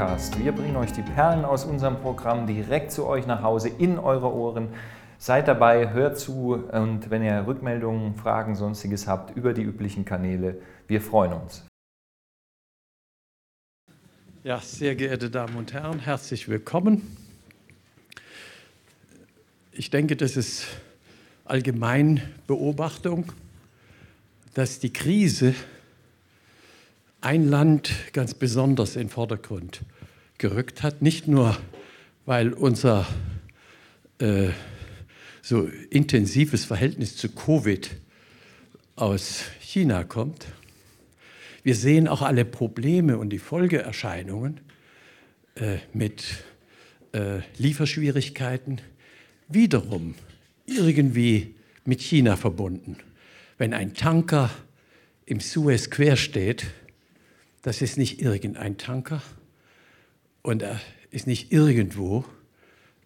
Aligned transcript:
Podcast. 0.00 0.42
Wir 0.42 0.52
bringen 0.52 0.76
euch 0.76 0.92
die 0.92 1.02
Perlen 1.02 1.44
aus 1.44 1.66
unserem 1.66 2.00
Programm 2.00 2.46
direkt 2.46 2.90
zu 2.90 3.06
euch 3.06 3.26
nach 3.26 3.42
Hause 3.42 3.68
in 3.68 3.98
eure 3.98 4.32
Ohren. 4.32 4.68
Seid 5.18 5.46
dabei, 5.46 5.92
hört 5.92 6.18
zu 6.18 6.54
und 6.54 7.10
wenn 7.10 7.22
ihr 7.22 7.46
Rückmeldungen, 7.46 8.14
Fragen, 8.14 8.54
sonstiges 8.54 9.06
habt, 9.06 9.36
über 9.36 9.52
die 9.52 9.60
üblichen 9.60 10.06
Kanäle, 10.06 10.56
wir 10.88 11.02
freuen 11.02 11.34
uns. 11.34 11.66
Ja, 14.42 14.58
sehr 14.60 14.94
geehrte 14.94 15.28
Damen 15.28 15.54
und 15.56 15.74
Herren, 15.74 15.98
herzlich 15.98 16.48
willkommen. 16.48 17.14
Ich 19.70 19.90
denke, 19.90 20.16
das 20.16 20.38
ist 20.38 20.66
allgemein 21.44 22.22
Beobachtung, 22.46 23.30
dass 24.54 24.78
die 24.78 24.94
Krise 24.94 25.54
ein 27.20 27.48
Land 27.48 27.92
ganz 28.12 28.34
besonders 28.34 28.96
in 28.96 29.02
den 29.02 29.08
Vordergrund 29.08 29.82
gerückt 30.38 30.82
hat. 30.82 31.02
Nicht 31.02 31.28
nur, 31.28 31.56
weil 32.26 32.52
unser 32.52 33.06
äh, 34.18 34.48
so 35.42 35.68
intensives 35.90 36.64
Verhältnis 36.64 37.16
zu 37.16 37.28
Covid 37.28 37.90
aus 38.96 39.44
China 39.60 40.04
kommt. 40.04 40.46
Wir 41.62 41.74
sehen 41.74 42.08
auch 42.08 42.22
alle 42.22 42.44
Probleme 42.44 43.18
und 43.18 43.30
die 43.30 43.38
Folgeerscheinungen 43.38 44.60
äh, 45.56 45.78
mit 45.92 46.24
äh, 47.12 47.40
Lieferschwierigkeiten 47.58 48.80
wiederum 49.48 50.14
irgendwie 50.66 51.54
mit 51.84 52.00
China 52.00 52.36
verbunden. 52.36 52.96
Wenn 53.58 53.74
ein 53.74 53.94
Tanker 53.94 54.50
im 55.26 55.40
Suez 55.40 55.90
quer 55.90 56.16
steht, 56.16 56.66
das 57.62 57.82
ist 57.82 57.98
nicht 57.98 58.20
irgendein 58.20 58.78
Tanker 58.78 59.22
und 60.42 60.62
er 60.62 60.80
ist 61.10 61.26
nicht 61.26 61.52
irgendwo 61.52 62.24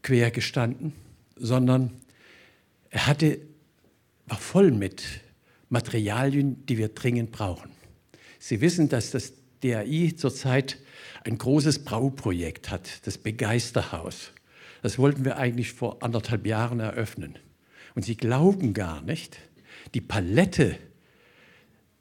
quer 0.03 0.31
gestanden, 0.31 0.93
sondern 1.37 1.91
er 2.91 3.07
hatte, 3.07 3.41
war 4.27 4.39
voll 4.39 4.71
mit 4.71 5.03
Materialien, 5.69 6.65
die 6.67 6.79
wir 6.79 6.89
dringend 6.89 7.33
brauchen. 7.33 7.71
Sie 8.39 8.61
wissen, 8.61 8.89
dass 8.89 9.11
das 9.11 9.33
DAI 9.63 10.13
zurzeit 10.17 10.79
ein 11.25 11.39
großes 11.39 11.85
Brauprojekt 11.85 12.71
hat, 12.71 13.07
das 13.07 13.19
Begeisterhaus. 13.19 14.33
Das 14.83 14.99
wollten 14.99 15.25
wir 15.25 15.39
eigentlich 15.39 15.73
vor 15.73 16.03
anderthalb 16.03 16.47
Jahren 16.47 16.81
eröffnen. 16.81 17.39
Und 17.95 18.05
Sie 18.05 18.17
glauben 18.17 18.75
gar 18.75 19.01
nicht, 19.01 19.39
die 19.95 20.03
Palette 20.03 20.77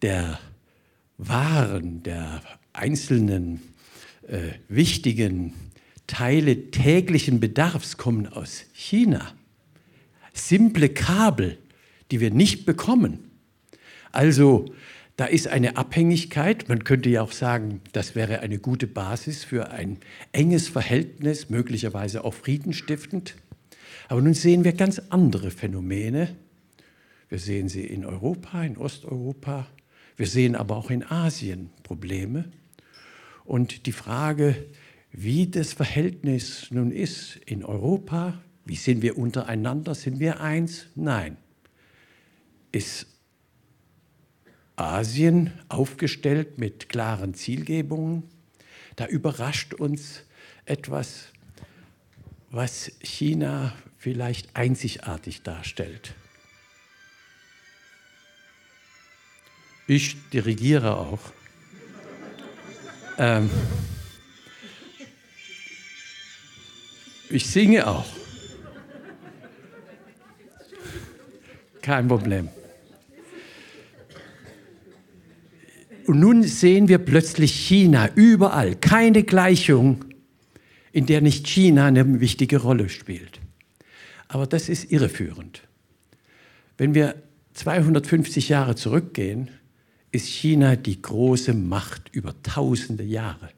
der 0.01 0.39
Waren, 1.17 2.03
der 2.03 2.41
einzelnen 2.73 3.61
äh, 4.27 4.51
wichtigen 4.67 5.53
Teile 6.07 6.71
täglichen 6.71 7.39
Bedarfs 7.39 7.97
kommen 7.97 8.27
aus 8.27 8.65
China. 8.73 9.33
Simple 10.33 10.89
Kabel, 10.89 11.57
die 12.11 12.19
wir 12.19 12.31
nicht 12.31 12.65
bekommen. 12.65 13.31
Also 14.11 14.65
da 15.15 15.25
ist 15.25 15.47
eine 15.47 15.77
Abhängigkeit. 15.77 16.69
Man 16.69 16.83
könnte 16.83 17.09
ja 17.09 17.21
auch 17.21 17.31
sagen, 17.31 17.81
das 17.91 18.15
wäre 18.15 18.39
eine 18.39 18.57
gute 18.59 18.87
Basis 18.87 19.43
für 19.43 19.71
ein 19.71 19.97
enges 20.31 20.67
Verhältnis, 20.67 21.49
möglicherweise 21.49 22.23
auch 22.23 22.33
friedenstiftend. 22.33 23.35
Aber 24.09 24.21
nun 24.21 24.33
sehen 24.33 24.63
wir 24.63 24.73
ganz 24.73 24.99
andere 25.09 25.51
Phänomene. 25.51 26.35
Wir 27.29 27.39
sehen 27.39 27.69
sie 27.69 27.85
in 27.85 28.05
Europa, 28.05 28.63
in 28.63 28.77
Osteuropa. 28.77 29.67
Wir 30.15 30.27
sehen 30.27 30.55
aber 30.55 30.75
auch 30.77 30.89
in 30.89 31.03
Asien 31.03 31.69
Probleme. 31.83 32.51
Und 33.45 33.85
die 33.85 33.91
Frage, 33.91 34.65
wie 35.11 35.47
das 35.47 35.73
Verhältnis 35.73 36.67
nun 36.71 36.91
ist 36.91 37.37
in 37.45 37.63
Europa, 37.63 38.41
wie 38.65 38.75
sind 38.75 39.01
wir 39.01 39.17
untereinander, 39.17 39.95
sind 39.95 40.19
wir 40.19 40.39
eins? 40.39 40.87
Nein. 40.95 41.37
Ist 42.71 43.07
Asien 44.75 45.51
aufgestellt 45.69 46.57
mit 46.57 46.89
klaren 46.89 47.33
Zielgebungen? 47.33 48.23
Da 48.95 49.07
überrascht 49.07 49.73
uns 49.73 50.23
etwas, 50.65 51.27
was 52.49 52.91
China 53.01 53.73
vielleicht 53.97 54.55
einzigartig 54.55 55.41
darstellt. 55.41 56.15
Ich 59.87 60.17
dirigiere 60.29 60.97
auch. 60.97 61.19
Ähm, 63.17 63.49
ich 67.29 67.45
singe 67.47 67.85
auch. 67.87 68.05
Kein 71.81 72.07
Problem. 72.07 72.49
Und 76.05 76.19
nun 76.19 76.43
sehen 76.43 76.87
wir 76.87 76.97
plötzlich 76.97 77.53
China 77.53 78.09
überall, 78.15 78.75
keine 78.75 79.23
Gleichung, 79.23 80.05
in 80.91 81.05
der 81.05 81.21
nicht 81.21 81.47
China 81.47 81.87
eine 81.87 82.19
wichtige 82.21 82.57
Rolle 82.57 82.89
spielt. 82.89 83.39
Aber 84.27 84.47
das 84.47 84.69
ist 84.69 84.91
irreführend. 84.91 85.61
Wenn 86.77 86.93
wir 86.93 87.15
250 87.53 88.49
Jahre 88.49 88.75
zurückgehen, 88.75 89.49
ist 90.13 90.27
China 90.27 90.75
die 90.75 91.01
große 91.01 91.53
Macht 91.53 92.09
über 92.13 92.35
tausende 92.43 93.03
Jahre. 93.03 93.49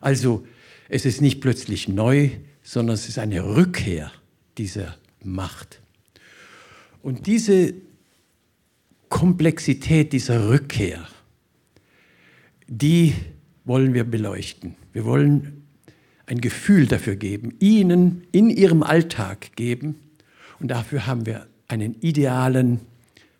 Also 0.00 0.46
es 0.88 1.06
ist 1.06 1.20
nicht 1.22 1.40
plötzlich 1.40 1.88
neu, 1.88 2.30
sondern 2.62 2.94
es 2.94 3.08
ist 3.08 3.18
eine 3.18 3.56
Rückkehr 3.56 4.12
dieser 4.58 4.96
Macht. 5.24 5.80
Und 7.02 7.26
diese 7.26 7.72
Komplexität 9.08 10.12
dieser 10.12 10.50
Rückkehr, 10.50 11.08
die 12.66 13.14
wollen 13.64 13.94
wir 13.94 14.04
beleuchten. 14.04 14.74
Wir 14.92 15.06
wollen 15.06 15.64
ein 16.26 16.42
Gefühl 16.42 16.86
dafür 16.86 17.16
geben, 17.16 17.54
ihnen 17.60 18.26
in 18.30 18.50
ihrem 18.50 18.82
Alltag 18.82 19.56
geben. 19.56 19.98
Und 20.60 20.68
dafür 20.68 21.06
haben 21.06 21.24
wir 21.24 21.46
einen 21.66 21.94
idealen 22.00 22.80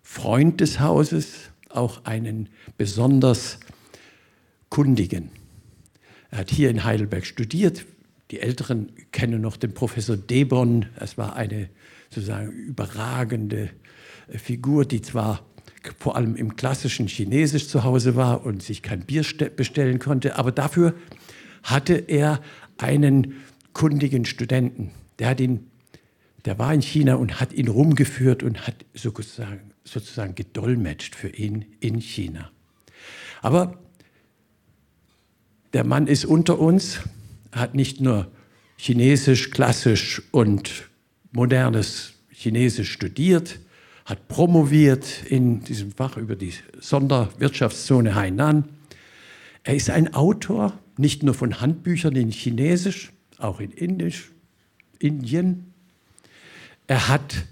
Freund 0.01 0.61
des 0.61 0.79
Hauses, 0.79 1.48
auch 1.69 2.05
einen 2.05 2.49
besonders 2.77 3.59
kundigen. 4.69 5.31
Er 6.31 6.39
hat 6.39 6.51
hier 6.51 6.69
in 6.69 6.83
Heidelberg 6.83 7.25
studiert. 7.25 7.85
Die 8.31 8.39
Älteren 8.39 8.91
kennen 9.11 9.41
noch 9.41 9.57
den 9.57 9.73
Professor 9.73 10.15
Debon. 10.15 10.85
Es 10.99 11.17
war 11.17 11.35
eine 11.35 11.69
sozusagen 12.09 12.51
überragende 12.51 13.69
Figur, 14.29 14.85
die 14.85 15.01
zwar 15.01 15.45
vor 15.97 16.15
allem 16.15 16.35
im 16.35 16.55
klassischen 16.55 17.07
Chinesisch 17.07 17.67
zu 17.67 17.83
Hause 17.83 18.15
war 18.15 18.45
und 18.45 18.61
sich 18.61 18.81
kein 18.81 19.01
Bier 19.01 19.23
bestellen 19.55 19.99
konnte, 19.99 20.37
aber 20.37 20.51
dafür 20.51 20.93
hatte 21.63 21.93
er 21.95 22.41
einen 22.77 23.35
kundigen 23.73 24.25
Studenten. 24.25 24.91
Der, 25.19 25.29
hat 25.29 25.39
ihn, 25.39 25.67
der 26.45 26.59
war 26.59 26.73
in 26.73 26.81
China 26.81 27.15
und 27.15 27.39
hat 27.39 27.53
ihn 27.53 27.67
rumgeführt 27.67 28.43
und 28.43 28.67
hat 28.67 28.75
sozusagen, 28.93 29.68
sozusagen 29.91 30.35
gedolmetscht 30.35 31.15
für 31.15 31.29
ihn 31.29 31.65
in 31.79 31.99
China. 31.99 32.51
Aber 33.41 33.79
der 35.73 35.83
Mann 35.83 36.07
ist 36.07 36.25
unter 36.25 36.59
uns, 36.59 36.99
hat 37.51 37.75
nicht 37.75 38.01
nur 38.01 38.31
Chinesisch, 38.77 39.51
klassisch 39.51 40.21
und 40.31 40.89
modernes 41.31 42.13
Chinesisch 42.31 42.91
studiert, 42.91 43.59
hat 44.05 44.27
promoviert 44.27 45.23
in 45.27 45.63
diesem 45.63 45.91
Fach 45.91 46.17
über 46.17 46.35
die 46.35 46.53
Sonderwirtschaftszone 46.79 48.15
Hainan. 48.15 48.63
Er 49.63 49.75
ist 49.75 49.89
ein 49.89 50.13
Autor, 50.13 50.79
nicht 50.97 51.23
nur 51.23 51.33
von 51.33 51.61
Handbüchern 51.61 52.15
in 52.15 52.31
Chinesisch, 52.31 53.11
auch 53.37 53.59
in 53.59 53.71
Indisch, 53.71 54.31
Indien. 54.97 55.73
Er 56.87 57.07
hat, 57.07 57.45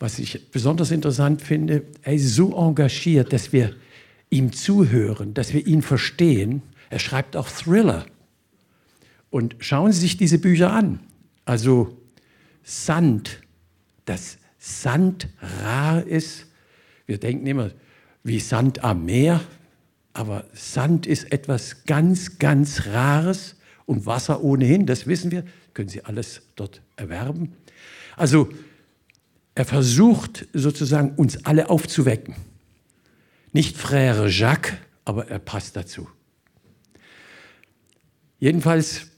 was 0.00 0.18
ich 0.18 0.50
besonders 0.50 0.90
interessant 0.90 1.42
finde, 1.42 1.84
er 2.02 2.14
ist 2.14 2.34
so 2.34 2.56
engagiert, 2.56 3.32
dass 3.34 3.52
wir 3.52 3.76
ihm 4.30 4.52
zuhören, 4.52 5.34
dass 5.34 5.52
wir 5.52 5.66
ihn 5.66 5.82
verstehen. 5.82 6.62
Er 6.88 6.98
schreibt 6.98 7.36
auch 7.36 7.48
Thriller. 7.48 8.06
Und 9.28 9.56
schauen 9.60 9.92
Sie 9.92 10.00
sich 10.00 10.16
diese 10.16 10.38
Bücher 10.38 10.72
an. 10.72 11.00
Also 11.44 11.98
Sand, 12.64 13.42
das 14.06 14.38
Sand 14.58 15.28
rar 15.62 16.02
ist. 16.02 16.46
Wir 17.06 17.18
denken 17.18 17.46
immer 17.46 17.70
wie 18.24 18.40
Sand 18.40 18.82
am 18.82 19.04
Meer, 19.04 19.40
aber 20.14 20.44
Sand 20.54 21.06
ist 21.06 21.30
etwas 21.30 21.84
ganz, 21.84 22.38
ganz 22.38 22.86
Rares 22.86 23.56
und 23.86 24.06
Wasser 24.06 24.42
ohnehin, 24.42 24.86
das 24.86 25.06
wissen 25.06 25.30
wir, 25.30 25.44
können 25.74 25.88
Sie 25.88 26.04
alles 26.04 26.42
dort 26.56 26.82
erwerben. 26.96 27.52
Also 28.16 28.48
er 29.60 29.66
versucht 29.66 30.46
sozusagen 30.54 31.10
uns 31.16 31.44
alle 31.44 31.68
aufzuwecken. 31.68 32.34
Nicht 33.52 33.76
Frère 33.76 34.26
Jacques, 34.26 34.72
aber 35.04 35.28
er 35.28 35.38
passt 35.38 35.76
dazu. 35.76 36.08
Jedenfalls, 38.38 39.08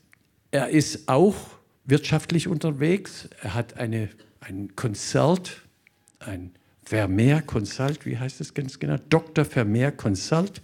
er 0.51 0.71
ist 0.71 1.09
auch 1.09 1.37
wirtschaftlich 1.85 2.49
unterwegs. 2.49 3.29
Er 3.41 3.55
hat 3.55 3.77
eine, 3.77 4.09
ein 4.41 4.75
Consult, 4.75 5.63
ein 6.19 6.51
Vermeer 6.85 7.41
Consult, 7.43 8.05
wie 8.05 8.19
heißt 8.19 8.41
das 8.41 8.53
ganz 8.53 8.81
genau? 8.81 8.97
Dr. 9.11 9.45
Vermeer 9.45 9.93
Consult 9.93 10.61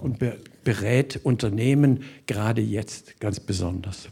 und 0.00 0.24
berät 0.64 1.20
Unternehmen 1.22 2.02
gerade 2.26 2.62
jetzt 2.62 3.20
ganz 3.20 3.40
besonders. 3.40 4.08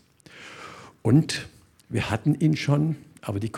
Und 1.01 1.49
wir 1.89 2.11
hatten 2.11 2.35
ihn 2.35 2.55
schon, 2.55 2.97
aber 3.23 3.41
die 3.41 3.51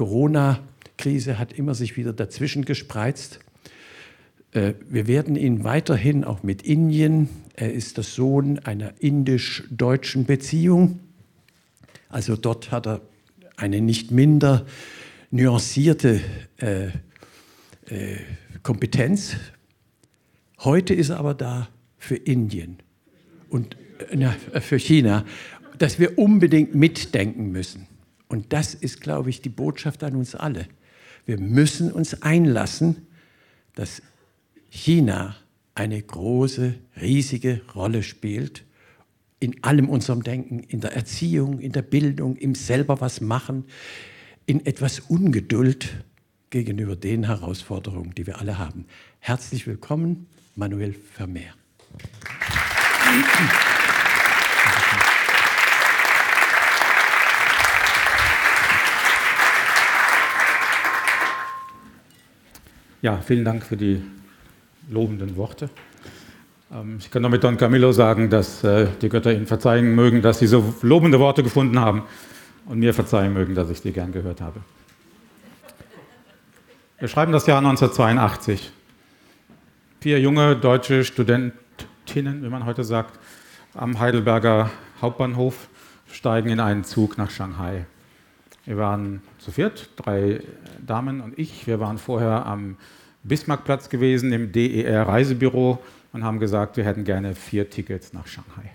Corona-Krise 0.98 1.38
hat 1.38 1.52
immer 1.52 1.74
sich 1.74 1.96
wieder 1.96 2.12
dazwischen 2.12 2.64
gespreizt. 2.64 3.38
Äh, 4.52 4.74
wir 4.88 5.06
werden 5.06 5.36
ihn 5.36 5.64
weiterhin 5.64 6.24
auch 6.24 6.42
mit 6.42 6.62
Indien, 6.62 7.28
er 7.54 7.72
ist 7.72 7.96
der 7.96 8.04
Sohn 8.04 8.58
einer 8.60 8.92
indisch-deutschen 8.98 10.26
Beziehung, 10.26 11.00
also 12.08 12.36
dort 12.36 12.70
hat 12.70 12.86
er 12.86 13.00
eine 13.56 13.80
nicht 13.80 14.10
minder 14.10 14.66
nuancierte 15.30 16.20
äh, 16.58 16.86
äh, 16.86 16.90
Kompetenz. 18.62 19.36
Heute 20.60 20.94
ist 20.94 21.10
er 21.10 21.18
aber 21.18 21.34
da 21.34 21.68
für 21.98 22.16
Indien 22.16 22.78
und 23.50 23.76
äh, 24.10 24.60
für 24.60 24.78
China, 24.78 25.24
dass 25.78 25.98
wir 25.98 26.18
unbedingt 26.18 26.74
mitdenken 26.74 27.50
müssen. 27.50 27.86
Und 28.28 28.52
das 28.52 28.74
ist, 28.74 29.00
glaube 29.00 29.30
ich, 29.30 29.42
die 29.42 29.48
Botschaft 29.48 30.02
an 30.02 30.14
uns 30.14 30.34
alle. 30.34 30.66
Wir 31.28 31.38
müssen 31.38 31.92
uns 31.92 32.22
einlassen, 32.22 33.06
dass 33.74 34.00
China 34.70 35.36
eine 35.74 36.00
große, 36.00 36.76
riesige 36.98 37.60
Rolle 37.74 38.02
spielt 38.02 38.64
in 39.38 39.62
allem 39.62 39.90
unserem 39.90 40.22
Denken, 40.22 40.60
in 40.60 40.80
der 40.80 40.94
Erziehung, 40.94 41.58
in 41.58 41.72
der 41.72 41.82
Bildung, 41.82 42.36
im 42.36 42.54
selber 42.54 43.02
was 43.02 43.20
machen, 43.20 43.66
in 44.46 44.64
etwas 44.64 45.00
Ungeduld 45.00 46.02
gegenüber 46.48 46.96
den 46.96 47.24
Herausforderungen, 47.24 48.14
die 48.14 48.26
wir 48.26 48.40
alle 48.40 48.56
haben. 48.56 48.86
Herzlich 49.18 49.66
willkommen, 49.66 50.28
Manuel 50.56 50.94
Vermeer. 50.94 51.52
Ja, 63.00 63.18
vielen 63.18 63.44
Dank 63.44 63.62
für 63.64 63.76
die 63.76 64.02
lobenden 64.90 65.36
Worte. 65.36 65.70
Ähm, 66.72 66.96
ich 66.98 67.10
kann 67.10 67.22
nur 67.22 67.30
mit 67.30 67.44
Don 67.44 67.56
Camillo 67.56 67.92
sagen, 67.92 68.28
dass 68.28 68.64
äh, 68.64 68.88
die 69.00 69.08
Götter 69.08 69.32
Ihnen 69.32 69.46
verzeihen 69.46 69.94
mögen, 69.94 70.20
dass 70.20 70.40
Sie 70.40 70.48
so 70.48 70.74
lobende 70.82 71.20
Worte 71.20 71.44
gefunden 71.44 71.78
haben 71.78 72.02
und 72.66 72.80
mir 72.80 72.92
verzeihen 72.92 73.32
mögen, 73.32 73.54
dass 73.54 73.70
ich 73.70 73.80
sie 73.80 73.92
gern 73.92 74.12
gehört 74.12 74.40
habe. 74.40 74.60
Wir 76.98 77.08
schreiben 77.08 77.32
das 77.32 77.46
Jahr 77.46 77.58
1982. 77.58 78.72
Vier 80.00 80.20
junge 80.20 80.56
deutsche 80.56 81.04
Studentinnen, 81.04 82.42
wie 82.42 82.48
man 82.48 82.66
heute 82.66 82.82
sagt, 82.82 83.18
am 83.74 84.00
Heidelberger 84.00 84.70
Hauptbahnhof 85.00 85.68
steigen 86.10 86.48
in 86.50 86.58
einen 86.58 86.82
Zug 86.82 87.16
nach 87.16 87.30
Shanghai. 87.30 87.86
Wir 88.68 88.76
waren 88.76 89.22
zu 89.38 89.50
viert, 89.50 89.88
drei 89.96 90.40
Damen 90.86 91.22
und 91.22 91.38
ich. 91.38 91.66
Wir 91.66 91.80
waren 91.80 91.96
vorher 91.96 92.44
am 92.44 92.76
Bismarckplatz 93.22 93.88
gewesen, 93.88 94.30
im 94.30 94.52
DER 94.52 95.08
Reisebüro 95.08 95.78
und 96.12 96.22
haben 96.22 96.38
gesagt, 96.38 96.76
wir 96.76 96.84
hätten 96.84 97.04
gerne 97.04 97.34
vier 97.34 97.70
Tickets 97.70 98.12
nach 98.12 98.26
Shanghai. 98.26 98.70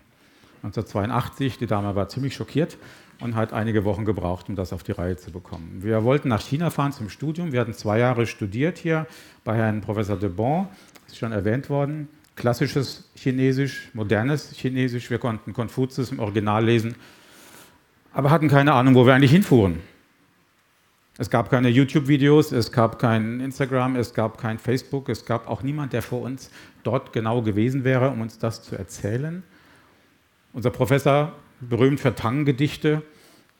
1982, 0.63 1.59
die 1.59 1.67
Dame 1.67 1.95
war 1.95 2.09
ziemlich 2.09 2.33
schockiert 2.33 2.79
und 3.19 3.35
hat 3.35 3.53
einige 3.53 3.85
Wochen 3.85 4.03
gebraucht, 4.03 4.49
um 4.49 4.55
das 4.55 4.73
auf 4.73 4.81
die 4.81 4.93
Reihe 4.93 5.15
zu 5.15 5.29
bekommen. 5.29 5.83
Wir 5.83 6.03
wollten 6.03 6.27
nach 6.27 6.41
China 6.41 6.71
fahren 6.71 6.91
zum 6.91 7.11
Studium. 7.11 7.51
Wir 7.51 7.59
hatten 7.59 7.75
zwei 7.75 7.99
Jahre 7.99 8.25
studiert 8.25 8.79
hier 8.79 9.05
bei 9.43 9.57
Herrn 9.57 9.81
Professor 9.81 10.17
de 10.17 10.29
Bon, 10.29 10.69
das 11.03 11.13
ist 11.13 11.19
schon 11.19 11.31
erwähnt 11.31 11.69
worden. 11.69 12.09
Klassisches 12.35 13.11
Chinesisch, 13.13 13.91
modernes 13.93 14.53
Chinesisch. 14.53 15.11
Wir 15.11 15.19
konnten 15.19 15.53
Konfuzius 15.53 16.11
im 16.11 16.17
Original 16.17 16.65
lesen 16.65 16.95
aber 18.13 18.29
hatten 18.29 18.47
keine 18.47 18.73
Ahnung, 18.73 18.95
wo 18.95 19.05
wir 19.05 19.13
eigentlich 19.13 19.31
hinfuhren. 19.31 19.79
Es 21.17 21.29
gab 21.29 21.51
keine 21.51 21.69
YouTube-Videos, 21.69 22.51
es 22.51 22.71
gab 22.71 22.97
kein 22.97 23.39
Instagram, 23.39 23.95
es 23.95 24.13
gab 24.13 24.39
kein 24.39 24.57
Facebook, 24.57 25.09
es 25.09 25.25
gab 25.25 25.47
auch 25.47 25.61
niemand, 25.61 25.93
der 25.93 26.01
vor 26.01 26.21
uns 26.21 26.49
dort 26.83 27.13
genau 27.13 27.41
gewesen 27.43 27.83
wäre, 27.83 28.09
um 28.09 28.21
uns 28.21 28.39
das 28.39 28.63
zu 28.63 28.75
erzählen. 28.75 29.43
Unser 30.53 30.71
Professor, 30.71 31.33
berühmt 31.61 31.99
für 31.99 32.15
Tang-Gedichte 32.15 33.03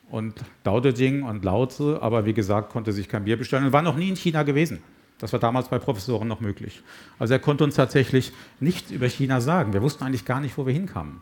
und 0.10 0.34
Dao 0.64 0.80
De 0.80 0.94
Jing 0.94 1.24
und 1.24 1.46
Lao 1.46 1.66
Tzu, 1.68 2.02
aber 2.02 2.26
wie 2.26 2.34
gesagt, 2.34 2.72
konnte 2.72 2.92
sich 2.92 3.08
kein 3.08 3.26
Bier 3.26 3.38
bestellen 3.38 3.66
und 3.66 3.74
war 3.74 3.82
noch 3.82 3.96
nie 3.96 4.10
in 4.10 4.16
China 4.16 4.44
gewesen. 4.44 4.82
Das 5.20 5.32
war 5.32 5.40
damals 5.40 5.70
bei 5.70 5.80
Professoren 5.80 6.28
noch 6.28 6.42
möglich. 6.42 6.82
Also 7.20 7.34
er 7.34 7.40
konnte 7.40 7.64
uns 7.64 7.76
tatsächlich 7.76 8.34
nichts 8.60 8.92
über 8.92 9.08
China 9.08 9.42
sagen. 9.42 9.74
Wir 9.74 9.82
wussten 9.82 10.04
eigentlich 10.04 10.26
gar 10.26 10.42
nicht, 10.42 10.58
wo 10.58 10.66
wir 10.66 10.74
hinkamen. 10.74 11.22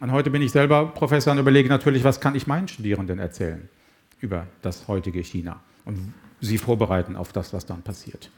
Und 0.00 0.12
heute 0.12 0.30
bin 0.30 0.42
ich 0.42 0.52
selber 0.52 0.86
Professor 0.86 1.32
und 1.32 1.38
überlege 1.38 1.68
natürlich, 1.68 2.04
was 2.04 2.20
kann 2.20 2.34
ich 2.34 2.46
meinen 2.46 2.68
Studierenden 2.68 3.18
erzählen 3.18 3.68
über 4.20 4.46
das 4.62 4.86
heutige 4.88 5.20
China 5.20 5.60
und 5.84 6.12
sie 6.40 6.58
vorbereiten 6.58 7.16
auf 7.16 7.32
das, 7.32 7.52
was 7.52 7.66
dann 7.66 7.82
passiert. 7.82 8.30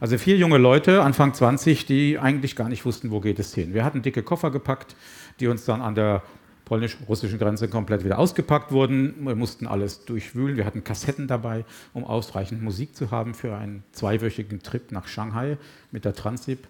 Also 0.00 0.18
vier 0.18 0.36
junge 0.36 0.58
Leute, 0.58 1.02
Anfang 1.02 1.32
20, 1.32 1.86
die 1.86 2.18
eigentlich 2.18 2.56
gar 2.56 2.68
nicht 2.68 2.84
wussten, 2.84 3.10
wo 3.10 3.20
geht 3.20 3.38
es 3.38 3.54
hin. 3.54 3.72
Wir 3.72 3.84
hatten 3.84 4.02
dicke 4.02 4.22
Koffer 4.22 4.50
gepackt, 4.50 4.94
die 5.40 5.46
uns 5.46 5.64
dann 5.64 5.80
an 5.80 5.94
der 5.94 6.22
polnisch-russischen 6.66 7.38
Grenze 7.38 7.68
komplett 7.68 8.04
wieder 8.04 8.18
ausgepackt 8.18 8.72
wurden. 8.72 9.14
Wir 9.24 9.36
mussten 9.36 9.66
alles 9.66 10.04
durchwühlen. 10.04 10.56
Wir 10.56 10.66
hatten 10.66 10.84
Kassetten 10.84 11.28
dabei, 11.28 11.64
um 11.94 12.04
ausreichend 12.04 12.62
Musik 12.62 12.94
zu 12.96 13.10
haben 13.10 13.34
für 13.34 13.56
einen 13.56 13.84
zweiwöchigen 13.92 14.60
Trip 14.62 14.90
nach 14.90 15.06
Shanghai 15.06 15.56
mit 15.92 16.04
der 16.04 16.14
Transip 16.14 16.66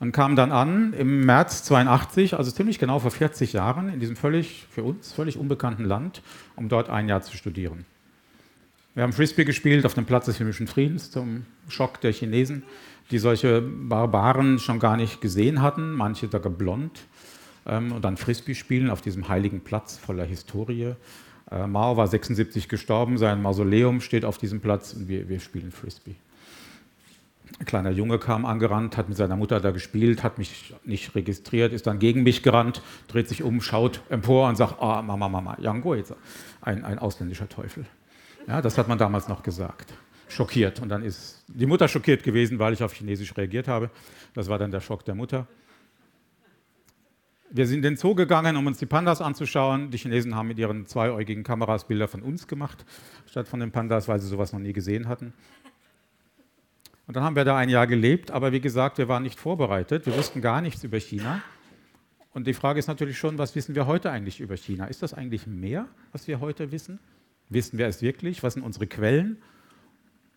und 0.00 0.12
kam 0.12 0.36
dann 0.36 0.52
an 0.52 0.92
im 0.92 1.24
März 1.26 1.64
82, 1.64 2.34
also 2.34 2.50
ziemlich 2.50 2.78
genau 2.78 2.98
vor 2.98 3.10
40 3.10 3.52
Jahren, 3.52 3.92
in 3.92 4.00
diesem 4.00 4.16
völlig, 4.16 4.66
für 4.70 4.82
uns 4.82 5.12
völlig 5.12 5.36
unbekannten 5.36 5.84
Land, 5.84 6.22
um 6.56 6.68
dort 6.68 6.88
ein 6.88 7.08
Jahr 7.08 7.22
zu 7.22 7.36
studieren. 7.36 7.84
Wir 8.94 9.02
haben 9.02 9.12
Frisbee 9.12 9.44
gespielt 9.44 9.86
auf 9.86 9.94
dem 9.94 10.06
Platz 10.06 10.26
des 10.26 10.38
Himmlischen 10.38 10.66
Friedens 10.66 11.10
zum 11.10 11.44
Schock 11.68 12.00
der 12.00 12.12
Chinesen, 12.12 12.62
die 13.10 13.18
solche 13.18 13.60
Barbaren 13.62 14.58
schon 14.58 14.80
gar 14.80 14.96
nicht 14.96 15.20
gesehen 15.20 15.62
hatten, 15.62 15.92
manche 15.92 16.28
sogar 16.28 16.52
blond. 16.52 17.06
Ähm, 17.66 17.92
und 17.92 18.04
dann 18.04 18.16
Frisbee 18.16 18.54
spielen 18.54 18.90
auf 18.90 19.00
diesem 19.00 19.28
heiligen 19.28 19.60
Platz 19.60 19.96
voller 19.96 20.24
Historie. 20.24 20.94
Äh, 21.50 21.66
Mao 21.66 21.96
war 21.96 22.08
76 22.08 22.68
gestorben, 22.68 23.18
sein 23.18 23.40
Mausoleum 23.40 24.00
steht 24.00 24.24
auf 24.24 24.38
diesem 24.38 24.60
Platz 24.60 24.94
und 24.94 25.08
wir, 25.08 25.28
wir 25.28 25.40
spielen 25.40 25.70
Frisbee. 25.70 26.16
Ein 27.58 27.66
kleiner 27.66 27.90
Junge 27.90 28.18
kam 28.18 28.44
angerannt, 28.44 28.96
hat 28.96 29.08
mit 29.08 29.16
seiner 29.16 29.36
Mutter 29.36 29.60
da 29.60 29.70
gespielt, 29.70 30.22
hat 30.22 30.38
mich 30.38 30.74
nicht 30.84 31.14
registriert, 31.14 31.72
ist 31.72 31.86
dann 31.86 31.98
gegen 31.98 32.22
mich 32.22 32.42
gerannt, 32.42 32.82
dreht 33.08 33.28
sich 33.28 33.42
um, 33.42 33.60
schaut 33.60 34.02
empor 34.10 34.48
und 34.48 34.56
sagt, 34.56 34.80
ah, 34.80 35.02
Mama, 35.02 35.28
Mama, 35.28 35.56
Yango, 35.60 35.96
ein, 36.60 36.84
ein 36.84 36.98
ausländischer 36.98 37.48
Teufel. 37.48 37.86
Ja, 38.46 38.62
das 38.62 38.78
hat 38.78 38.88
man 38.88 38.98
damals 38.98 39.28
noch 39.28 39.42
gesagt. 39.42 39.92
Schockiert. 40.28 40.80
Und 40.80 40.88
dann 40.90 41.02
ist 41.02 41.44
die 41.48 41.66
Mutter 41.66 41.88
schockiert 41.88 42.22
gewesen, 42.22 42.58
weil 42.58 42.72
ich 42.74 42.82
auf 42.82 42.92
Chinesisch 42.92 43.36
reagiert 43.36 43.66
habe. 43.68 43.90
Das 44.34 44.48
war 44.48 44.58
dann 44.58 44.70
der 44.70 44.80
Schock 44.80 45.04
der 45.04 45.14
Mutter. 45.14 45.46
Wir 47.50 47.66
sind 47.66 47.78
in 47.78 47.82
den 47.82 47.96
Zoo 47.96 48.14
gegangen, 48.14 48.56
um 48.56 48.66
uns 48.66 48.76
die 48.76 48.84
Pandas 48.84 49.22
anzuschauen. 49.22 49.90
Die 49.90 49.96
Chinesen 49.96 50.34
haben 50.34 50.48
mit 50.48 50.58
ihren 50.58 50.86
zweiäugigen 50.86 51.44
Kameras 51.44 51.86
Bilder 51.86 52.06
von 52.06 52.20
uns 52.22 52.46
gemacht, 52.46 52.84
statt 53.26 53.48
von 53.48 53.60
den 53.60 53.70
Pandas, 53.70 54.06
weil 54.06 54.20
sie 54.20 54.28
sowas 54.28 54.52
noch 54.52 54.60
nie 54.60 54.74
gesehen 54.74 55.08
hatten. 55.08 55.32
Und 57.08 57.16
dann 57.16 57.24
haben 57.24 57.36
wir 57.36 57.46
da 57.46 57.56
ein 57.56 57.70
Jahr 57.70 57.86
gelebt, 57.86 58.30
aber 58.30 58.52
wie 58.52 58.60
gesagt, 58.60 58.98
wir 58.98 59.08
waren 59.08 59.22
nicht 59.22 59.40
vorbereitet, 59.40 60.04
wir 60.04 60.14
wussten 60.14 60.42
gar 60.42 60.60
nichts 60.60 60.84
über 60.84 61.00
China. 61.00 61.40
Und 62.34 62.46
die 62.46 62.52
Frage 62.52 62.78
ist 62.78 62.86
natürlich 62.86 63.16
schon, 63.16 63.38
was 63.38 63.54
wissen 63.54 63.74
wir 63.74 63.86
heute 63.86 64.10
eigentlich 64.10 64.40
über 64.40 64.58
China? 64.58 64.84
Ist 64.84 65.02
das 65.02 65.14
eigentlich 65.14 65.46
mehr, 65.46 65.88
was 66.12 66.28
wir 66.28 66.38
heute 66.40 66.70
wissen? 66.70 66.98
Wissen 67.48 67.78
wir 67.78 67.86
es 67.86 68.02
wirklich? 68.02 68.42
Was 68.42 68.54
sind 68.54 68.62
unsere 68.62 68.86
Quellen? 68.86 69.38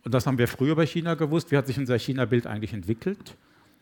Und 0.06 0.14
das 0.14 0.26
haben 0.26 0.38
wir 0.38 0.48
früher 0.48 0.72
über 0.72 0.86
China 0.86 1.16
gewusst. 1.16 1.52
Wie 1.52 1.58
hat 1.58 1.68
sich 1.68 1.78
unser 1.78 2.00
China-Bild 2.00 2.48
eigentlich 2.48 2.72
entwickelt? 2.72 3.36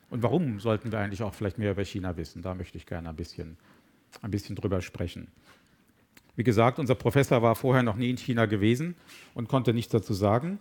Und 0.10 0.24
warum 0.24 0.60
sollten 0.60 0.92
wir 0.92 0.98
eigentlich 0.98 1.22
auch 1.22 1.36
vielleicht 1.36 1.60
mehr 1.60 1.74
über 1.74 1.86
China 1.86 2.18
wissen? 2.18 2.42
Da 2.42 2.56
möchte 2.56 2.80
ich 2.80 2.88
gerne 2.88 3.10
ein 3.10 3.16
bisschen, 3.16 3.58
ein 4.24 4.32
bisschen 4.32 4.56
drüber 4.56 4.82
sprechen. 4.82 5.28
Wie 6.36 6.44
gesagt, 6.44 6.80
unser 6.80 6.96
Professor 6.96 7.44
war 7.44 7.54
vorher 7.54 7.84
noch 7.84 7.98
nie 7.98 8.10
in 8.10 8.18
China 8.18 8.48
gewesen 8.48 8.96
und 9.36 9.48
konnte 9.48 9.76
nichts 9.76 9.92
dazu 9.92 10.16
sagen. 10.16 10.58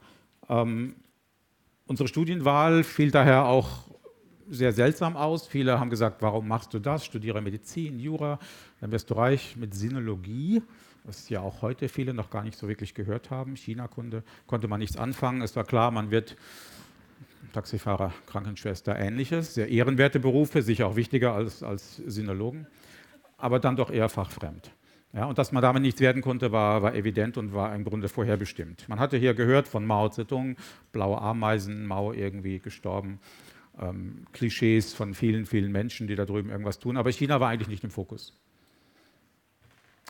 Ähm, 0.51 0.95
Unsere 1.89 2.07
Studienwahl 2.07 2.85
fiel 2.85 3.11
daher 3.11 3.47
auch 3.47 3.89
sehr 4.47 4.75
seltsam 4.75 5.17
aus. 5.17 5.47
Viele 5.47 5.81
haben 5.81 5.89
gesagt, 5.89 6.21
warum 6.21 6.47
machst 6.47 6.75
du 6.75 6.81
das? 6.81 7.03
Studiere 7.03 7.41
Medizin, 7.41 7.99
Jura, 7.99 8.39
dann 8.83 8.93
wirst 8.93 9.09
du 9.09 9.15
reich 9.15 9.57
mit 9.57 9.73
Sinologie, 9.73 10.63
was 11.05 11.31
ja 11.31 11.41
auch 11.41 11.63
heute 11.63 11.89
viele 11.89 12.13
noch 12.13 12.29
gar 12.29 12.43
nicht 12.43 12.59
so 12.59 12.69
wirklich 12.69 12.93
gehört 12.93 13.31
haben. 13.31 13.57
China-Kunde 13.57 14.23
konnte 14.47 14.69
man 14.69 14.81
nichts 14.81 14.99
anfangen. 14.99 15.41
Es 15.41 15.57
war 15.57 15.65
klar, 15.65 15.91
man 15.91 16.11
wird 16.11 16.37
Taxifahrer, 17.55 18.13
Krankenschwester, 18.27 18.95
ähnliches. 18.99 19.55
Sehr 19.55 19.71
ehrenwerte 19.71 20.21
Berufe, 20.21 20.61
sicher 20.61 20.89
auch 20.89 20.97
wichtiger 20.97 21.33
als, 21.33 21.63
als 21.63 21.97
Sinologen. 22.07 22.67
aber 23.39 23.61
dann 23.61 23.77
doch 23.77 23.91
eher 23.91 24.11
fachfremd. 24.11 24.73
Ja, 25.13 25.25
und 25.25 25.39
dass 25.39 25.53
man 25.53 25.63
damit 25.63 25.83
nichts 25.83 26.01
werden 26.01 26.21
konnte, 26.21 26.53
war, 26.53 26.83
war 26.83 26.95
evident 26.95 27.39
und 27.39 27.55
war 27.55 27.75
im 27.75 27.85
Grunde 27.85 28.09
vorherbestimmt. 28.09 28.89
Man 28.89 29.01
hatte 29.01 29.17
hier 29.17 29.35
gehört 29.35 29.67
von 29.67 29.87
Mao 29.87 30.09
Zedong, 30.11 30.57
blaue 30.93 31.21
Ameisen, 31.21 31.87
Mao 31.87 32.13
irgendwie 32.13 32.59
gestorben, 32.59 33.19
ähm, 33.81 34.27
Klischees 34.33 34.93
von 34.93 35.15
vielen, 35.15 35.47
vielen 35.47 35.73
Menschen, 35.73 36.09
die 36.09 36.15
da 36.15 36.27
drüben 36.27 36.51
irgendwas 36.51 36.79
tun, 36.79 36.99
aber 36.99 37.11
China 37.11 37.41
war 37.41 37.49
eigentlich 37.49 37.69
nicht 37.69 37.85
im 37.85 37.91
Fokus. 37.91 38.35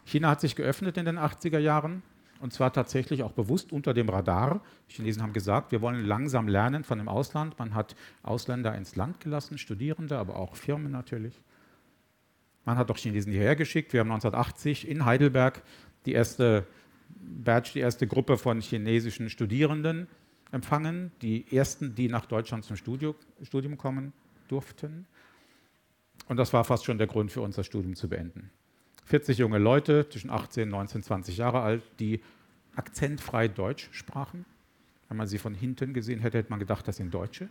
China 0.04 0.30
hat 0.30 0.40
sich 0.40 0.56
geöffnet 0.56 0.96
in 0.96 1.04
den 1.04 1.18
80er 1.18 1.58
Jahren 1.58 2.02
und 2.40 2.52
zwar 2.52 2.72
tatsächlich 2.72 3.22
auch 3.22 3.32
bewusst 3.32 3.72
unter 3.72 3.94
dem 3.94 4.08
Radar. 4.08 4.60
Die 4.88 4.94
Chinesen 4.94 5.22
haben 5.22 5.32
gesagt, 5.32 5.72
wir 5.72 5.80
wollen 5.80 6.04
langsam 6.04 6.48
lernen 6.48 6.84
von 6.84 6.98
dem 6.98 7.08
Ausland. 7.08 7.58
Man 7.58 7.74
hat 7.74 7.96
Ausländer 8.22 8.74
ins 8.74 8.96
Land 8.96 9.20
gelassen, 9.20 9.58
Studierende, 9.58 10.18
aber 10.18 10.36
auch 10.36 10.56
Firmen 10.56 10.92
natürlich. 10.92 11.40
Man 12.68 12.76
hat 12.76 12.90
auch 12.90 12.98
Chinesen 12.98 13.32
hierher 13.32 13.56
geschickt. 13.56 13.94
Wir 13.94 14.00
haben 14.00 14.10
1980 14.10 14.86
in 14.86 15.06
Heidelberg 15.06 15.62
die 16.04 16.12
erste 16.12 16.66
Batch, 17.08 17.72
die 17.72 17.78
erste 17.78 18.06
Gruppe 18.06 18.36
von 18.36 18.60
chinesischen 18.60 19.30
Studierenden 19.30 20.06
empfangen, 20.52 21.10
die 21.22 21.46
ersten, 21.50 21.94
die 21.94 22.08
nach 22.08 22.26
Deutschland 22.26 22.66
zum 22.66 22.76
Studium, 22.76 23.14
Studium 23.42 23.78
kommen 23.78 24.12
durften. 24.48 25.06
Und 26.28 26.36
das 26.36 26.52
war 26.52 26.62
fast 26.62 26.84
schon 26.84 26.98
der 26.98 27.06
Grund 27.06 27.32
für 27.32 27.40
uns, 27.40 27.56
das 27.56 27.64
Studium 27.64 27.96
zu 27.96 28.06
beenden. 28.06 28.50
40 29.06 29.38
junge 29.38 29.56
Leute 29.56 30.06
zwischen 30.06 30.28
18, 30.28 30.68
19, 30.68 31.02
20 31.02 31.38
Jahre 31.38 31.62
alt, 31.62 31.82
die 32.00 32.20
akzentfrei 32.76 33.48
Deutsch 33.48 33.88
sprachen. 33.92 34.44
Wenn 35.08 35.16
man 35.16 35.26
sie 35.26 35.38
von 35.38 35.54
hinten 35.54 35.94
gesehen 35.94 36.20
hätte, 36.20 36.36
hätte 36.36 36.50
man 36.50 36.58
gedacht, 36.58 36.86
das 36.86 36.96
sind 36.98 37.14
Deutsche. 37.14 37.48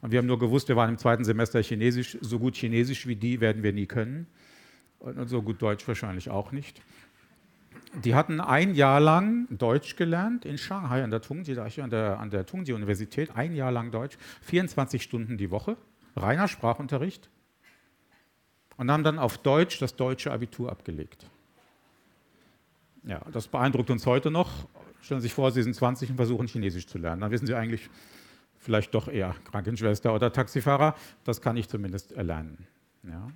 Und 0.00 0.10
wir 0.10 0.18
haben 0.18 0.26
nur 0.26 0.40
gewusst, 0.40 0.66
wir 0.66 0.74
waren 0.74 0.90
im 0.90 0.98
zweiten 0.98 1.24
Semester 1.24 1.62
Chinesisch. 1.62 2.18
So 2.20 2.40
gut 2.40 2.56
Chinesisch 2.56 3.06
wie 3.06 3.14
die 3.14 3.40
werden 3.40 3.62
wir 3.62 3.72
nie 3.72 3.86
können. 3.86 4.26
Und 4.98 5.28
so 5.28 5.42
gut 5.42 5.60
Deutsch 5.62 5.86
wahrscheinlich 5.86 6.30
auch 6.30 6.52
nicht. 6.52 6.82
Die 8.04 8.14
hatten 8.14 8.40
ein 8.40 8.74
Jahr 8.74 9.00
lang 9.00 9.46
Deutsch 9.50 9.96
gelernt 9.96 10.44
in 10.44 10.58
Shanghai 10.58 11.02
an 11.02 11.10
der 11.10 11.22
Tungji, 11.22 11.58
an 11.58 11.90
der, 11.90 12.18
an 12.18 12.30
der 12.30 12.44
Tungji-Universität, 12.44 13.36
ein 13.36 13.54
Jahr 13.54 13.72
lang 13.72 13.90
Deutsch, 13.90 14.18
24 14.42 15.02
Stunden 15.02 15.38
die 15.38 15.50
Woche, 15.50 15.76
reiner 16.14 16.48
Sprachunterricht 16.48 17.30
und 18.76 18.90
haben 18.90 19.04
dann 19.04 19.18
auf 19.18 19.38
Deutsch 19.38 19.78
das 19.78 19.96
deutsche 19.96 20.32
Abitur 20.32 20.70
abgelegt. 20.70 21.26
Ja, 23.04 23.20
das 23.32 23.48
beeindruckt 23.48 23.90
uns 23.90 24.04
heute 24.04 24.30
noch. 24.30 24.66
Stellen 25.00 25.20
Sie 25.20 25.26
sich 25.28 25.34
vor, 25.34 25.52
Sie 25.52 25.62
sind 25.62 25.74
20 25.74 26.10
und 26.10 26.16
versuchen 26.16 26.48
Chinesisch 26.48 26.86
zu 26.86 26.98
lernen. 26.98 27.20
Dann 27.20 27.30
wissen 27.30 27.46
Sie 27.46 27.54
eigentlich 27.54 27.88
vielleicht 28.58 28.94
doch 28.94 29.08
eher 29.08 29.34
Krankenschwester 29.50 30.12
oder 30.12 30.32
Taxifahrer. 30.32 30.96
Das 31.24 31.40
kann 31.40 31.56
ich 31.56 31.68
zumindest 31.68 32.12
erlernen. 32.12 32.66
Ja. 33.04 33.30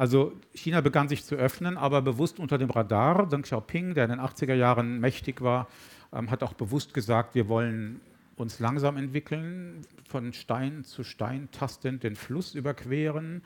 Also 0.00 0.32
China 0.54 0.80
begann 0.80 1.10
sich 1.10 1.26
zu 1.26 1.34
öffnen, 1.34 1.76
aber 1.76 2.00
bewusst 2.00 2.40
unter 2.40 2.56
dem 2.56 2.70
Radar. 2.70 3.28
Deng 3.28 3.42
Xiaoping, 3.42 3.92
der 3.92 4.04
in 4.04 4.10
den 4.12 4.20
80er 4.20 4.54
Jahren 4.54 4.98
mächtig 4.98 5.42
war, 5.42 5.68
ähm, 6.10 6.30
hat 6.30 6.42
auch 6.42 6.54
bewusst 6.54 6.94
gesagt, 6.94 7.34
wir 7.34 7.50
wollen 7.50 8.00
uns 8.36 8.60
langsam 8.60 8.96
entwickeln, 8.96 9.82
von 10.08 10.32
Stein 10.32 10.84
zu 10.84 11.04
Stein 11.04 11.50
tastend 11.52 12.02
den 12.02 12.16
Fluss 12.16 12.54
überqueren. 12.54 13.42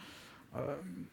Ähm, 0.55 1.09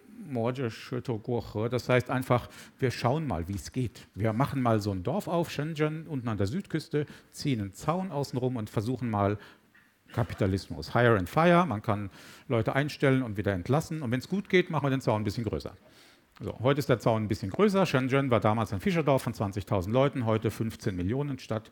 das 1.72 1.90
heißt 1.90 2.12
einfach, 2.12 2.48
wir 2.78 2.92
schauen 2.92 3.26
mal, 3.26 3.48
wie 3.48 3.56
es 3.56 3.72
geht. 3.72 4.08
Wir 4.14 4.34
machen 4.34 4.62
mal 4.62 4.80
so 4.80 4.92
ein 4.92 5.02
Dorf 5.02 5.28
auf, 5.28 5.50
Shenzhen, 5.50 6.06
unten 6.06 6.28
an 6.28 6.38
der 6.38 6.46
Südküste, 6.46 7.08
ziehen 7.32 7.62
einen 7.62 7.74
Zaun 7.74 8.12
außenrum 8.12 8.58
und 8.58 8.70
versuchen 8.70 9.10
mal 9.10 9.40
Kapitalismus. 10.14 10.94
Hire 10.94 11.18
and 11.18 11.30
fire, 11.30 11.66
man 11.66 11.82
kann 11.82 12.10
Leute 12.48 12.76
einstellen 12.76 13.24
und 13.24 13.38
wieder 13.38 13.54
entlassen. 13.54 14.02
Und 14.02 14.12
wenn 14.12 14.20
es 14.20 14.30
gut 14.30 14.50
geht, 14.50 14.70
machen 14.70 14.86
wir 14.86 14.90
den 14.90 15.02
Zaun 15.02 15.22
ein 15.22 15.24
bisschen 15.24 15.44
größer. 15.44 15.76
So, 16.40 16.58
heute 16.60 16.80
ist 16.80 16.90
der 16.90 17.00
Zaun 17.00 17.24
ein 17.24 17.28
bisschen 17.28 17.52
größer. 17.52 17.86
Shenzhen 17.86 18.32
war 18.32 18.40
damals 18.40 18.74
ein 18.74 18.80
Fischerdorf 18.80 19.22
von 19.22 19.34
20.000 19.34 19.92
Leuten, 19.92 20.26
heute 20.26 20.50
15 20.50 20.96
Millionen 20.96 21.38
Stadt. 21.40 21.72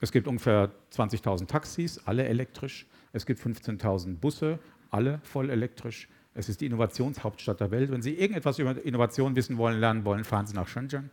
Es 0.00 0.10
gibt 0.10 0.26
ungefähr 0.26 0.70
20.000 0.92 1.46
Taxis, 1.46 2.00
alle 2.06 2.24
elektrisch. 2.24 2.86
Es 3.12 3.26
gibt 3.26 3.40
15.000 3.40 4.18
Busse, 4.18 4.58
alle 4.90 5.20
voll 5.22 5.50
elektrisch. 5.50 6.08
Es 6.34 6.48
ist 6.48 6.60
die 6.60 6.66
Innovationshauptstadt 6.66 7.60
der 7.60 7.70
Welt. 7.70 7.90
Wenn 7.90 8.02
Sie 8.02 8.14
irgendetwas 8.14 8.58
über 8.58 8.82
Innovation 8.84 9.36
wissen 9.36 9.58
wollen, 9.58 9.78
lernen 9.78 10.04
wollen, 10.04 10.24
fahren 10.24 10.46
Sie 10.46 10.54
nach 10.54 10.66
Shenzhen. 10.66 11.10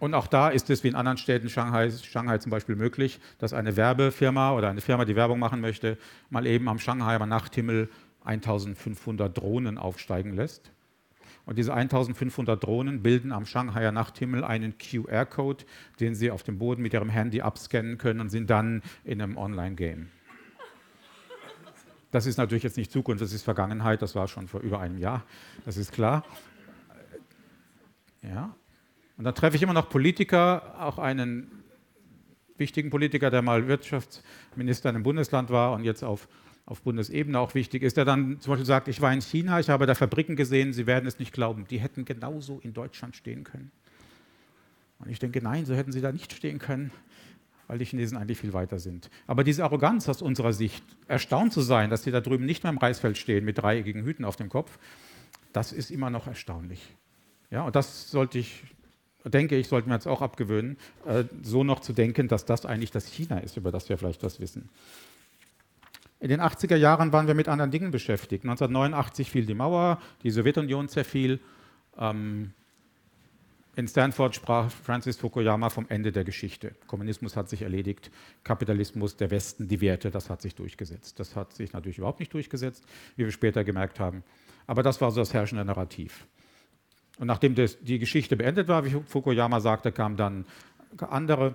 Und 0.00 0.14
auch 0.14 0.26
da 0.26 0.48
ist 0.48 0.68
es 0.70 0.82
wie 0.82 0.88
in 0.88 0.96
anderen 0.96 1.18
Städten, 1.18 1.48
Shanghai, 1.48 1.90
Shanghai 1.90 2.38
zum 2.38 2.50
Beispiel, 2.50 2.74
möglich, 2.74 3.20
dass 3.38 3.52
eine 3.52 3.76
Werbefirma 3.76 4.54
oder 4.54 4.70
eine 4.70 4.80
Firma, 4.80 5.04
die 5.04 5.14
Werbung 5.14 5.38
machen 5.38 5.60
möchte, 5.60 5.98
mal 6.30 6.46
eben 6.46 6.68
am 6.68 6.78
Shanghaier 6.78 7.24
Nachthimmel 7.26 7.88
1500 8.24 9.36
Drohnen 9.36 9.78
aufsteigen 9.78 10.34
lässt 10.34 10.72
und 11.46 11.58
diese 11.58 11.74
1500 11.74 12.62
Drohnen 12.62 13.02
bilden 13.02 13.32
am 13.32 13.44
Shanghaier 13.44 13.92
Nachthimmel 13.92 14.44
einen 14.44 14.78
QR-Code, 14.78 15.64
den 15.98 16.14
Sie 16.14 16.30
auf 16.30 16.42
dem 16.42 16.58
Boden 16.58 16.82
mit 16.82 16.92
Ihrem 16.92 17.08
Handy 17.08 17.40
abscannen 17.40 17.98
können 17.98 18.20
und 18.20 18.30
sind 18.30 18.50
dann 18.50 18.82
in 19.04 19.20
einem 19.20 19.36
Online-Game. 19.36 20.10
Das 22.10 22.26
ist 22.26 22.38
natürlich 22.38 22.62
jetzt 22.62 22.76
nicht 22.76 22.90
Zukunft, 22.90 23.22
das 23.22 23.32
ist 23.32 23.42
Vergangenheit, 23.42 24.02
das 24.02 24.14
war 24.14 24.28
schon 24.28 24.48
vor 24.48 24.60
über 24.60 24.80
einem 24.80 24.98
Jahr, 24.98 25.24
das 25.64 25.76
ist 25.76 25.92
klar. 25.92 26.24
Ja. 28.22 28.54
Und 29.20 29.24
dann 29.24 29.34
treffe 29.34 29.54
ich 29.54 29.62
immer 29.62 29.74
noch 29.74 29.90
Politiker, 29.90 30.76
auch 30.80 30.98
einen 30.98 31.62
wichtigen 32.56 32.88
Politiker, 32.88 33.28
der 33.30 33.42
mal 33.42 33.68
Wirtschaftsminister 33.68 34.88
in 34.88 34.94
einem 34.94 35.02
Bundesland 35.02 35.50
war 35.50 35.72
und 35.72 35.84
jetzt 35.84 36.02
auf 36.02 36.26
auf 36.64 36.80
Bundesebene 36.80 37.38
auch 37.38 37.54
wichtig 37.54 37.82
ist, 37.82 37.98
der 37.98 38.06
dann 38.06 38.40
zum 38.40 38.52
Beispiel 38.52 38.64
sagt, 38.64 38.88
ich 38.88 39.02
war 39.02 39.12
in 39.12 39.20
China, 39.20 39.60
ich 39.60 39.68
habe 39.68 39.84
da 39.86 39.94
Fabriken 39.94 40.36
gesehen, 40.36 40.72
Sie 40.72 40.86
werden 40.86 41.06
es 41.06 41.18
nicht 41.18 41.32
glauben, 41.32 41.66
die 41.68 41.80
hätten 41.80 42.06
genauso 42.06 42.60
in 42.60 42.72
Deutschland 42.72 43.14
stehen 43.14 43.44
können. 43.44 43.70
Und 45.00 45.10
ich 45.10 45.18
denke, 45.18 45.42
nein, 45.42 45.66
so 45.66 45.74
hätten 45.74 45.92
sie 45.92 46.00
da 46.00 46.12
nicht 46.12 46.32
stehen 46.32 46.58
können, 46.58 46.90
weil 47.66 47.78
die 47.78 47.84
Chinesen 47.84 48.16
eigentlich 48.16 48.38
viel 48.38 48.54
weiter 48.54 48.78
sind. 48.78 49.10
Aber 49.26 49.44
diese 49.44 49.64
Arroganz 49.64 50.08
aus 50.08 50.22
unserer 50.22 50.54
Sicht, 50.54 50.82
erstaunt 51.08 51.52
zu 51.52 51.60
sein, 51.60 51.90
dass 51.90 52.04
sie 52.04 52.10
da 52.10 52.22
drüben 52.22 52.46
nicht 52.46 52.62
mehr 52.62 52.72
im 52.72 52.78
Reisfeld 52.78 53.18
stehen 53.18 53.44
mit 53.44 53.58
dreieckigen 53.58 54.04
Hüten 54.04 54.24
auf 54.24 54.36
dem 54.36 54.48
Kopf, 54.48 54.78
das 55.52 55.72
ist 55.72 55.90
immer 55.90 56.08
noch 56.08 56.26
erstaunlich. 56.26 56.96
Ja, 57.50 57.64
und 57.64 57.74
das 57.74 58.10
sollte 58.10 58.38
ich, 58.38 58.62
denke 59.24 59.56
ich, 59.56 59.68
sollten 59.68 59.88
wir 59.88 59.94
jetzt 59.94 60.06
auch 60.06 60.22
abgewöhnen, 60.22 60.76
äh, 61.06 61.24
so 61.42 61.64
noch 61.64 61.80
zu 61.80 61.92
denken, 61.92 62.28
dass 62.28 62.44
das 62.44 62.66
eigentlich 62.66 62.90
das 62.90 63.06
China 63.06 63.38
ist, 63.38 63.56
über 63.56 63.70
das 63.70 63.88
wir 63.88 63.98
vielleicht 63.98 64.22
was 64.22 64.40
wissen. 64.40 64.68
In 66.20 66.28
den 66.28 66.40
80er 66.40 66.76
Jahren 66.76 67.12
waren 67.12 67.26
wir 67.26 67.34
mit 67.34 67.48
anderen 67.48 67.70
Dingen 67.70 67.90
beschäftigt. 67.90 68.44
1989 68.44 69.30
fiel 69.30 69.46
die 69.46 69.54
Mauer, 69.54 70.00
die 70.22 70.30
Sowjetunion 70.30 70.88
zerfiel. 70.88 71.40
Ähm, 71.98 72.52
in 73.76 73.88
Stanford 73.88 74.34
sprach 74.34 74.70
Francis 74.70 75.16
Fukuyama 75.16 75.70
vom 75.70 75.86
Ende 75.88 76.12
der 76.12 76.24
Geschichte. 76.24 76.74
Kommunismus 76.86 77.36
hat 77.36 77.48
sich 77.48 77.62
erledigt, 77.62 78.10
Kapitalismus, 78.44 79.16
der 79.16 79.30
Westen, 79.30 79.68
die 79.68 79.80
Werte, 79.80 80.10
das 80.10 80.28
hat 80.28 80.42
sich 80.42 80.54
durchgesetzt. 80.54 81.18
Das 81.18 81.36
hat 81.36 81.54
sich 81.54 81.72
natürlich 81.72 81.96
überhaupt 81.96 82.20
nicht 82.20 82.34
durchgesetzt, 82.34 82.84
wie 83.16 83.24
wir 83.24 83.32
später 83.32 83.64
gemerkt 83.64 83.98
haben. 83.98 84.22
Aber 84.66 84.82
das 84.82 85.00
war 85.00 85.10
so 85.12 85.20
das 85.20 85.32
herrschende 85.32 85.64
Narrativ. 85.64 86.26
Und 87.20 87.26
nachdem 87.26 87.54
das, 87.54 87.78
die 87.80 87.98
Geschichte 87.98 88.34
beendet 88.34 88.66
war, 88.66 88.86
wie 88.86 88.96
Fukuyama 89.04 89.60
sagte, 89.60 89.92
kamen 89.92 90.16
dann 90.16 90.46
andere 90.98 91.54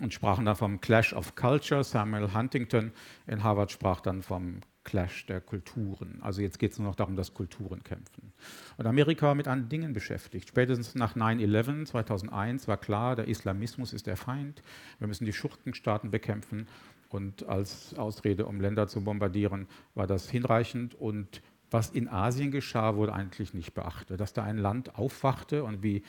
und 0.00 0.14
sprachen 0.14 0.46
dann 0.46 0.56
vom 0.56 0.80
Clash 0.80 1.12
of 1.12 1.34
Culture. 1.34 1.84
Samuel 1.84 2.32
Huntington 2.32 2.92
in 3.26 3.44
Harvard 3.44 3.70
sprach 3.70 4.00
dann 4.00 4.22
vom 4.22 4.60
Clash 4.84 5.26
der 5.26 5.42
Kulturen. 5.42 6.20
Also 6.22 6.40
jetzt 6.40 6.58
geht 6.58 6.72
es 6.72 6.78
nur 6.78 6.88
noch 6.88 6.94
darum, 6.94 7.16
dass 7.16 7.34
Kulturen 7.34 7.84
kämpfen. 7.84 8.32
Und 8.78 8.86
Amerika 8.86 9.26
war 9.26 9.34
mit 9.34 9.46
anderen 9.46 9.68
Dingen 9.68 9.92
beschäftigt. 9.92 10.48
Spätestens 10.48 10.94
nach 10.94 11.16
9-11 11.16 11.84
2001 11.84 12.66
war 12.66 12.78
klar, 12.78 13.14
der 13.14 13.28
Islamismus 13.28 13.92
ist 13.92 14.06
der 14.06 14.16
Feind. 14.16 14.62
Wir 14.98 15.06
müssen 15.06 15.26
die 15.26 15.34
Schurkenstaaten 15.34 16.10
bekämpfen. 16.10 16.66
Und 17.10 17.46
als 17.46 17.92
Ausrede, 17.98 18.46
um 18.46 18.62
Länder 18.62 18.88
zu 18.88 19.04
bombardieren, 19.04 19.66
war 19.94 20.06
das 20.06 20.30
hinreichend. 20.30 20.94
Und 20.94 21.42
was 21.70 21.90
in 21.90 22.08
Asien 22.08 22.50
geschah, 22.50 22.96
wurde 22.96 23.12
eigentlich 23.12 23.54
nicht 23.54 23.74
beachtet. 23.74 24.20
Dass 24.20 24.32
da 24.32 24.42
ein 24.42 24.58
Land 24.58 24.96
aufwachte 24.96 25.64
und 25.64 25.82
wie 25.82 26.02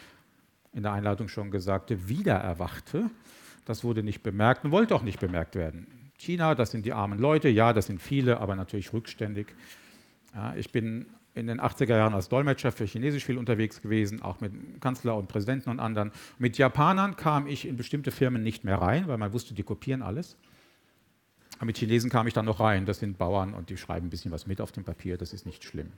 in 0.71 0.83
der 0.83 0.93
Einleitung 0.93 1.27
schon 1.27 1.51
gesagte, 1.51 2.07
wieder 2.07 2.35
erwachte 2.35 3.09
das 3.69 3.83
wurde 3.83 4.01
nicht 4.01 4.23
bemerkt 4.23 4.65
und 4.65 4.71
wollte 4.71 4.95
auch 4.95 5.03
nicht 5.03 5.19
bemerkt 5.19 5.55
werden. 5.55 5.85
China, 6.17 6.55
das 6.55 6.71
sind 6.71 6.87
die 6.87 6.91
armen 6.91 7.19
Leute, 7.19 7.49
ja, 7.49 7.71
das 7.71 7.85
sind 7.85 8.01
viele, 8.01 8.39
aber 8.39 8.55
natürlich 8.55 8.91
rückständig. 8.93 9.53
Ja, 10.33 10.55
ich 10.55 10.71
bin 10.71 11.05
in 11.35 11.45
den 11.45 11.61
80er 11.61 11.95
Jahren 11.95 12.15
als 12.15 12.29
Dolmetscher 12.29 12.71
für 12.71 12.85
Chinesisch 12.85 13.25
viel 13.25 13.37
unterwegs 13.37 13.79
gewesen, 13.83 14.23
auch 14.23 14.41
mit 14.41 14.53
Kanzler 14.81 15.15
und 15.15 15.27
Präsidenten 15.27 15.69
und 15.69 15.79
anderen. 15.79 16.11
Mit 16.39 16.57
Japanern 16.57 17.15
kam 17.15 17.45
ich 17.45 17.67
in 17.67 17.77
bestimmte 17.77 18.09
Firmen 18.09 18.41
nicht 18.41 18.63
mehr 18.63 18.81
rein, 18.81 19.07
weil 19.07 19.19
man 19.19 19.33
wusste, 19.33 19.53
die 19.53 19.61
kopieren 19.61 20.01
alles. 20.01 20.35
Aber 21.59 21.67
mit 21.67 21.77
Chinesen 21.77 22.09
kam 22.09 22.25
ich 22.25 22.33
dann 22.33 22.45
noch 22.45 22.59
rein. 22.59 22.85
Das 22.85 22.99
sind 22.99 23.17
Bauern 23.17 23.53
und 23.53 23.69
die 23.69 23.77
schreiben 23.77 24.07
ein 24.07 24.09
bisschen 24.09 24.31
was 24.31 24.47
mit 24.47 24.59
auf 24.59 24.71
dem 24.71 24.83
Papier, 24.83 25.17
das 25.17 25.33
ist 25.33 25.45
nicht 25.45 25.63
schlimm 25.63 25.91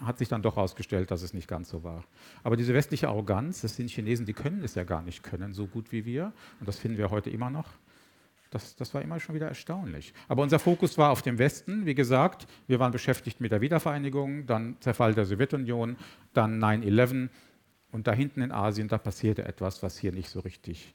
hat 0.00 0.18
sich 0.18 0.28
dann 0.28 0.42
doch 0.42 0.56
herausgestellt, 0.56 1.10
dass 1.10 1.22
es 1.22 1.34
nicht 1.34 1.48
ganz 1.48 1.68
so 1.68 1.84
war. 1.84 2.04
Aber 2.42 2.56
diese 2.56 2.74
westliche 2.74 3.08
Arroganz, 3.08 3.60
das 3.60 3.76
sind 3.76 3.90
Chinesen, 3.90 4.26
die 4.26 4.32
können 4.32 4.62
es 4.62 4.74
ja 4.74 4.84
gar 4.84 5.02
nicht 5.02 5.22
können, 5.22 5.52
so 5.52 5.66
gut 5.66 5.92
wie 5.92 6.04
wir. 6.04 6.32
Und 6.60 6.68
das 6.68 6.78
finden 6.78 6.98
wir 6.98 7.10
heute 7.10 7.30
immer 7.30 7.50
noch. 7.50 7.68
Das, 8.50 8.76
das 8.76 8.94
war 8.94 9.02
immer 9.02 9.18
schon 9.18 9.34
wieder 9.34 9.48
erstaunlich. 9.48 10.14
Aber 10.28 10.42
unser 10.42 10.58
Fokus 10.58 10.96
war 10.96 11.10
auf 11.10 11.22
dem 11.22 11.38
Westen. 11.38 11.86
Wie 11.86 11.94
gesagt, 11.94 12.46
wir 12.68 12.78
waren 12.78 12.92
beschäftigt 12.92 13.40
mit 13.40 13.50
der 13.50 13.60
Wiedervereinigung, 13.60 14.46
dann 14.46 14.76
Zerfall 14.80 15.14
der 15.14 15.24
Sowjetunion, 15.24 15.96
dann 16.34 16.62
9-11 16.62 17.30
und 17.90 18.06
da 18.06 18.12
hinten 18.12 18.42
in 18.42 18.52
Asien, 18.52 18.88
da 18.88 18.98
passierte 18.98 19.44
etwas, 19.44 19.82
was 19.82 19.98
hier 19.98 20.12
nicht 20.12 20.28
so 20.28 20.40
richtig 20.40 20.94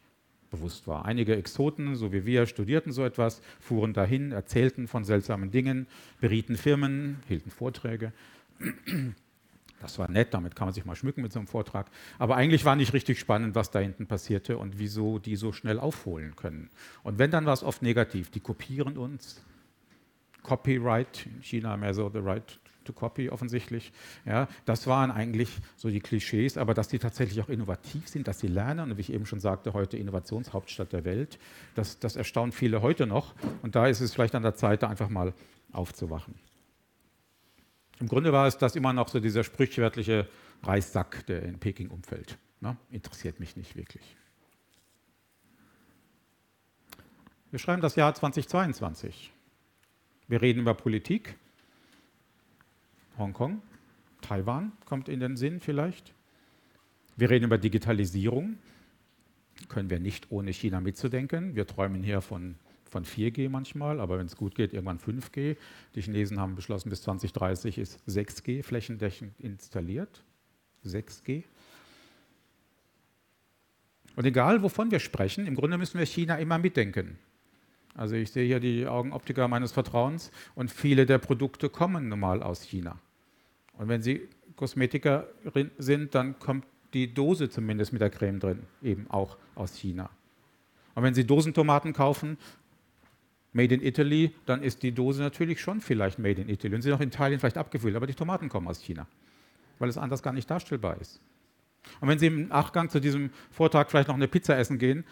bewusst 0.49 0.87
war. 0.87 1.05
Einige 1.05 1.35
Exoten, 1.35 1.95
so 1.95 2.11
wie 2.11 2.25
wir, 2.25 2.45
studierten 2.45 2.91
so 2.91 3.03
etwas, 3.03 3.41
fuhren 3.59 3.93
dahin, 3.93 4.31
erzählten 4.31 4.87
von 4.87 5.03
seltsamen 5.03 5.51
Dingen, 5.51 5.87
berieten 6.19 6.57
Firmen, 6.57 7.17
hielten 7.27 7.51
Vorträge. 7.51 8.11
Das 9.81 9.97
war 9.97 10.11
nett, 10.11 10.33
damit 10.33 10.55
kann 10.55 10.67
man 10.67 10.73
sich 10.73 10.85
mal 10.85 10.95
schmücken 10.95 11.21
mit 11.21 11.31
so 11.31 11.39
einem 11.39 11.47
Vortrag. 11.47 11.87
Aber 12.17 12.35
eigentlich 12.35 12.65
war 12.65 12.75
nicht 12.75 12.93
richtig 12.93 13.19
spannend, 13.19 13.55
was 13.55 13.71
da 13.71 13.79
hinten 13.79 14.07
passierte 14.07 14.57
und 14.57 14.77
wieso 14.77 15.19
die 15.19 15.35
so 15.35 15.53
schnell 15.53 15.79
aufholen 15.79 16.35
können. 16.35 16.69
Und 17.03 17.17
wenn, 17.17 17.31
dann 17.31 17.45
war 17.45 17.53
es 17.53 17.63
oft 17.63 17.81
negativ. 17.81 18.29
Die 18.29 18.41
kopieren 18.41 18.97
uns. 18.97 19.41
Copyright, 20.43 21.25
in 21.25 21.41
China 21.43 21.77
mehr 21.77 21.93
so 21.93 22.09
the 22.09 22.19
right 22.19 22.59
to 22.89 22.93
copy 22.93 23.29
offensichtlich. 23.29 23.91
Ja, 24.25 24.47
das 24.65 24.87
waren 24.87 25.11
eigentlich 25.11 25.49
so 25.75 25.89
die 25.89 25.99
Klischees, 25.99 26.57
aber 26.57 26.73
dass 26.73 26.87
die 26.87 26.99
tatsächlich 26.99 27.41
auch 27.41 27.49
innovativ 27.49 28.07
sind, 28.07 28.27
dass 28.27 28.39
sie 28.39 28.47
lernen 28.47 28.91
und 28.91 28.97
wie 28.97 29.01
ich 29.01 29.13
eben 29.13 29.25
schon 29.25 29.39
sagte, 29.39 29.73
heute 29.73 29.97
Innovationshauptstadt 29.97 30.91
der 30.91 31.05
Welt, 31.05 31.39
das, 31.75 31.99
das 31.99 32.15
erstaunt 32.15 32.53
viele 32.53 32.81
heute 32.81 33.05
noch. 33.05 33.35
Und 33.61 33.75
da 33.75 33.87
ist 33.87 34.01
es 34.01 34.13
vielleicht 34.13 34.35
an 34.35 34.43
der 34.43 34.55
Zeit, 34.55 34.83
da 34.83 34.89
einfach 34.89 35.09
mal 35.09 35.33
aufzuwachen. 35.71 36.35
Im 37.99 38.07
Grunde 38.07 38.31
war 38.31 38.47
es 38.47 38.57
das 38.57 38.75
immer 38.75 38.93
noch 38.93 39.09
so 39.09 39.19
dieser 39.19 39.43
sprichwörtliche 39.43 40.27
Reissack, 40.63 41.25
der 41.27 41.43
in 41.43 41.59
Peking 41.59 41.89
umfällt. 41.89 42.37
Ne? 42.61 42.75
Interessiert 42.91 43.39
mich 43.39 43.55
nicht 43.55 43.75
wirklich. 43.75 44.15
Wir 47.51 47.59
schreiben 47.59 47.81
das 47.81 47.95
Jahr 47.95 48.13
2022. 48.13 49.31
Wir 50.27 50.41
reden 50.41 50.59
über 50.61 50.75
Politik. 50.75 51.35
Hongkong, 53.19 53.61
Taiwan 54.21 54.71
kommt 54.85 55.09
in 55.09 55.19
den 55.19 55.37
Sinn 55.37 55.59
vielleicht. 55.59 56.13
Wir 57.17 57.29
reden 57.29 57.45
über 57.45 57.57
Digitalisierung. 57.57 58.57
Können 59.67 59.89
wir 59.89 59.99
nicht 59.99 60.31
ohne 60.31 60.51
China 60.51 60.79
mitzudenken. 60.79 61.55
Wir 61.55 61.67
träumen 61.67 62.01
hier 62.01 62.21
von 62.21 62.55
von 62.89 63.05
4G 63.05 63.49
manchmal, 63.49 63.99
aber 63.99 64.17
wenn 64.17 64.25
es 64.25 64.35
gut 64.35 64.55
geht, 64.55 64.73
irgendwann 64.73 64.99
5G. 64.99 65.55
Die 65.95 66.01
Chinesen 66.01 66.39
haben 66.39 66.55
beschlossen, 66.55 66.89
bis 66.89 67.01
2030 67.03 67.77
ist 67.77 67.99
6G 68.07 68.63
flächendeckend 68.63 69.39
installiert. 69.39 70.23
6G. 70.85 71.43
Und 74.15 74.25
egal, 74.25 74.63
wovon 74.63 74.91
wir 74.91 74.99
sprechen, 74.99 75.45
im 75.45 75.55
Grunde 75.55 75.77
müssen 75.77 75.97
wir 75.97 76.05
China 76.05 76.37
immer 76.37 76.57
mitdenken. 76.57 77.17
Also 77.95 78.15
ich 78.15 78.31
sehe 78.31 78.45
hier 78.45 78.59
die 78.59 78.87
Augenoptiker 78.87 79.47
meines 79.47 79.71
Vertrauens 79.71 80.31
und 80.55 80.71
viele 80.71 81.05
der 81.05 81.17
Produkte 81.17 81.69
kommen 81.69 82.09
nun 82.09 82.19
mal 82.19 82.43
aus 82.43 82.63
China. 82.63 82.99
Und 83.79 83.87
wenn 83.87 84.03
Sie 84.03 84.27
Kosmetiker 84.55 85.27
sind, 85.77 86.13
dann 86.13 86.37
kommt 86.37 86.65
die 86.93 87.11
Dose 87.13 87.49
zumindest 87.49 87.93
mit 87.93 88.01
der 88.01 88.09
Creme 88.09 88.39
drin, 88.39 88.59
eben 88.83 89.09
auch 89.09 89.37
aus 89.55 89.73
China. 89.75 90.09
Und 90.95 91.03
wenn 91.03 91.13
Sie 91.13 91.25
Dosentomaten 91.25 91.93
kaufen, 91.93 92.37
Made 93.53 93.73
in 93.73 93.81
Italy, 93.81 94.35
dann 94.45 94.61
ist 94.61 94.83
die 94.83 94.91
Dose 94.91 95.21
natürlich 95.21 95.61
schon 95.61 95.81
vielleicht 95.81 96.19
Made 96.19 96.41
in 96.41 96.49
Italy. 96.49 96.75
Und 96.75 96.81
sie 96.81 96.89
sind 96.89 96.97
auch 96.97 97.01
in 97.01 97.07
Italien 97.07 97.39
vielleicht 97.39 97.57
abgefüllt, 97.57 97.95
aber 97.95 98.05
die 98.05 98.13
Tomaten 98.13 98.49
kommen 98.49 98.67
aus 98.67 98.81
China, 98.81 99.07
weil 99.79 99.89
es 99.89 99.97
anders 99.97 100.21
gar 100.21 100.33
nicht 100.33 100.49
darstellbar 100.51 100.99
ist. 100.99 101.21
Und 102.01 102.09
wenn 102.09 102.19
Sie 102.19 102.27
im 102.27 102.49
Nachgang 102.49 102.89
zu 102.89 102.99
diesem 102.99 103.31
Vortrag 103.49 103.89
vielleicht 103.89 104.09
noch 104.09 104.15
eine 104.15 104.27
Pizza 104.27 104.57
essen 104.57 104.77
gehen, 104.77 105.05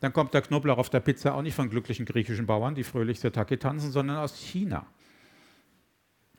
dann 0.00 0.12
kommt 0.12 0.32
der 0.32 0.42
Knoblauch 0.42 0.78
auf 0.78 0.90
der 0.90 1.00
Pizza 1.00 1.34
auch 1.34 1.42
nicht 1.42 1.54
von 1.54 1.68
glücklichen 1.68 2.06
griechischen 2.06 2.46
Bauern, 2.46 2.74
die 2.74 2.84
fröhlich 2.84 3.20
Setake 3.20 3.58
tanzen, 3.58 3.92
sondern 3.92 4.16
aus 4.16 4.36
China. 4.38 4.86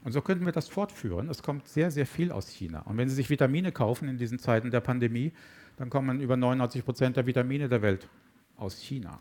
Und 0.03 0.13
so 0.13 0.21
könnten 0.21 0.45
wir 0.45 0.53
das 0.53 0.69
fortführen. 0.69 1.29
Es 1.29 1.43
kommt 1.43 1.67
sehr, 1.67 1.91
sehr 1.91 2.05
viel 2.05 2.31
aus 2.31 2.49
China. 2.49 2.81
Und 2.81 2.97
wenn 2.97 3.09
Sie 3.09 3.15
sich 3.15 3.29
Vitamine 3.29 3.71
kaufen 3.71 4.07
in 4.07 4.17
diesen 4.17 4.39
Zeiten 4.39 4.71
der 4.71 4.79
Pandemie, 4.79 5.33
dann 5.77 5.89
kommen 5.89 6.21
über 6.21 6.37
99 6.37 6.85
Prozent 6.85 7.17
der 7.17 7.25
Vitamine 7.25 7.67
der 7.67 7.81
Welt 7.81 8.07
aus 8.55 8.79
China. 8.79 9.19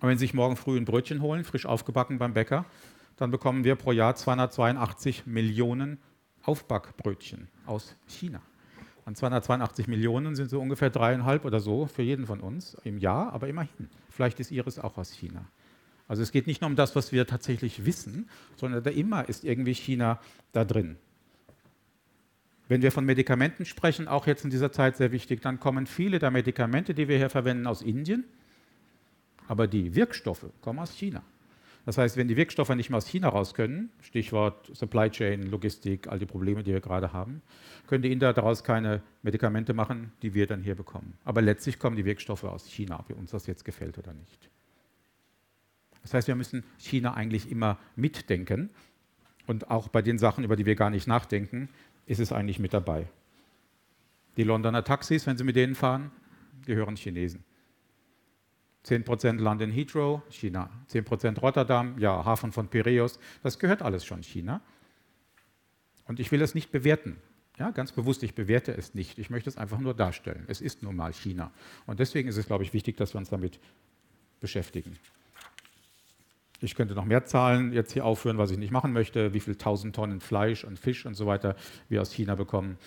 Und 0.00 0.08
wenn 0.08 0.18
Sie 0.18 0.24
sich 0.24 0.34
morgen 0.34 0.56
früh 0.56 0.76
ein 0.76 0.84
Brötchen 0.84 1.22
holen, 1.22 1.44
frisch 1.44 1.66
aufgebacken 1.66 2.18
beim 2.18 2.34
Bäcker, 2.34 2.64
dann 3.16 3.30
bekommen 3.30 3.62
wir 3.62 3.76
pro 3.76 3.92
Jahr 3.92 4.16
282 4.16 5.26
Millionen 5.26 5.98
Aufbackbrötchen 6.42 7.48
aus 7.66 7.94
China. 8.08 8.40
Und 9.04 9.16
282 9.16 9.88
Millionen 9.88 10.34
sind 10.34 10.50
so 10.50 10.60
ungefähr 10.60 10.90
dreieinhalb 10.90 11.44
oder 11.44 11.60
so 11.60 11.86
für 11.86 12.02
jeden 12.02 12.26
von 12.26 12.40
uns 12.40 12.74
im 12.84 12.98
Jahr, 12.98 13.32
aber 13.32 13.48
immerhin. 13.48 13.88
Vielleicht 14.10 14.40
ist 14.40 14.50
Ihres 14.50 14.78
auch 14.78 14.98
aus 14.98 15.12
China. 15.12 15.44
Also 16.12 16.22
es 16.22 16.30
geht 16.30 16.46
nicht 16.46 16.60
nur 16.60 16.68
um 16.68 16.76
das, 16.76 16.94
was 16.94 17.10
wir 17.10 17.26
tatsächlich 17.26 17.86
wissen, 17.86 18.28
sondern 18.56 18.82
da 18.82 18.90
immer 18.90 19.26
ist 19.28 19.44
irgendwie 19.44 19.74
China 19.74 20.20
da 20.52 20.66
drin. 20.66 20.96
Wenn 22.68 22.82
wir 22.82 22.92
von 22.92 23.06
Medikamenten 23.06 23.64
sprechen, 23.64 24.08
auch 24.08 24.26
jetzt 24.26 24.44
in 24.44 24.50
dieser 24.50 24.72
Zeit 24.72 24.98
sehr 24.98 25.10
wichtig, 25.12 25.40
dann 25.40 25.58
kommen 25.58 25.86
viele 25.86 26.18
der 26.18 26.30
Medikamente, 26.30 26.92
die 26.92 27.08
wir 27.08 27.16
hier 27.16 27.30
verwenden, 27.30 27.66
aus 27.66 27.80
Indien 27.80 28.24
aber 29.48 29.66
die 29.66 29.94
Wirkstoffe 29.94 30.46
kommen 30.60 30.78
aus 30.78 30.92
China. 30.92 31.22
Das 31.84 31.98
heißt, 31.98 32.16
wenn 32.16 32.28
die 32.28 32.36
Wirkstoffe 32.36 32.74
nicht 32.74 32.90
mehr 32.90 32.98
aus 32.98 33.06
China 33.08 33.28
raus 33.28 33.54
können, 33.54 33.90
Stichwort 34.00 34.70
Supply 34.72 35.10
Chain, 35.10 35.42
Logistik, 35.50 36.06
all 36.06 36.18
die 36.18 36.26
Probleme, 36.26 36.62
die 36.62 36.72
wir 36.72 36.80
gerade 36.80 37.12
haben, 37.12 37.42
können 37.88 38.02
die 38.02 38.12
Inder 38.12 38.32
daraus 38.32 38.62
keine 38.62 39.02
Medikamente 39.22 39.74
machen, 39.74 40.12
die 40.22 40.32
wir 40.32 40.46
dann 40.46 40.62
hier 40.62 40.76
bekommen. 40.76 41.14
Aber 41.24 41.42
letztlich 41.42 41.80
kommen 41.80 41.96
die 41.96 42.04
Wirkstoffe 42.04 42.44
aus 42.44 42.66
China, 42.66 43.00
ob 43.00 43.10
uns 43.18 43.32
das 43.32 43.46
jetzt 43.46 43.64
gefällt 43.64 43.98
oder 43.98 44.12
nicht. 44.12 44.51
Das 46.02 46.14
heißt, 46.14 46.28
wir 46.28 46.34
müssen 46.34 46.64
China 46.78 47.14
eigentlich 47.14 47.50
immer 47.50 47.78
mitdenken 47.96 48.70
und 49.46 49.70
auch 49.70 49.88
bei 49.88 50.02
den 50.02 50.18
Sachen, 50.18 50.44
über 50.44 50.56
die 50.56 50.66
wir 50.66 50.74
gar 50.74 50.90
nicht 50.90 51.06
nachdenken, 51.06 51.68
ist 52.06 52.20
es 52.20 52.32
eigentlich 52.32 52.58
mit 52.58 52.74
dabei. 52.74 53.08
Die 54.36 54.44
Londoner 54.44 54.84
Taxis, 54.84 55.26
wenn 55.26 55.36
Sie 55.36 55.44
mit 55.44 55.56
denen 55.56 55.74
fahren, 55.74 56.10
gehören 56.64 56.96
Chinesen. 56.96 57.44
10% 58.86 59.38
Land 59.38 59.62
in 59.62 59.70
Heathrow, 59.70 60.22
China. 60.30 60.70
10% 60.90 61.38
Rotterdam, 61.38 61.98
ja, 61.98 62.24
Hafen 62.24 62.50
von 62.50 62.68
Piräus. 62.68 63.18
Das 63.42 63.58
gehört 63.58 63.82
alles 63.82 64.04
schon 64.04 64.22
China. 64.22 64.60
Und 66.06 66.18
ich 66.18 66.32
will 66.32 66.42
es 66.42 66.54
nicht 66.54 66.72
bewerten. 66.72 67.18
Ja, 67.58 67.70
ganz 67.70 67.92
bewusst, 67.92 68.22
ich 68.22 68.34
bewerte 68.34 68.72
es 68.72 68.94
nicht. 68.94 69.18
Ich 69.18 69.30
möchte 69.30 69.50
es 69.50 69.56
einfach 69.56 69.78
nur 69.78 69.94
darstellen. 69.94 70.44
Es 70.48 70.60
ist 70.60 70.82
nun 70.82 70.96
mal 70.96 71.12
China. 71.12 71.52
Und 71.86 72.00
deswegen 72.00 72.28
ist 72.28 72.38
es, 72.38 72.46
glaube 72.46 72.64
ich, 72.64 72.72
wichtig, 72.72 72.96
dass 72.96 73.14
wir 73.14 73.18
uns 73.18 73.28
damit 73.28 73.60
beschäftigen. 74.40 74.98
Ich 76.62 76.74
könnte 76.74 76.94
noch 76.94 77.04
mehr 77.04 77.24
Zahlen 77.24 77.72
jetzt 77.72 77.92
hier 77.92 78.04
aufführen, 78.04 78.38
was 78.38 78.50
ich 78.50 78.58
nicht 78.58 78.70
machen 78.70 78.92
möchte, 78.92 79.34
wie 79.34 79.40
viele 79.40 79.58
tausend 79.58 79.96
Tonnen 79.96 80.20
Fleisch 80.20 80.64
und 80.64 80.78
Fisch 80.78 81.06
und 81.06 81.14
so 81.14 81.26
weiter 81.26 81.56
wir 81.88 82.00
aus 82.00 82.12
China 82.12 82.34
bekommen. 82.34 82.78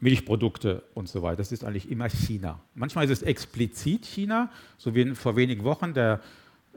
Milchprodukte 0.00 0.84
und 0.94 1.08
so 1.08 1.22
weiter. 1.22 1.36
Das 1.36 1.50
ist 1.50 1.64
eigentlich 1.64 1.90
immer 1.90 2.08
China. 2.08 2.60
Manchmal 2.74 3.04
ist 3.04 3.10
es 3.10 3.22
explizit 3.22 4.04
China, 4.04 4.50
so 4.76 4.94
wie 4.94 5.14
vor 5.14 5.34
wenigen 5.34 5.64
Wochen 5.64 5.92
der 5.92 6.20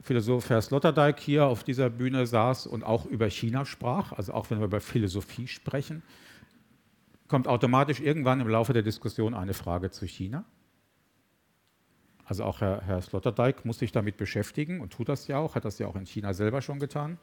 Philosoph 0.00 0.50
Herr 0.50 0.60
Sloterdijk 0.60 1.20
hier 1.20 1.46
auf 1.46 1.62
dieser 1.62 1.88
Bühne 1.88 2.26
saß 2.26 2.66
und 2.66 2.82
auch 2.82 3.06
über 3.06 3.30
China 3.30 3.64
sprach, 3.64 4.12
also 4.12 4.32
auch 4.32 4.50
wenn 4.50 4.58
wir 4.58 4.64
über 4.64 4.80
Philosophie 4.80 5.46
sprechen, 5.46 6.02
kommt 7.28 7.46
automatisch 7.46 8.00
irgendwann 8.00 8.40
im 8.40 8.48
Laufe 8.48 8.72
der 8.72 8.82
Diskussion 8.82 9.34
eine 9.34 9.54
Frage 9.54 9.90
zu 9.90 10.06
China. 10.06 10.44
Also 12.24 12.44
auch 12.44 12.60
Herr, 12.60 12.82
Herr 12.82 13.00
Sloterdijk 13.00 13.64
muss 13.64 13.78
sich 13.78 13.92
damit 13.92 14.16
beschäftigen 14.16 14.80
und 14.80 14.92
tut 14.92 15.08
das 15.08 15.26
ja 15.26 15.38
auch, 15.38 15.54
hat 15.54 15.64
das 15.64 15.78
ja 15.78 15.86
auch 15.86 15.96
in 15.96 16.06
China 16.06 16.32
selber 16.34 16.62
schon 16.62 16.78
getan. 16.78 17.18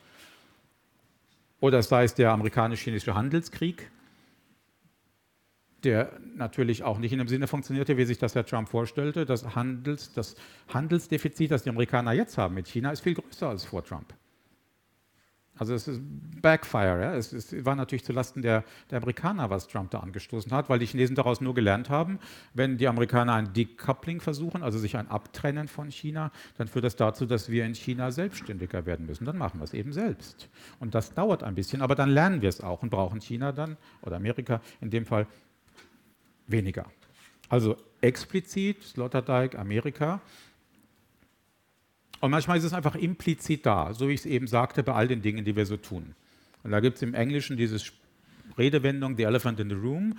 Oder 1.61 1.81
sei 1.83 2.03
es 2.03 2.13
der 2.13 2.31
amerikanisch-chinesische 2.31 3.15
Handelskrieg, 3.15 3.91
der 5.83 6.11
natürlich 6.35 6.83
auch 6.83 6.99
nicht 6.99 7.11
in 7.11 7.19
dem 7.19 7.27
Sinne 7.27 7.47
funktionierte, 7.47 7.97
wie 7.97 8.05
sich 8.05 8.17
das 8.17 8.35
Herr 8.35 8.45
Trump 8.45 8.69
vorstellte. 8.69 9.25
Das, 9.25 9.55
Handels, 9.55 10.13
das 10.13 10.35
Handelsdefizit, 10.67 11.51
das 11.51 11.63
die 11.63 11.69
Amerikaner 11.69 12.11
jetzt 12.13 12.37
haben 12.37 12.55
mit 12.55 12.67
China, 12.67 12.91
ist 12.91 13.01
viel 13.01 13.13
größer 13.13 13.49
als 13.49 13.65
vor 13.65 13.83
Trump. 13.83 14.13
Also 15.59 15.73
es 15.73 15.89
ist 15.89 16.01
Backfire. 16.41 17.01
Ja? 17.01 17.13
Es, 17.13 17.33
es, 17.33 17.65
war 17.65 17.75
natürlich 17.75 18.05
zulasten 18.05 18.41
der, 18.41 18.63
der, 18.89 18.99
Amerikaner, 18.99 19.49
was 19.49 19.67
Trump 19.67 19.91
da 19.91 19.99
angestoßen 19.99 20.51
hat, 20.53 20.69
weil 20.69 20.79
die 20.79 20.85
Chinesen 20.85 21.17
daraus 21.17 21.41
nur 21.41 21.53
gelernt 21.53 21.89
haben, 21.89 22.17
wenn 22.53 22.77
die 22.77 22.87
Amerikaner 22.87 23.33
ein 23.33 23.51
Decoupling 23.51 24.21
versuchen, 24.21 24.63
also 24.63 24.79
sich 24.79 24.95
ein 24.95 25.09
Abtrennen 25.09 25.67
von 25.67 25.91
China, 25.91 26.31
dann 26.57 26.69
führt 26.69 26.85
das 26.85 26.95
dazu, 26.95 27.25
dass 27.25 27.49
wir 27.49 27.65
in 27.65 27.75
China 27.75 28.11
selbstständiger 28.11 28.85
werden 28.85 29.05
müssen. 29.05 29.25
Dann 29.25 29.37
machen 29.37 29.59
wir 29.59 29.65
es 29.65 29.73
eben 29.73 29.91
selbst. 29.91 30.47
Und 30.79 30.95
das 30.95 31.13
dauert 31.13 31.43
ein 31.43 31.55
bisschen, 31.55 31.81
aber 31.81 31.95
dann 31.95 32.09
lernen 32.09 32.41
wir 32.41 32.49
es 32.49 32.61
auch 32.61 32.81
und 32.81 32.89
brauchen 32.89 33.19
China 33.19 33.51
dann 33.51 33.75
oder 34.01 34.15
Amerika 34.15 34.61
in 34.79 34.89
dem 34.89 35.05
Fall 35.05 35.27
weniger. 36.47 36.85
Also 37.49 37.75
explizit 37.99 38.81
Sloterdijk, 38.83 39.55
Amerika. 39.55 40.21
Und 42.21 42.31
manchmal 42.31 42.57
ist 42.57 42.63
es 42.63 42.73
einfach 42.73 42.95
implizit 42.95 43.65
da, 43.65 43.93
so 43.93 44.09
wie 44.09 44.13
ich 44.13 44.21
es 44.21 44.25
eben 44.25 44.47
sagte, 44.47 44.83
bei 44.83 44.93
all 44.93 45.07
den 45.07 45.21
Dingen, 45.21 45.45
die 45.45 45.55
wir 45.55 45.65
so 45.65 45.77
tun. 45.77 46.15
Und 46.63 46.71
da 46.71 46.79
gibt 46.79 46.97
es 46.97 47.01
im 47.01 47.13
Englischen 47.13 47.57
diese 47.57 47.77
Redewendung, 48.57 49.15
the 49.15 49.23
elephant 49.23 49.59
in 49.59 49.69
the 49.69 49.75
room, 49.75 50.17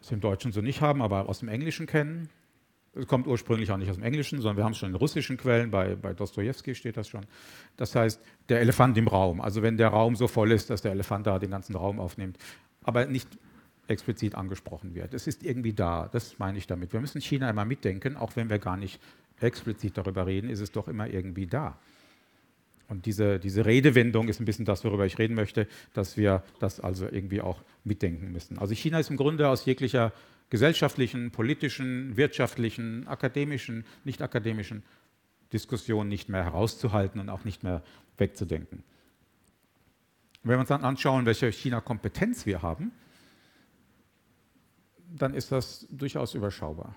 was 0.00 0.10
wir 0.10 0.14
im 0.14 0.20
Deutschen 0.20 0.52
so 0.52 0.60
nicht 0.60 0.80
haben, 0.80 1.02
aber 1.02 1.28
aus 1.28 1.40
dem 1.40 1.48
Englischen 1.48 1.86
kennen. 1.86 2.30
Es 2.94 3.06
kommt 3.06 3.26
ursprünglich 3.26 3.70
auch 3.70 3.76
nicht 3.76 3.90
aus 3.90 3.96
dem 3.96 4.04
Englischen, 4.04 4.40
sondern 4.40 4.56
wir 4.56 4.64
haben 4.64 4.72
es 4.72 4.78
schon 4.78 4.88
in 4.88 4.96
russischen 4.96 5.36
Quellen, 5.36 5.70
bei, 5.70 5.94
bei 5.94 6.12
Dostoevsky 6.12 6.74
steht 6.74 6.96
das 6.96 7.08
schon. 7.08 7.24
Das 7.76 7.94
heißt, 7.94 8.20
der 8.48 8.60
Elefant 8.60 8.96
im 8.98 9.06
Raum. 9.06 9.40
Also 9.40 9.62
wenn 9.62 9.76
der 9.76 9.88
Raum 9.88 10.16
so 10.16 10.26
voll 10.26 10.50
ist, 10.50 10.70
dass 10.70 10.82
der 10.82 10.92
Elefant 10.92 11.26
da 11.26 11.38
den 11.38 11.50
ganzen 11.50 11.76
Raum 11.76 12.00
aufnimmt, 12.00 12.38
aber 12.82 13.06
nicht 13.06 13.28
explizit 13.86 14.34
angesprochen 14.34 14.94
wird. 14.94 15.14
Es 15.14 15.26
ist 15.26 15.44
irgendwie 15.44 15.72
da, 15.72 16.08
das 16.10 16.38
meine 16.38 16.58
ich 16.58 16.66
damit. 16.66 16.92
Wir 16.92 17.00
müssen 17.00 17.20
China 17.20 17.50
immer 17.50 17.64
mitdenken, 17.64 18.16
auch 18.16 18.36
wenn 18.36 18.48
wir 18.48 18.58
gar 18.58 18.76
nicht 18.76 19.00
explizit 19.40 19.96
darüber 19.96 20.26
reden, 20.26 20.50
ist 20.50 20.60
es 20.60 20.72
doch 20.72 20.88
immer 20.88 21.08
irgendwie 21.08 21.46
da. 21.46 21.78
Und 22.88 23.06
diese, 23.06 23.38
diese 23.38 23.64
Redewendung 23.66 24.28
ist 24.28 24.40
ein 24.40 24.44
bisschen 24.44 24.64
das, 24.64 24.84
worüber 24.84 25.06
ich 25.06 25.18
reden 25.18 25.34
möchte, 25.34 25.68
dass 25.94 26.16
wir 26.16 26.42
das 26.58 26.80
also 26.80 27.06
irgendwie 27.06 27.40
auch 27.40 27.62
mitdenken 27.84 28.32
müssen. 28.32 28.58
Also 28.58 28.74
China 28.74 28.98
ist 28.98 29.10
im 29.10 29.16
Grunde 29.16 29.48
aus 29.48 29.64
jeglicher 29.64 30.12
gesellschaftlichen, 30.50 31.30
politischen, 31.30 32.16
wirtschaftlichen, 32.16 33.06
akademischen, 33.06 33.84
nicht 34.04 34.22
akademischen 34.22 34.82
Diskussion 35.52 36.08
nicht 36.08 36.28
mehr 36.28 36.44
herauszuhalten 36.44 37.20
und 37.20 37.28
auch 37.28 37.44
nicht 37.44 37.62
mehr 37.62 37.82
wegzudenken. 38.18 38.82
Wenn 40.42 40.56
wir 40.56 40.60
uns 40.60 40.68
dann 40.68 40.84
anschauen, 40.84 41.26
welche 41.26 41.50
China-Kompetenz 41.52 42.46
wir 42.46 42.62
haben, 42.62 42.90
dann 45.16 45.34
ist 45.34 45.52
das 45.52 45.86
durchaus 45.90 46.34
überschaubar. 46.34 46.96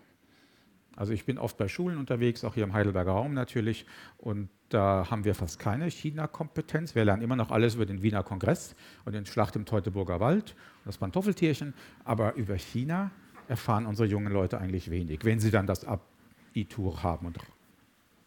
Also 0.96 1.14
ich 1.14 1.26
bin 1.26 1.38
oft 1.38 1.58
bei 1.58 1.68
Schulen 1.68 1.98
unterwegs, 1.98 2.44
auch 2.44 2.54
hier 2.54 2.64
im 2.64 2.74
Heidelberger 2.74 3.12
Raum 3.12 3.34
natürlich, 3.34 3.86
und 4.18 4.50
da 4.70 5.08
haben 5.10 5.24
wir 5.24 5.36
fast 5.36 5.60
keine 5.60 5.90
China-Kompetenz. 5.90 6.96
Wir 6.96 7.06
lernen 7.06 7.22
immer 7.22 7.36
noch 7.36 7.52
alles 7.52 7.76
über 7.76 7.86
den 7.86 8.02
Wiener 8.02 8.24
Kongress 8.24 8.76
und 9.06 9.14
den 9.14 9.26
Schlacht 9.26 9.56
im 9.56 9.66
Teutoburger 9.66 10.20
Wald 10.20 10.52
und 10.52 10.88
das 10.88 10.98
Pantoffeltierchen, 10.98 11.74
aber 12.04 12.36
über 12.36 12.56
China 12.56 13.12
erfahren 13.48 13.86
unsere 13.86 14.08
jungen 14.08 14.32
Leute 14.32 14.60
eigentlich 14.60 14.90
wenig. 14.90 15.26
Wenn 15.26 15.40
sie 15.40 15.52
dann 15.52 15.68
das 15.68 15.86
Abitur 15.86 17.04
haben 17.04 17.28
und 17.28 17.38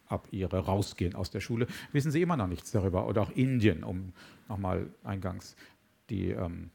ab 0.09 0.29
ihre 0.31 0.59
rausgehen 0.59 1.15
aus 1.15 1.31
der 1.31 1.41
Schule, 1.41 1.67
wissen 1.93 2.11
sie 2.11 2.23
immer 2.23 2.37
noch 2.37 2.47
nichts 2.47 2.71
darüber. 2.71 3.07
Oder 3.09 3.23
auch 3.23 3.31
Indien, 3.31 3.83
um 3.83 4.13
nochmal 4.49 4.87
eingangs 5.05 5.57
die 6.11 6.31
ähm, 6.31 6.71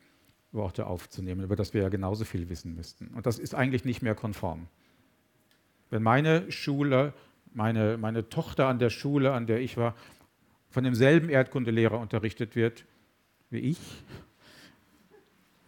Worte 0.51 0.85
aufzunehmen, 0.85 1.43
über 1.43 1.55
das 1.55 1.73
wir 1.73 1.83
ja 1.83 1.89
genauso 1.89 2.25
viel 2.25 2.49
wissen 2.49 2.75
müssten. 2.75 3.07
Und 3.15 3.25
das 3.25 3.39
ist 3.39 3.55
eigentlich 3.55 3.85
nicht 3.85 4.01
mehr 4.01 4.15
konform. 4.15 4.67
Wenn 5.91 6.01
meine 6.01 6.51
Schule, 6.51 7.13
meine, 7.53 7.97
meine 7.97 8.29
Tochter 8.29 8.67
an 8.67 8.79
der 8.79 8.89
Schule, 8.89 9.33
an 9.33 9.45
der 9.45 9.59
ich 9.59 9.77
war, 9.77 9.93
von 10.69 10.83
demselben 10.83 11.29
Erdkundelehrer 11.29 11.99
unterrichtet 11.99 12.55
wird 12.55 12.85
wie 13.51 13.59
ich, 13.59 13.79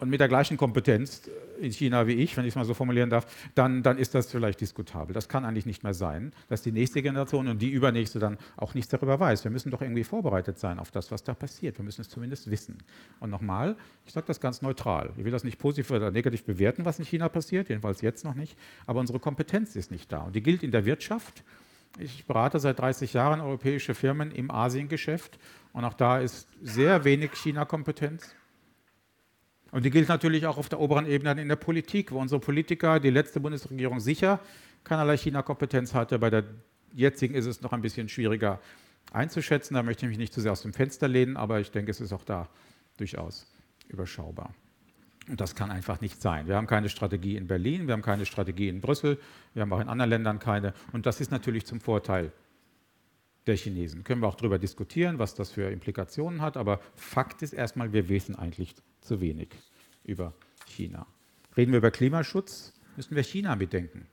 und 0.04 0.10
mit 0.10 0.20
der 0.20 0.28
gleichen 0.28 0.58
Kompetenz 0.58 1.30
in 1.58 1.72
China 1.72 2.06
wie 2.06 2.12
ich, 2.12 2.36
wenn 2.36 2.44
ich 2.44 2.50
es 2.50 2.56
mal 2.56 2.66
so 2.66 2.74
formulieren 2.74 3.08
darf, 3.08 3.26
dann, 3.54 3.82
dann 3.82 3.96
ist 3.96 4.14
das 4.14 4.30
vielleicht 4.30 4.60
diskutabel. 4.60 5.14
Das 5.14 5.30
kann 5.30 5.46
eigentlich 5.46 5.64
nicht 5.64 5.82
mehr 5.82 5.94
sein, 5.94 6.34
dass 6.50 6.60
die 6.60 6.72
nächste 6.72 7.00
Generation 7.00 7.48
und 7.48 7.62
die 7.62 7.70
übernächste 7.70 8.18
dann 8.18 8.36
auch 8.58 8.74
nichts 8.74 8.90
darüber 8.90 9.18
weiß. 9.18 9.44
Wir 9.44 9.50
müssen 9.50 9.70
doch 9.70 9.80
irgendwie 9.80 10.04
vorbereitet 10.04 10.58
sein 10.58 10.78
auf 10.78 10.90
das, 10.90 11.10
was 11.10 11.24
da 11.24 11.32
passiert. 11.32 11.78
Wir 11.78 11.86
müssen 11.86 12.02
es 12.02 12.10
zumindest 12.10 12.50
wissen. 12.50 12.76
Und 13.18 13.30
nochmal, 13.30 13.76
ich 14.04 14.12
sage 14.12 14.26
das 14.26 14.40
ganz 14.40 14.60
neutral. 14.60 15.10
Ich 15.16 15.24
will 15.24 15.32
das 15.32 15.42
nicht 15.42 15.58
positiv 15.58 15.90
oder 15.90 16.10
negativ 16.10 16.44
bewerten, 16.44 16.84
was 16.84 16.98
in 16.98 17.06
China 17.06 17.30
passiert, 17.30 17.70
jedenfalls 17.70 18.02
jetzt 18.02 18.26
noch 18.26 18.34
nicht. 18.34 18.58
Aber 18.84 19.00
unsere 19.00 19.20
Kompetenz 19.20 19.74
ist 19.74 19.90
nicht 19.90 20.12
da. 20.12 20.18
Und 20.18 20.36
die 20.36 20.42
gilt 20.42 20.62
in 20.62 20.70
der 20.70 20.84
Wirtschaft. 20.84 21.44
Ich 21.98 22.26
berate 22.26 22.58
seit 22.58 22.78
30 22.78 23.14
Jahren 23.14 23.40
europäische 23.40 23.94
Firmen 23.94 24.32
im 24.32 24.50
Asiengeschäft. 24.50 25.38
Und 25.72 25.86
auch 25.86 25.94
da 25.94 26.18
ist 26.18 26.46
sehr 26.60 27.04
wenig 27.04 27.32
China-Kompetenz. 27.32 28.34
Und 29.74 29.84
die 29.84 29.90
gilt 29.90 30.08
natürlich 30.08 30.46
auch 30.46 30.56
auf 30.56 30.68
der 30.68 30.78
oberen 30.78 31.04
Ebene 31.04 31.42
in 31.42 31.48
der 31.48 31.56
Politik, 31.56 32.12
wo 32.12 32.20
unsere 32.20 32.40
Politiker, 32.40 33.00
die 33.00 33.10
letzte 33.10 33.40
Bundesregierung 33.40 33.98
sicher 33.98 34.38
keinerlei 34.84 35.16
China-Kompetenz 35.16 35.94
hatte. 35.94 36.20
Bei 36.20 36.30
der 36.30 36.44
jetzigen 36.92 37.34
ist 37.34 37.46
es 37.46 37.60
noch 37.60 37.72
ein 37.72 37.82
bisschen 37.82 38.08
schwieriger 38.08 38.60
einzuschätzen. 39.10 39.74
Da 39.74 39.82
möchte 39.82 40.06
ich 40.06 40.10
mich 40.10 40.18
nicht 40.18 40.32
zu 40.32 40.40
sehr 40.40 40.52
aus 40.52 40.62
dem 40.62 40.72
Fenster 40.72 41.08
lehnen, 41.08 41.36
aber 41.36 41.58
ich 41.58 41.72
denke, 41.72 41.90
es 41.90 42.00
ist 42.00 42.12
auch 42.12 42.22
da 42.22 42.48
durchaus 42.98 43.52
überschaubar. 43.88 44.54
Und 45.28 45.40
das 45.40 45.56
kann 45.56 45.72
einfach 45.72 46.00
nicht 46.00 46.22
sein. 46.22 46.46
Wir 46.46 46.54
haben 46.54 46.68
keine 46.68 46.88
Strategie 46.88 47.34
in 47.34 47.48
Berlin, 47.48 47.88
wir 47.88 47.94
haben 47.94 48.02
keine 48.02 48.26
Strategie 48.26 48.68
in 48.68 48.80
Brüssel, 48.80 49.18
wir 49.54 49.62
haben 49.62 49.72
auch 49.72 49.80
in 49.80 49.88
anderen 49.88 50.10
Ländern 50.10 50.38
keine. 50.38 50.72
Und 50.92 51.04
das 51.04 51.20
ist 51.20 51.32
natürlich 51.32 51.66
zum 51.66 51.80
Vorteil 51.80 52.30
der 53.48 53.56
Chinesen. 53.56 54.04
Können 54.04 54.20
wir 54.20 54.28
auch 54.28 54.36
darüber 54.36 54.60
diskutieren, 54.60 55.18
was 55.18 55.34
das 55.34 55.50
für 55.50 55.68
Implikationen 55.68 56.42
hat, 56.42 56.56
aber 56.56 56.78
Fakt 56.94 57.42
ist 57.42 57.54
erstmal, 57.54 57.92
wir 57.92 58.08
wissen 58.08 58.36
eigentlich 58.36 58.76
zu 59.04 59.20
wenig 59.20 59.48
über 60.04 60.34
China. 60.66 61.06
Reden 61.56 61.72
wir 61.72 61.78
über 61.78 61.90
Klimaschutz, 61.90 62.72
müssen 62.96 63.14
wir 63.14 63.22
China 63.22 63.54
bedenken. 63.54 64.06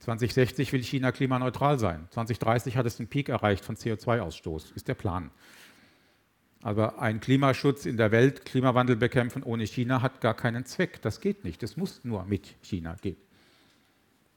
2060 0.00 0.72
will 0.72 0.82
China 0.82 1.12
klimaneutral 1.12 1.78
sein. 1.78 2.08
2030 2.10 2.76
hat 2.76 2.86
es 2.86 2.96
den 2.96 3.08
Peak 3.08 3.28
erreicht 3.28 3.64
von 3.64 3.76
CO2-Ausstoß, 3.76 4.74
ist 4.74 4.88
der 4.88 4.94
Plan. 4.94 5.30
Aber 6.62 7.00
ein 7.00 7.20
Klimaschutz 7.20 7.86
in 7.86 7.96
der 7.96 8.10
Welt, 8.10 8.44
Klimawandel 8.44 8.96
bekämpfen 8.96 9.42
ohne 9.42 9.66
China 9.66 10.02
hat 10.02 10.20
gar 10.20 10.34
keinen 10.34 10.64
Zweck. 10.64 11.00
Das 11.02 11.20
geht 11.20 11.44
nicht. 11.44 11.62
Das 11.62 11.76
muss 11.76 12.04
nur 12.04 12.24
mit 12.24 12.54
China 12.62 12.96
gehen. 13.00 13.16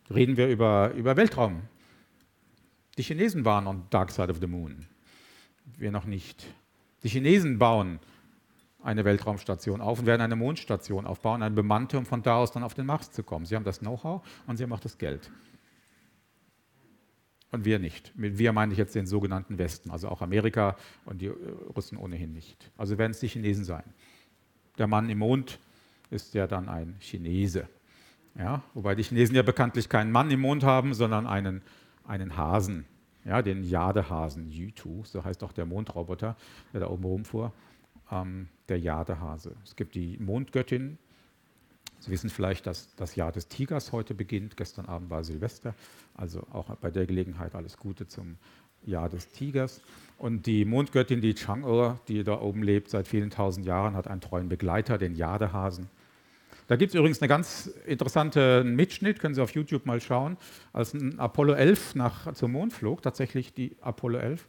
Reden 0.09 0.37
wir 0.37 0.47
über, 0.47 0.93
über 0.93 1.17
Weltraum. 1.17 1.63
Die 2.97 3.03
Chinesen 3.03 3.43
waren 3.43 3.67
on 3.67 3.83
Dark 3.89 4.11
Side 4.11 4.29
of 4.29 4.37
the 4.39 4.47
Moon. 4.47 4.85
Wir 5.77 5.91
noch 5.91 6.05
nicht. 6.05 6.45
Die 7.03 7.09
Chinesen 7.09 7.57
bauen 7.57 7.99
eine 8.83 9.05
Weltraumstation 9.05 9.81
auf 9.81 9.99
und 9.99 10.05
werden 10.05 10.21
eine 10.21 10.35
Mondstation 10.35 11.07
aufbauen, 11.07 11.41
eine 11.41 11.55
bemannte, 11.55 11.97
um 11.97 12.05
von 12.05 12.21
da 12.21 12.35
aus 12.35 12.51
dann 12.51 12.63
auf 12.63 12.73
den 12.73 12.85
Mars 12.85 13.11
zu 13.11 13.23
kommen. 13.23 13.45
Sie 13.45 13.55
haben 13.55 13.63
das 13.63 13.79
Know-how 13.79 14.21
und 14.45 14.57
sie 14.57 14.63
haben 14.63 14.73
auch 14.73 14.79
das 14.79 14.97
Geld. 14.97 15.31
Und 17.51 17.65
wir 17.65 17.79
nicht. 17.79 18.17
Mit 18.17 18.37
wir 18.37 18.51
meine 18.51 18.73
ich 18.73 18.79
jetzt 18.79 18.95
den 18.95 19.05
sogenannten 19.05 19.57
Westen, 19.57 19.91
also 19.91 20.09
auch 20.09 20.21
Amerika 20.21 20.75
und 21.05 21.21
die 21.21 21.27
Russen 21.27 21.97
ohnehin 21.97 22.33
nicht. 22.33 22.71
Also 22.77 22.97
werden 22.97 23.11
es 23.11 23.19
die 23.19 23.27
Chinesen 23.27 23.63
sein. 23.63 23.83
Der 24.77 24.87
Mann 24.87 25.09
im 25.09 25.19
Mond 25.19 25.59
ist 26.09 26.33
ja 26.33 26.47
dann 26.47 26.67
ein 26.67 26.95
Chinese. 26.99 27.69
Ja, 28.35 28.63
wobei 28.73 28.95
die 28.95 29.03
Chinesen 29.03 29.35
ja 29.35 29.43
bekanntlich 29.43 29.87
keinen 29.87 30.11
Mann 30.11 30.31
im 30.31 30.41
Mond 30.41 30.63
haben, 30.63 30.95
sondern 30.95 31.27
einen, 31.27 31.61
einen 32.05 32.35
Hasen, 32.35 32.85
ja, 33.23 33.43
den 33.43 33.63
Jadehasen, 33.63 34.49
Yutu, 34.49 35.03
so 35.03 35.23
heißt 35.23 35.43
auch 35.43 35.53
der 35.53 35.65
Mondroboter, 35.65 36.35
der 36.73 36.81
da 36.81 36.89
oben 36.89 37.03
rumfuhr 37.05 37.53
ähm, 38.13 38.47
der 38.69 38.79
Jadehase. 38.79 39.55
Es 39.63 39.75
gibt 39.75 39.95
die 39.95 40.17
Mondgöttin. 40.19 40.97
Sie 41.99 42.11
wissen 42.11 42.29
vielleicht, 42.29 42.67
dass 42.67 42.93
das 42.95 43.15
Jahr 43.15 43.31
des 43.31 43.47
Tigers 43.47 43.91
heute 43.91 44.13
beginnt. 44.13 44.57
Gestern 44.57 44.85
Abend 44.85 45.09
war 45.09 45.23
Silvester. 45.23 45.73
Also 46.15 46.45
auch 46.51 46.75
bei 46.75 46.91
der 46.91 47.05
Gelegenheit 47.05 47.55
alles 47.55 47.77
Gute 47.77 48.07
zum 48.07 48.37
Jahr 48.85 49.09
des 49.09 49.29
Tigers. 49.29 49.81
Und 50.17 50.45
die 50.45 50.65
Mondgöttin, 50.65 51.21
die 51.21 51.33
Chang'e, 51.33 51.97
die 52.07 52.23
da 52.23 52.39
oben 52.39 52.61
lebt 52.61 52.89
seit 52.89 53.07
vielen 53.07 53.29
tausend 53.29 53.65
Jahren, 53.65 53.95
hat 53.95 54.07
einen 54.07 54.21
treuen 54.21 54.49
Begleiter, 54.49 54.97
den 54.97 55.15
Jadehasen. 55.15 55.89
Da 56.67 56.75
gibt 56.77 56.93
es 56.93 56.95
übrigens 56.95 57.21
einen 57.21 57.29
ganz 57.29 57.67
interessanten 57.85 58.75
Mitschnitt, 58.75 59.19
können 59.19 59.35
Sie 59.35 59.41
auf 59.41 59.51
YouTube 59.51 59.85
mal 59.85 59.99
schauen, 59.99 60.37
als 60.71 60.93
ein 60.93 61.19
Apollo 61.19 61.53
11 61.53 61.95
nach, 61.95 62.33
zum 62.33 62.53
Mond 62.53 62.73
flog, 62.73 63.01
tatsächlich 63.01 63.53
die 63.53 63.75
Apollo 63.81 64.19
11 64.19 64.47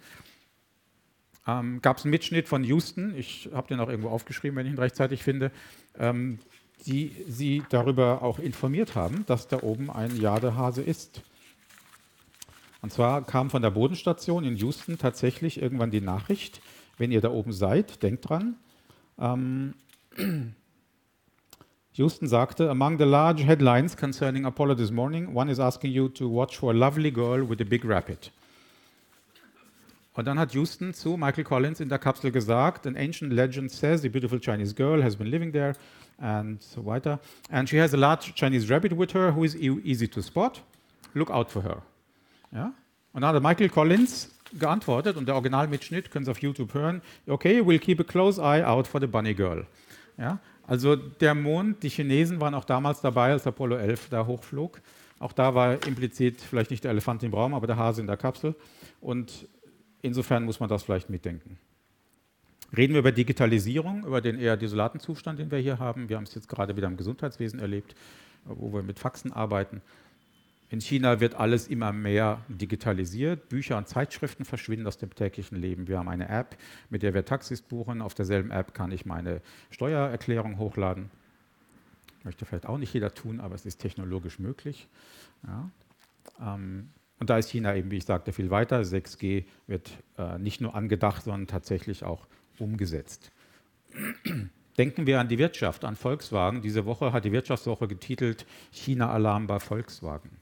ähm, 1.46 1.80
gab 1.83 1.98
es 1.98 2.04
einen 2.04 2.11
Mitschnitt 2.11 2.48
von 2.48 2.64
Houston, 2.64 3.14
ich 3.16 3.50
habe 3.52 3.68
den 3.68 3.80
auch 3.80 3.88
irgendwo 3.88 4.09
aufgeschrieben, 4.09 4.57
wenn 4.57 4.66
ich 4.66 4.72
ihn 4.72 4.78
rechtzeitig 4.78 5.22
finde, 5.22 5.50
ähm, 5.98 6.38
die 6.87 7.14
sie 7.28 7.62
darüber 7.70 8.22
auch 8.22 8.38
informiert 8.38 8.94
haben, 8.94 9.24
dass 9.26 9.48
da 9.48 9.62
oben 9.62 9.90
ein 9.90 10.20
Jadehase 10.20 10.83
ist. 10.83 11.22
Und 12.83 12.92
zwar 12.92 13.24
kam 13.24 13.48
von 13.48 13.62
der 13.62 13.70
Bodenstation 13.70 14.44
in 14.44 14.57
Houston 14.57 14.98
tatsächlich 14.98 15.61
irgendwann 15.61 15.90
die 15.90 16.02
Nachricht, 16.02 16.61
wenn 16.98 17.12
ihr 17.12 17.22
da 17.22 17.30
oben 17.30 17.52
seid, 17.52 18.02
denkt 18.02 18.28
dran. 18.28 18.57
Ähm, 19.18 19.74
Houston 21.92 22.26
sagte, 22.26 22.68
among 22.70 22.98
the 22.98 23.04
large 23.04 23.44
headlines 23.44 23.96
concerning 23.96 24.44
Apollo 24.44 24.74
this 24.74 24.90
morning, 24.90 25.35
one 25.35 25.50
is 25.50 25.61
asking 25.61 25.92
you 25.92 26.09
to 26.09 26.28
watch 26.28 26.59
for 26.59 26.72
a 26.72 26.76
lovely 26.76 27.11
girl 27.11 27.48
with 27.48 27.61
a 27.61 27.64
big 27.64 27.85
rapid. 27.85 28.30
Und 30.14 30.27
dann 30.27 30.38
hat 30.38 30.53
Houston 30.55 30.94
zu 30.94 31.16
Michael 31.16 31.44
Collins 31.44 31.81
in 31.81 31.88
der 31.88 31.98
Kapsel 31.98 32.31
gesagt, 32.31 32.87
an 32.87 32.96
ancient 32.96 33.33
legend 33.33 33.70
says 33.70 34.00
the 34.03 34.09
beautiful 34.09 34.38
Chinese 34.38 34.72
girl 34.72 35.03
has 35.03 35.16
been 35.16 35.27
living 35.27 35.53
there 35.53 35.74
and 36.18 36.62
so 36.62 36.87
weiter. 36.87 37.18
And 37.50 37.68
she 37.68 37.81
has 37.81 37.92
a 37.92 37.96
large 37.96 38.33
Chinese 38.35 38.70
rabbit 38.70 38.96
with 38.96 39.12
her 39.12 39.35
who 39.35 39.44
is 39.44 39.57
e 39.57 39.70
easy 39.83 40.07
to 40.09 40.22
spot. 40.22 40.62
Look 41.14 41.31
out 41.31 41.50
for 41.50 41.62
her. 41.64 41.83
Ja? 42.53 42.72
Und 43.12 43.22
dann 43.22 43.35
hat 43.35 43.42
Michael 43.42 43.68
Collins 43.68 44.31
geantwortet 44.57 45.16
und 45.16 45.27
der 45.27 45.35
Originalmitschnitt 45.35 46.12
können 46.12 46.24
Sie 46.24 46.31
auf 46.31 46.40
YouTube 46.40 46.74
hören. 46.74 47.03
Okay, 47.27 47.61
we'll 47.61 47.81
keep 47.81 47.98
a 47.98 48.05
close 48.05 48.40
eye 48.40 48.64
out 48.64 48.87
for 48.87 49.00
the 49.00 49.09
bunny 49.09 49.35
girl. 49.35 49.66
Ja? 50.16 50.38
Also 50.66 50.94
der 50.94 51.35
Mond, 51.35 51.83
die 51.83 51.90
Chinesen 51.90 52.40
waren 52.40 52.55
auch 52.55 52.64
damals 52.64 53.00
dabei, 53.00 53.33
als 53.33 53.46
Apollo 53.46 53.77
11 53.77 54.09
da 54.11 54.27
hochflog. 54.27 54.81
Auch 55.18 55.33
da 55.33 55.55
war 55.55 55.85
implizit 55.87 56.40
vielleicht 56.40 56.70
nicht 56.70 56.85
der 56.85 56.92
Elefant 56.92 57.22
im 57.22 57.35
Raum, 57.35 57.55
aber 57.55 57.66
der 57.66 57.77
Hase 57.77 58.00
in 58.00 58.07
der 58.07 58.16
Kapsel. 58.16 58.55
Und 59.00 59.48
Insofern 60.05 60.45
muss 60.45 60.61
man 60.61 60.69
das 60.69 60.83
vielleicht 60.83 61.09
mitdenken. 61.09 61.59
Reden 62.77 62.93
wir 62.93 62.99
über 62.99 63.11
Digitalisierung, 63.11 64.05
über 64.05 64.21
den 64.21 64.38
eher 64.38 64.59
desolaten 64.59 65.01
Zustand, 65.01 65.38
den 65.38 65.51
wir 65.51 65.59
hier 65.59 65.79
haben. 65.79 66.11
Wir 66.11 66.17
haben 66.17 66.25
es 66.25 66.35
jetzt 66.35 66.47
gerade 66.47 66.77
wieder 66.77 66.88
im 66.88 66.99
Gesundheitswesen 66.99 67.59
erlebt, 67.59 67.95
wo 68.45 68.71
wir 68.75 68.83
mit 68.83 68.99
Faxen 68.99 69.33
arbeiten. 69.33 69.81
In 70.69 70.83
China 70.83 71.21
wird 71.21 71.37
alles 71.37 71.69
immer 71.69 71.90
mehr 71.93 72.43
digitalisiert. 72.49 73.49
Bücher 73.49 73.79
und 73.79 73.88
Zeitschriften 73.88 74.45
verschwinden 74.45 74.87
aus 74.87 74.99
dem 74.99 75.14
täglichen 75.14 75.57
Leben. 75.57 75.88
Wir 75.88 75.99
haben 75.99 76.11
eine 76.11 76.29
App, 76.29 76.59
mit 76.90 77.03
der 77.03 77.14
wir 77.14 77.25
Taxis 77.25 77.62
buchen. 77.62 78.03
Auf 78.03 78.12
derselben 78.12 78.51
App 78.51 78.75
kann 78.75 78.93
ich 78.93 79.07
meine 79.07 79.40
Steuererklärung 79.71 80.59
hochladen. 80.59 81.11
Möchte 82.25 82.45
vielleicht 82.45 82.67
auch 82.67 82.77
nicht 82.77 82.93
jeder 82.93 83.14
tun, 83.14 83.40
aber 83.40 83.55
es 83.55 83.64
ist 83.64 83.79
technologisch 83.79 84.38
möglich. 84.38 84.87
Ja. 85.47 85.71
Ähm, 86.43 86.90
und 87.24 87.30
da 87.30 87.38
ist 87.38 87.48
China 87.48 87.74
eben, 87.74 87.90
wie 87.90 87.96
ich 87.96 88.04
sagte, 88.04 88.34
viel 88.34 88.50
weiter. 88.50 88.82
6G 88.82 89.46
wird 89.66 89.92
äh, 90.18 90.38
nicht 90.38 90.60
nur 90.60 90.74
angedacht, 90.74 91.24
sondern 91.24 91.46
tatsächlich 91.46 92.04
auch 92.04 92.26
umgesetzt. 92.58 93.32
Denken 94.76 95.06
wir 95.06 95.20
an 95.20 95.28
die 95.28 95.38
Wirtschaft, 95.38 95.87
an 95.87 95.96
Volkswagen. 95.96 96.60
Diese 96.60 96.84
Woche 96.84 97.14
hat 97.14 97.24
die 97.24 97.32
Wirtschaftswoche 97.32 97.88
getitelt 97.88 98.44
China-Alarm 98.72 99.46
bei 99.46 99.58
Volkswagen, 99.58 100.32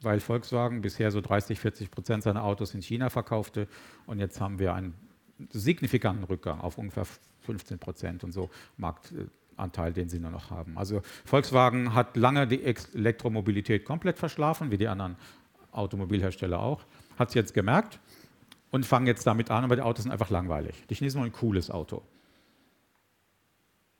weil 0.00 0.18
Volkswagen 0.18 0.80
bisher 0.80 1.10
so 1.10 1.20
30, 1.20 1.60
40 1.60 1.90
Prozent 1.90 2.22
seiner 2.22 2.42
Autos 2.42 2.72
in 2.72 2.80
China 2.80 3.10
verkaufte 3.10 3.68
und 4.06 4.18
jetzt 4.18 4.40
haben 4.40 4.58
wir 4.58 4.72
einen 4.72 4.94
signifikanten 5.50 6.24
Rückgang 6.24 6.58
auf 6.58 6.78
ungefähr 6.78 7.04
15 7.40 7.78
Prozent 7.78 8.24
und 8.24 8.32
so 8.32 8.48
Marktanteil, 8.78 9.92
den 9.92 10.08
sie 10.08 10.20
nur 10.20 10.30
noch 10.30 10.48
haben. 10.48 10.78
Also 10.78 11.02
Volkswagen 11.26 11.92
hat 11.92 12.16
lange 12.16 12.46
die 12.46 12.64
Elektromobilität 12.64 13.84
komplett 13.84 14.18
verschlafen, 14.18 14.70
wie 14.70 14.78
die 14.78 14.88
anderen 14.88 15.16
Automobilhersteller 15.74 16.60
auch, 16.60 16.82
hat 17.18 17.28
es 17.28 17.34
jetzt 17.34 17.54
gemerkt 17.54 18.00
und 18.70 18.86
fangen 18.86 19.06
jetzt 19.06 19.26
damit 19.26 19.50
an, 19.50 19.64
aber 19.64 19.76
die 19.76 19.82
Autos 19.82 20.04
sind 20.04 20.12
einfach 20.12 20.30
langweilig. 20.30 20.74
Die 20.88 20.94
Chinesen 20.94 21.20
wollen 21.20 21.30
ein 21.30 21.32
cooles 21.32 21.70
Auto. 21.70 22.02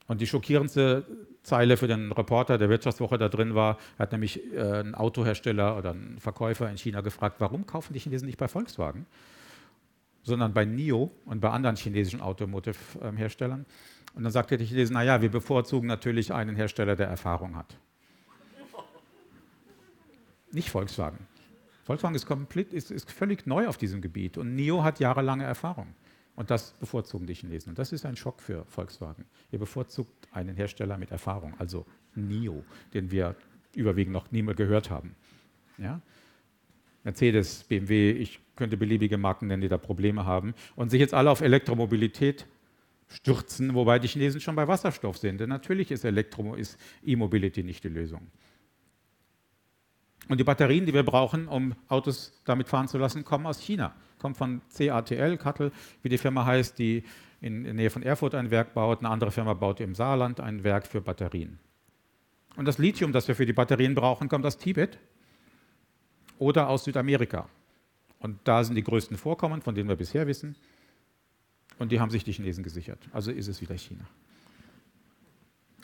Und 0.06 0.20
die 0.20 0.26
schockierendste 0.26 1.04
Zeile 1.42 1.76
für 1.76 1.86
den 1.86 2.12
Reporter 2.12 2.58
der 2.58 2.68
Wirtschaftswoche 2.68 3.16
da 3.16 3.28
drin 3.28 3.54
war, 3.54 3.78
hat 3.98 4.12
nämlich 4.12 4.52
äh, 4.52 4.80
ein 4.80 4.94
Autohersteller 4.94 5.76
oder 5.78 5.92
ein 5.92 6.18
Verkäufer 6.18 6.68
in 6.68 6.76
China 6.76 7.00
gefragt, 7.00 7.36
warum 7.38 7.66
kaufen 7.66 7.92
die 7.92 8.00
Chinesen 8.00 8.26
nicht 8.26 8.38
bei 8.38 8.48
Volkswagen, 8.48 9.06
sondern 10.22 10.52
bei 10.52 10.64
NIO 10.64 11.10
und 11.24 11.40
bei 11.40 11.50
anderen 11.50 11.76
chinesischen 11.76 12.20
Automotive-Herstellern. 12.20 13.64
Und 14.14 14.22
dann 14.22 14.32
sagte 14.32 14.56
die 14.56 14.64
Chinesen, 14.64 14.94
naja, 14.94 15.22
wir 15.22 15.30
bevorzugen 15.30 15.86
natürlich 15.86 16.32
einen 16.32 16.56
Hersteller, 16.56 16.96
der 16.96 17.08
Erfahrung 17.08 17.56
hat. 17.56 17.76
Nicht 20.52 20.70
Volkswagen. 20.70 21.18
Volkswagen 21.84 22.14
ist, 22.14 22.26
komplett, 22.26 22.72
ist, 22.72 22.90
ist 22.90 23.10
völlig 23.10 23.46
neu 23.46 23.68
auf 23.68 23.76
diesem 23.76 24.00
Gebiet 24.00 24.38
und 24.38 24.54
NIO 24.54 24.82
hat 24.82 25.00
jahrelange 25.00 25.44
Erfahrung. 25.44 25.94
Und 26.34 26.50
das 26.50 26.72
bevorzugen 26.72 27.26
die 27.26 27.34
Chinesen. 27.34 27.70
Und 27.70 27.78
das 27.78 27.92
ist 27.92 28.04
ein 28.04 28.16
Schock 28.16 28.40
für 28.40 28.64
Volkswagen. 28.64 29.24
Ihr 29.52 29.58
bevorzugt 29.58 30.28
einen 30.32 30.56
Hersteller 30.56 30.98
mit 30.98 31.10
Erfahrung, 31.12 31.54
also 31.58 31.86
NIO, 32.16 32.64
den 32.92 33.10
wir 33.10 33.36
überwiegend 33.74 34.12
noch 34.12 34.32
nie 34.32 34.42
mehr 34.42 34.54
gehört 34.54 34.90
haben. 34.90 35.14
Ja? 35.78 36.00
Mercedes, 37.04 37.64
BMW, 37.64 38.12
ich 38.12 38.40
könnte 38.56 38.76
beliebige 38.76 39.18
Marken 39.18 39.46
nennen, 39.46 39.62
die 39.62 39.68
da 39.68 39.78
Probleme 39.78 40.24
haben 40.24 40.54
und 40.74 40.90
sich 40.90 41.00
jetzt 41.00 41.14
alle 41.14 41.30
auf 41.30 41.40
Elektromobilität 41.40 42.46
stürzen, 43.08 43.74
wobei 43.74 43.98
die 43.98 44.08
Chinesen 44.08 44.40
schon 44.40 44.56
bei 44.56 44.66
Wasserstoff 44.66 45.18
sind. 45.18 45.38
Denn 45.38 45.50
natürlich 45.50 45.90
ist 45.90 46.04
Elektro, 46.04 46.54
ist 46.54 46.78
E-Mobility 47.04 47.62
nicht 47.62 47.84
die 47.84 47.88
Lösung. 47.88 48.26
Und 50.28 50.38
die 50.38 50.44
Batterien, 50.44 50.86
die 50.86 50.94
wir 50.94 51.02
brauchen, 51.02 51.48
um 51.48 51.74
Autos 51.88 52.40
damit 52.44 52.68
fahren 52.68 52.88
zu 52.88 52.98
lassen, 52.98 53.24
kommen 53.24 53.46
aus 53.46 53.60
China. 53.60 53.94
Kommen 54.18 54.34
von 54.34 54.62
CATL, 54.74 55.36
Kattel, 55.36 55.72
wie 56.02 56.08
die 56.08 56.18
Firma 56.18 56.46
heißt, 56.46 56.78
die 56.78 57.04
in 57.40 57.64
der 57.64 57.74
Nähe 57.74 57.90
von 57.90 58.02
Erfurt 58.02 58.34
ein 58.34 58.50
Werk 58.50 58.72
baut. 58.72 59.00
Eine 59.00 59.10
andere 59.10 59.30
Firma 59.30 59.52
baut 59.52 59.80
im 59.80 59.94
Saarland 59.94 60.40
ein 60.40 60.64
Werk 60.64 60.86
für 60.86 61.02
Batterien. 61.02 61.58
Und 62.56 62.66
das 62.66 62.78
Lithium, 62.78 63.12
das 63.12 63.28
wir 63.28 63.34
für 63.34 63.46
die 63.46 63.52
Batterien 63.52 63.94
brauchen, 63.94 64.28
kommt 64.28 64.46
aus 64.46 64.56
Tibet 64.56 64.98
oder 66.38 66.68
aus 66.68 66.84
Südamerika. 66.84 67.48
Und 68.18 68.38
da 68.44 68.64
sind 68.64 68.76
die 68.76 68.82
größten 68.82 69.18
Vorkommen, 69.18 69.60
von 69.60 69.74
denen 69.74 69.88
wir 69.88 69.96
bisher 69.96 70.26
wissen. 70.26 70.56
Und 71.78 71.92
die 71.92 72.00
haben 72.00 72.10
sich 72.10 72.24
die 72.24 72.32
Chinesen 72.32 72.64
gesichert. 72.64 73.00
Also 73.12 73.30
ist 73.30 73.48
es 73.48 73.60
wieder 73.60 73.76
China. 73.76 74.06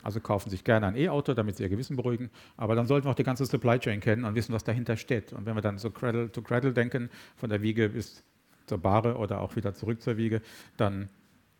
Also 0.03 0.19
kaufen 0.19 0.49
sich 0.49 0.63
gerne 0.63 0.87
ein 0.87 0.95
E-Auto, 0.95 1.33
damit 1.33 1.57
sie 1.57 1.63
ihr 1.63 1.69
Gewissen 1.69 1.95
beruhigen. 1.95 2.29
Aber 2.57 2.75
dann 2.75 2.87
sollten 2.87 3.07
wir 3.07 3.11
auch 3.11 3.15
die 3.15 3.23
ganze 3.23 3.45
Supply 3.45 3.79
Chain 3.79 3.99
kennen 3.99 4.25
und 4.25 4.35
wissen, 4.35 4.53
was 4.53 4.63
dahinter 4.63 4.97
steht. 4.97 5.33
Und 5.33 5.45
wenn 5.45 5.55
wir 5.55 5.61
dann 5.61 5.77
so 5.77 5.91
Cradle 5.91 6.31
to 6.31 6.41
Cradle 6.41 6.73
denken, 6.73 7.09
von 7.35 7.49
der 7.49 7.61
Wiege 7.61 7.89
bis 7.89 8.23
zur 8.65 8.77
Bahre 8.77 9.17
oder 9.17 9.41
auch 9.41 9.55
wieder 9.55 9.73
zurück 9.73 10.01
zur 10.01 10.17
Wiege, 10.17 10.41
dann 10.77 11.09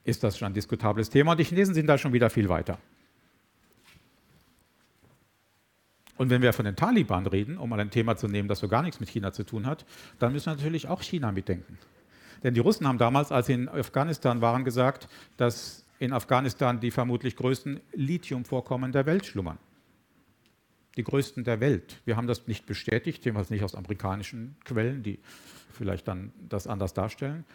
ist 0.04 0.24
das 0.24 0.38
schon 0.38 0.48
ein 0.48 0.54
diskutables 0.54 1.10
Thema. 1.10 1.32
Und 1.32 1.40
die 1.40 1.44
Chinesen 1.44 1.74
sind 1.74 1.88
da 1.88 1.98
schon 1.98 2.14
wieder 2.14 2.30
viel 2.30 2.50
weiter. 2.50 2.78
Und 6.18 6.30
wenn 6.30 6.42
wir 6.42 6.54
von 6.54 6.66
den 6.66 6.76
Taliban 6.76 7.26
reden, 7.26 7.58
um 7.58 7.70
mal 7.70 7.80
ein 7.80 7.90
Thema 7.90 8.16
zu 8.16 8.28
nehmen, 8.28 8.48
das 8.48 8.60
so 8.60 8.68
gar 8.68 8.84
nichts 8.84 9.00
mit 9.00 9.10
China 9.10 9.32
zu 9.32 9.44
tun 9.44 9.66
hat, 9.66 9.86
dann 10.20 10.32
müssen 10.32 10.48
wir 10.48 10.56
natürlich 10.56 10.88
auch 10.88 11.02
China 11.02 11.32
mitdenken. 11.32 11.80
Denn 12.44 12.54
die 12.54 12.60
Russen 12.60 12.88
haben 12.88 12.98
damals, 12.98 13.32
als 13.32 13.48
sie 13.48 13.54
in 13.54 13.70
Afghanistan 13.70 14.42
waren, 14.42 14.64
gesagt, 14.64 15.08
dass 15.38 15.81
in 16.02 16.14
Afghanistan 16.14 16.80
die 16.80 16.90
vermutlich 16.90 17.36
größten 17.36 17.80
Lithiumvorkommen 17.94 18.92
der 18.92 19.06
Welt 19.06 19.24
schlummern. 19.24 19.60
Die 20.98 21.04
größten 21.04 21.44
der 21.44 21.60
Welt. 21.60 22.02
Wir 22.06 22.18
haben 22.18 22.26
das 22.26 22.48
nicht 22.48 22.66
bestätigt, 22.66 23.24
jedenfalls 23.24 23.52
nicht 23.52 23.64
aus 23.64 23.76
amerikanischen 23.76 24.56
Quellen, 24.66 25.04
die 25.04 25.20
vielleicht 25.72 26.08
dann 26.08 26.34
das 26.50 26.66
anders 26.66 26.96
darstellen. 26.96 27.46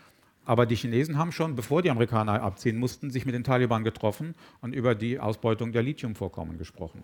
Aber 0.44 0.64
die 0.64 0.76
Chinesen 0.76 1.18
haben 1.18 1.32
schon, 1.32 1.56
bevor 1.56 1.82
die 1.82 1.90
Amerikaner 1.90 2.40
abziehen 2.40 2.78
mussten, 2.78 3.10
sich 3.10 3.26
mit 3.26 3.34
den 3.34 3.42
Taliban 3.42 3.82
getroffen 3.82 4.36
und 4.60 4.76
über 4.76 4.94
die 4.94 5.18
Ausbeutung 5.18 5.72
der 5.72 5.82
Lithiumvorkommen 5.82 6.56
gesprochen. 6.56 7.02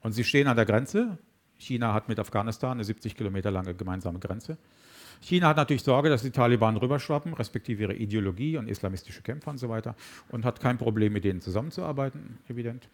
Und 0.00 0.12
sie 0.12 0.24
stehen 0.24 0.46
an 0.48 0.56
der 0.56 0.64
Grenze. 0.64 1.18
China 1.58 1.92
hat 1.92 2.08
mit 2.08 2.18
Afghanistan 2.18 2.72
eine 2.72 2.84
70 2.84 3.14
Kilometer 3.14 3.50
lange 3.50 3.74
gemeinsame 3.74 4.20
Grenze. 4.20 4.56
China 5.20 5.48
hat 5.48 5.56
natürlich 5.56 5.82
Sorge, 5.82 6.08
dass 6.08 6.22
die 6.22 6.30
Taliban 6.30 6.76
rüberschwappen, 6.76 7.34
respektive 7.34 7.82
ihre 7.82 7.94
Ideologie 7.94 8.56
und 8.56 8.68
islamistische 8.68 9.22
Kämpfer 9.22 9.50
und 9.50 9.58
so 9.58 9.68
weiter, 9.68 9.94
und 10.30 10.44
hat 10.44 10.60
kein 10.60 10.78
Problem, 10.78 11.12
mit 11.12 11.24
denen 11.24 11.40
zusammenzuarbeiten, 11.40 12.38
evident. 12.48 12.88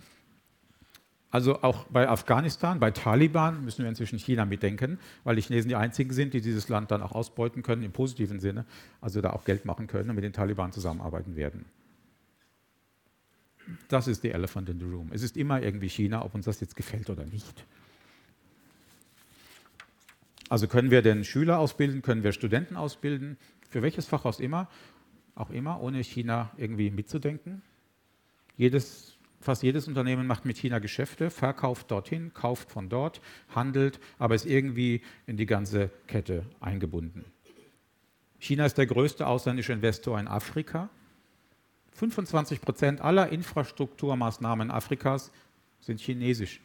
Also 1.31 1.63
auch 1.63 1.85
bei 1.85 2.09
Afghanistan, 2.09 2.81
bei 2.81 2.91
Taliban 2.91 3.63
müssen 3.65 3.83
wir 3.83 3.89
inzwischen 3.89 4.19
China 4.19 4.47
mitdenken, 4.47 4.99
weil 5.25 5.37
die 5.37 5.43
Chinesen 5.43 5.69
die 5.69 5.77
einzigen 5.77 6.13
sind, 6.13 6.33
die 6.33 6.41
dieses 6.41 6.71
Land 6.71 6.91
dann 6.91 7.03
auch 7.03 7.13
ausbeuten 7.13 7.63
können 7.63 7.83
im 7.83 7.93
positiven 7.93 8.41
Sinne, 8.41 8.65
also 9.03 9.21
da 9.21 9.31
auch 9.31 9.45
Geld 9.45 9.67
machen 9.67 9.87
können 9.89 10.09
und 10.09 10.15
mit 10.15 10.25
den 10.25 10.33
Taliban 10.33 10.73
zusammenarbeiten 10.73 11.37
werden. 11.37 11.67
Das 13.89 14.09
ist 14.09 14.25
die 14.25 14.31
Elephant 14.31 14.71
in 14.71 14.79
the 14.81 14.87
Room. 14.87 15.11
Es 15.13 15.23
ist 15.23 15.37
immer 15.37 15.63
irgendwie 15.63 15.91
China, 15.91 16.25
ob 16.25 16.35
uns 16.35 16.47
das 16.47 16.61
jetzt 16.61 16.77
gefällt 16.77 17.11
oder 17.11 17.27
nicht. 17.27 17.67
Also 20.49 20.67
können 20.67 20.91
wir 20.91 21.03
denn 21.03 21.25
Schüler 21.25 21.59
ausbilden, 21.59 22.03
können 22.03 22.23
wir 22.23 22.33
Studenten 22.33 22.77
ausbilden, 22.77 23.37
für 23.69 23.83
welches 23.83 24.07
Fach 24.07 24.25
auch 24.25 24.41
immer, 24.41 24.69
auch 25.35 25.51
immer, 25.51 25.81
ohne 25.81 26.03
China 26.03 26.51
irgendwie 26.57 26.91
mitzudenken. 26.91 27.63
Jedes, 28.57 29.19
fast 29.41 29.63
jedes 29.63 29.87
Unternehmen 29.87 30.27
macht 30.27 30.45
mit 30.45 30.57
China 30.57 30.79
Geschäfte, 30.79 31.31
verkauft 31.31 31.91
dorthin, 31.91 32.33
kauft 32.33 32.71
von 32.71 32.89
dort, 32.89 33.21
handelt, 33.55 34.01
aber 34.19 34.35
ist 34.35 34.47
irgendwie 34.47 35.03
in 35.27 35.37
die 35.37 35.47
ganze 35.47 35.91
Kette 36.07 36.45
eingebunden. 36.61 37.25
China 38.39 38.65
ist 38.65 38.79
der 38.79 38.87
größte 38.87 39.27
ausländische 39.27 39.73
Investor 39.73 40.19
in 40.19 40.29
Afrika. 40.29 40.89
25 41.93 42.61
Prozent 42.61 43.01
aller 43.01 43.29
Infrastrukturmaßnahmen 43.31 44.71
Afrikas 44.71 45.33
sind 45.81 46.01
chinesisch 46.01 46.61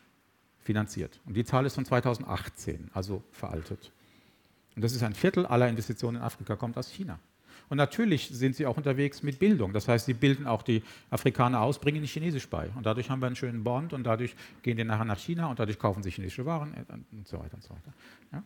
finanziert. 0.64 1.20
Und 1.26 1.36
die 1.36 1.46
Zahl 1.46 1.66
ist 1.66 1.76
von 1.76 1.86
2018, 1.86 2.90
also 2.94 3.24
veraltet. 3.32 3.92
Und 4.76 4.84
das 4.84 4.94
ist 4.94 5.04
ein 5.04 5.14
Viertel 5.14 5.46
aller 5.46 5.70
Investitionen 5.70 6.18
in 6.18 6.24
Afrika 6.24 6.56
kommt 6.56 6.78
aus 6.78 6.90
China. 6.90 7.20
Und 7.70 7.78
natürlich 7.78 8.30
sind 8.30 8.56
sie 8.56 8.66
auch 8.66 8.78
unterwegs 8.78 9.24
mit 9.24 9.40
Bildung. 9.40 9.74
Das 9.74 9.88
heißt, 9.88 10.06
sie 10.06 10.14
bilden 10.14 10.48
auch 10.48 10.62
die 10.62 10.84
Afrikaner 11.10 11.62
aus, 11.62 11.80
bringen 11.80 11.98
ihnen 11.98 12.08
Chinesisch 12.08 12.48
bei. 12.48 12.70
Und 12.76 12.86
dadurch 12.86 13.10
haben 13.10 13.22
wir 13.22 13.28
einen 13.28 13.36
schönen 13.36 13.64
Bond 13.64 13.94
und 13.94 14.04
dadurch 14.04 14.36
gehen 14.62 14.78
die 14.78 14.84
nachher 14.84 15.06
nach 15.06 15.18
China 15.18 15.48
und 15.48 15.60
dadurch 15.60 15.80
kaufen 15.80 16.04
sie 16.04 16.12
chinesische 16.12 16.46
Waren 16.46 16.74
und 17.12 17.28
so 17.28 17.40
weiter 17.40 17.56
und 17.56 17.64
so 17.64 17.70
weiter. 17.70 17.94
Ja? 18.32 18.44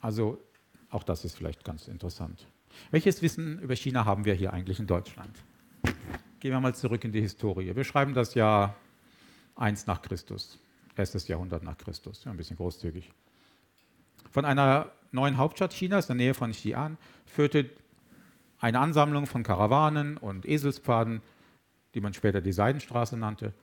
Also 0.00 0.42
auch 0.90 1.02
das 1.02 1.24
ist 1.24 1.36
vielleicht 1.36 1.64
ganz 1.64 1.88
interessant. 1.88 2.46
Welches 2.90 3.22
Wissen 3.22 3.58
über 3.60 3.74
China 3.76 4.04
haben 4.04 4.24
wir 4.24 4.34
hier 4.34 4.52
eigentlich 4.52 4.78
in 4.78 4.86
Deutschland? 4.86 5.34
Gehen 6.40 6.52
wir 6.52 6.60
mal 6.60 6.74
zurück 6.74 7.04
in 7.04 7.12
die 7.12 7.20
Historie. 7.20 7.74
Wir 7.74 7.84
schreiben 7.84 8.14
das 8.14 8.34
Jahr 8.34 8.76
1 9.56 9.86
nach 9.86 10.02
Christus 10.02 10.58
erstes 10.98 11.28
Jahrhundert 11.28 11.62
nach 11.62 11.78
Christus, 11.78 12.24
ja, 12.24 12.30
ein 12.30 12.36
bisschen 12.36 12.56
großzügig. 12.56 13.12
Von 14.30 14.44
einer 14.44 14.92
neuen 15.12 15.38
Hauptstadt 15.38 15.72
Chinas, 15.72 16.10
in 16.10 16.18
der 16.18 16.26
Nähe 16.26 16.34
von 16.34 16.52
Xi'an, 16.52 16.96
führte 17.26 17.70
eine 18.60 18.80
Ansammlung 18.80 19.26
von 19.26 19.42
Karawanen 19.42 20.16
und 20.16 20.46
Eselspfaden, 20.46 21.22
die 21.94 22.00
man 22.00 22.14
später 22.14 22.40
die 22.40 22.52
Seidenstraße 22.52 23.16
nannte, 23.16 23.54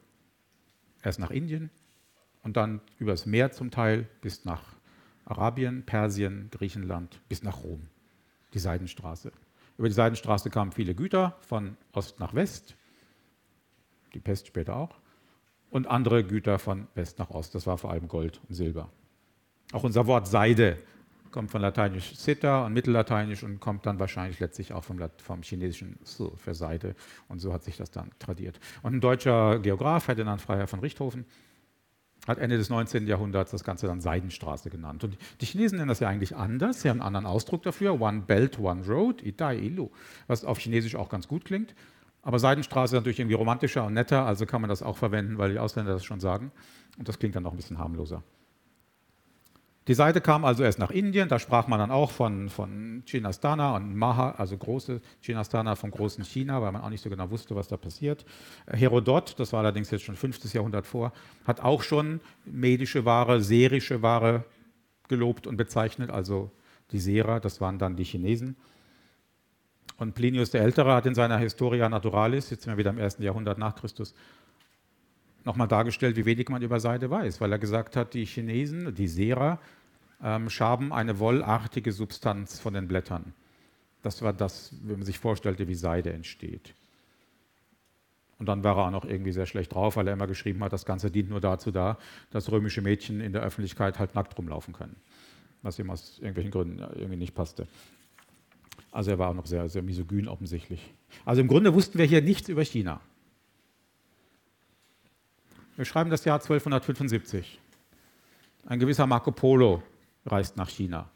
erst 1.04 1.19
nach 1.19 1.32
Indien 1.32 1.69
und 2.43 2.58
dann 2.58 2.82
übers 2.98 3.26
Meer 3.26 3.52
zum 3.52 3.71
Teil 3.71 4.08
bis 4.21 4.45
nach 4.45 4.63
Arabien, 5.26 5.86
Persien, 5.86 6.50
Griechenland, 6.52 7.19
bis 7.28 7.43
nach 7.43 7.63
Rom, 7.63 7.88
die 8.54 8.60
Seidenstraße. 8.60 9.32
Über 9.78 9.89
die 9.89 9.93
Seidenstraße 9.93 10.50
kamen 10.50 10.71
viele 10.71 10.95
Güter 10.95 11.36
von 11.41 11.76
Ost 11.91 12.19
nach 12.19 12.34
West, 12.34 12.76
die 14.13 14.19
Pest 14.19 14.48
später 14.48 14.76
auch. 14.76 14.95
Und 15.76 15.88
andere 15.88 16.24
Güter 16.24 16.58
von 16.58 16.88
West 16.96 17.20
nach 17.20 17.32
Ost. 17.32 17.54
Das 17.54 17.68
war 17.68 17.78
vor 17.78 17.92
allem 17.92 18.08
Gold 18.08 18.40
und 18.48 18.56
Silber. 18.56 18.88
Auch 19.74 19.84
unser 19.84 20.08
Wort 20.08 20.26
Seide 20.26 20.78
kommt 21.32 21.52
von 21.52 21.62
lateinisch 21.62 22.16
Sitta 22.16 22.66
und 22.66 22.72
mittellateinisch 22.72 23.44
und 23.44 23.60
kommt 23.60 23.86
dann 23.86 24.00
wahrscheinlich 24.00 24.40
letztlich 24.40 24.72
auch 24.72 24.86
vom, 24.86 24.98
vom 25.18 25.42
chinesischen 25.42 26.00
Su 26.02 26.32
für 26.38 26.54
Seide. 26.54 26.96
Und 27.28 27.40
so 27.40 27.52
hat 27.52 27.66
sich 27.66 27.76
das 27.76 27.92
dann 27.92 28.12
tradiert. 28.20 28.58
Und 28.84 28.94
ein 28.94 29.02
deutscher 29.02 29.60
Geograf, 29.60 30.06
Ferdinand 30.06 30.42
Freiherr 30.42 30.68
von 30.68 30.80
Richthofen, 30.80 31.26
hat 32.26 32.38
Ende 32.38 32.58
des 32.58 32.70
19. 32.70 33.06
Jahrhunderts 33.06 33.52
das 33.52 33.66
Ganze 33.66 33.88
dann 33.88 34.00
Seidenstraße 34.00 34.70
genannt. 34.70 35.04
Und 35.04 35.18
die 35.42 35.46
Chinesen 35.46 35.78
nennen 35.78 35.90
das 35.90 36.00
ja 36.00 36.08
eigentlich 36.08 36.38
anders. 36.38 36.84
Sie 36.84 36.90
haben 36.90 37.02
einen 37.02 37.08
anderen 37.08 37.26
Ausdruck 37.26 37.64
dafür. 37.64 38.00
One 38.00 38.22
Belt, 38.22 38.60
One 38.60 38.88
Road, 38.88 39.22
Itai 39.24 39.58
Ilu, 39.58 39.90
was 40.28 40.46
auf 40.46 40.58
Chinesisch 40.58 40.96
auch 40.96 41.10
ganz 41.10 41.28
gut 41.28 41.44
klingt. 41.44 41.76
Aber 42.26 42.40
Seidenstraße 42.40 42.96
ist 42.96 43.00
natürlich 43.00 43.20
irgendwie 43.20 43.36
romantischer 43.36 43.86
und 43.86 43.94
netter, 43.94 44.26
also 44.26 44.48
kann 44.48 44.60
man 44.60 44.70
das 44.70 44.82
auch 44.82 44.98
verwenden, 44.98 45.38
weil 45.38 45.52
die 45.52 45.60
Ausländer 45.60 45.94
das 45.94 46.04
schon 46.04 46.20
sagen. 46.20 46.52
Und 46.98 47.08
das 47.08 47.20
klingt 47.20 47.36
dann 47.36 47.46
auch 47.46 47.52
ein 47.52 47.58
bisschen 47.58 47.78
harmloser. 47.78 48.24
Die 49.88 49.94
Seite 49.94 50.22
kam 50.22 50.44
also 50.44 50.64
erst 50.64 50.80
nach 50.80 50.90
Indien, 50.90 51.30
da 51.30 51.38
sprach 51.38 51.68
man 51.68 51.78
dann 51.78 51.92
auch 51.92 52.10
von, 52.10 52.50
von 52.50 53.04
Chinastana 53.06 53.76
und 53.76 53.96
Maha, 53.96 54.32
also 54.32 54.58
große 54.58 55.00
Chinastana 55.22 55.76
vom 55.76 55.92
großen 55.92 56.24
China, 56.24 56.60
weil 56.64 56.72
man 56.72 56.82
auch 56.82 56.90
nicht 56.90 57.04
so 57.04 57.12
genau 57.12 57.30
wusste, 57.30 57.56
was 57.56 57.68
da 57.68 57.78
passiert. 57.78 58.26
Herodot, 58.66 59.36
das 59.38 59.54
war 59.54 59.60
allerdings 59.60 59.92
jetzt 59.92 60.04
schon 60.04 60.16
5. 60.16 60.52
Jahrhundert 60.52 60.88
vor, 60.88 61.14
hat 61.46 61.60
auch 61.62 61.84
schon 61.84 62.22
medische 62.46 63.06
Ware, 63.06 63.40
serische 63.40 64.02
Ware 64.02 64.46
gelobt 65.10 65.46
und 65.46 65.58
bezeichnet, 65.58 66.10
also 66.10 66.50
die 66.90 67.00
Serer, 67.00 67.40
das 67.40 67.62
waren 67.62 67.78
dann 67.78 67.96
die 67.96 68.04
Chinesen. 68.04 68.56
Und 69.98 70.14
Plinius 70.14 70.52
der 70.52 70.62
Ältere 70.62 70.94
hat 70.94 71.06
in 71.06 71.16
seiner 71.16 71.38
Historia 71.38 71.88
Naturalis, 71.88 72.50
jetzt 72.50 72.64
sind 72.64 72.74
wir 72.74 72.78
wieder 72.78 72.90
im 72.90 72.98
ersten 72.98 73.24
Jahrhundert 73.24 73.58
nach 73.58 73.76
Christus, 73.76 74.14
nochmal 75.46 75.68
dargestellt, 75.68 76.18
wie 76.18 76.26
wenig 76.26 76.50
man 76.50 76.62
über 76.62 76.80
Seide 76.80 77.10
weiß, 77.10 77.40
weil 77.40 77.52
er 77.52 77.60
gesagt 77.60 77.96
hat, 77.96 78.14
die 78.14 78.26
Chinesen, 78.26 78.94
die 78.94 79.08
Serer, 79.08 79.60
ähm, 80.22 80.50
schaben 80.50 80.92
eine 80.92 81.20
wollartige 81.20 81.92
Substanz 81.92 82.60
von 82.60 82.74
den 82.74 82.88
Blättern. 82.88 83.34
Das 84.02 84.22
war 84.22 84.34
das, 84.34 84.74
wenn 84.84 84.98
man 84.98 85.06
sich 85.06 85.20
vorstellte, 85.20 85.68
wie 85.68 85.76
Seide 85.76 86.12
entsteht. 86.14 86.74
Und 88.38 88.48
dann 88.48 88.64
war 88.64 88.78
er 88.78 88.88
auch 88.88 88.92
noch 88.92 89.06
irgendwie 89.06 89.32
sehr 89.32 89.46
schlecht 89.46 89.74
drauf, 89.74 89.96
weil 89.96 90.08
er 90.08 90.14
immer 90.14 90.28
geschrieben 90.28 90.64
hat, 90.64 90.74
das 90.74 90.86
Ganze 90.86 91.10
dient 91.10 91.30
nur 91.30 91.40
dazu 91.40 91.72
da, 91.72 91.98
dass 92.32 92.52
römische 92.52 92.82
Mädchen 92.82 93.22
in 93.22 93.32
der 93.32 93.42
Öffentlichkeit 93.42 93.98
halt 93.98 94.14
nackt 94.14 94.38
rumlaufen 94.38 94.74
können. 94.74 94.96
Was 95.62 95.80
ihm 95.80 95.90
aus 95.90 96.18
irgendwelchen 96.20 96.52
Gründen 96.52 96.80
irgendwie 96.80 97.16
nicht 97.16 97.34
passte. 97.34 97.68
Also 98.96 99.12
er 99.12 99.20
war 99.20 99.28
auch 99.28 99.34
noch 99.34 99.46
sehr, 99.46 99.68
sehr 99.68 99.82
misogyn 99.82 100.30
offensichtlich. 100.30 100.94
Also 101.26 101.42
im 101.42 101.50
Grunde 101.50 101.74
wussten 101.74 101.98
wir 101.98 102.06
hier 102.06 102.22
nichts 102.22 102.48
über 102.48 102.64
China. 102.64 103.02
Wir 105.76 105.84
schreiben 105.84 106.10
das 106.10 106.24
Jahr 106.24 106.38
1275. 106.40 107.60
Ein 108.66 108.80
gewisser 108.80 109.06
Marco 109.06 109.34
Polo 109.34 109.84
reist 110.26 110.56
nach 110.56 110.70
China, 110.70 111.10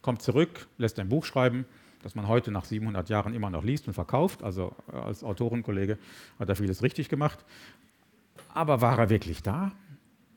kommt 0.00 0.22
zurück, 0.22 0.68
lässt 0.78 1.00
ein 1.00 1.08
Buch 1.08 1.24
schreiben, 1.24 1.64
das 2.04 2.14
man 2.14 2.28
heute 2.28 2.52
nach 2.52 2.66
700 2.66 3.08
Jahren 3.08 3.34
immer 3.34 3.50
noch 3.50 3.64
liest 3.64 3.88
und 3.88 3.94
verkauft. 3.94 4.44
Also 4.44 4.72
als 4.92 5.24
Autorenkollege 5.24 5.98
hat 6.38 6.48
er 6.48 6.54
vieles 6.54 6.84
richtig 6.84 7.08
gemacht. 7.08 7.44
Aber 8.50 8.80
war 8.80 8.96
er 8.96 9.10
wirklich 9.10 9.42
da? 9.42 9.72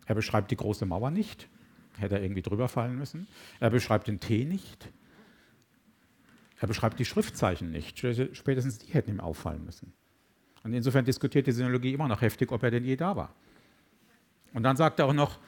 Er 0.07 0.15
beschreibt 0.15 0.49
die 0.49 0.57
große 0.57 0.87
Mauer 0.87 1.11
nicht. 1.11 1.47
Hätte 1.99 2.15
er 2.15 2.23
irgendwie 2.23 2.41
drüber 2.41 2.67
fallen 2.67 2.97
müssen. 2.97 3.27
Er 3.59 3.69
beschreibt 3.69 4.07
den 4.07 4.19
Tee 4.19 4.45
nicht. 4.45 4.89
Er 6.59 6.67
beschreibt 6.67 6.99
die 6.99 7.05
Schriftzeichen 7.05 7.71
nicht. 7.71 7.99
Spätestens 7.99 8.79
die 8.79 8.93
hätten 8.93 9.11
ihm 9.11 9.19
auffallen 9.19 9.63
müssen. 9.63 9.93
Und 10.63 10.73
insofern 10.73 11.05
diskutiert 11.05 11.47
die 11.47 11.51
Sinologie 11.51 11.93
immer 11.93 12.07
noch 12.07 12.21
heftig, 12.21 12.51
ob 12.51 12.63
er 12.63 12.71
denn 12.71 12.83
je 12.83 12.95
da 12.95 13.15
war. 13.15 13.33
Und 14.53 14.63
dann 14.63 14.75
sagt 14.75 14.99
er 14.99 15.05
auch 15.05 15.13
noch, 15.13 15.39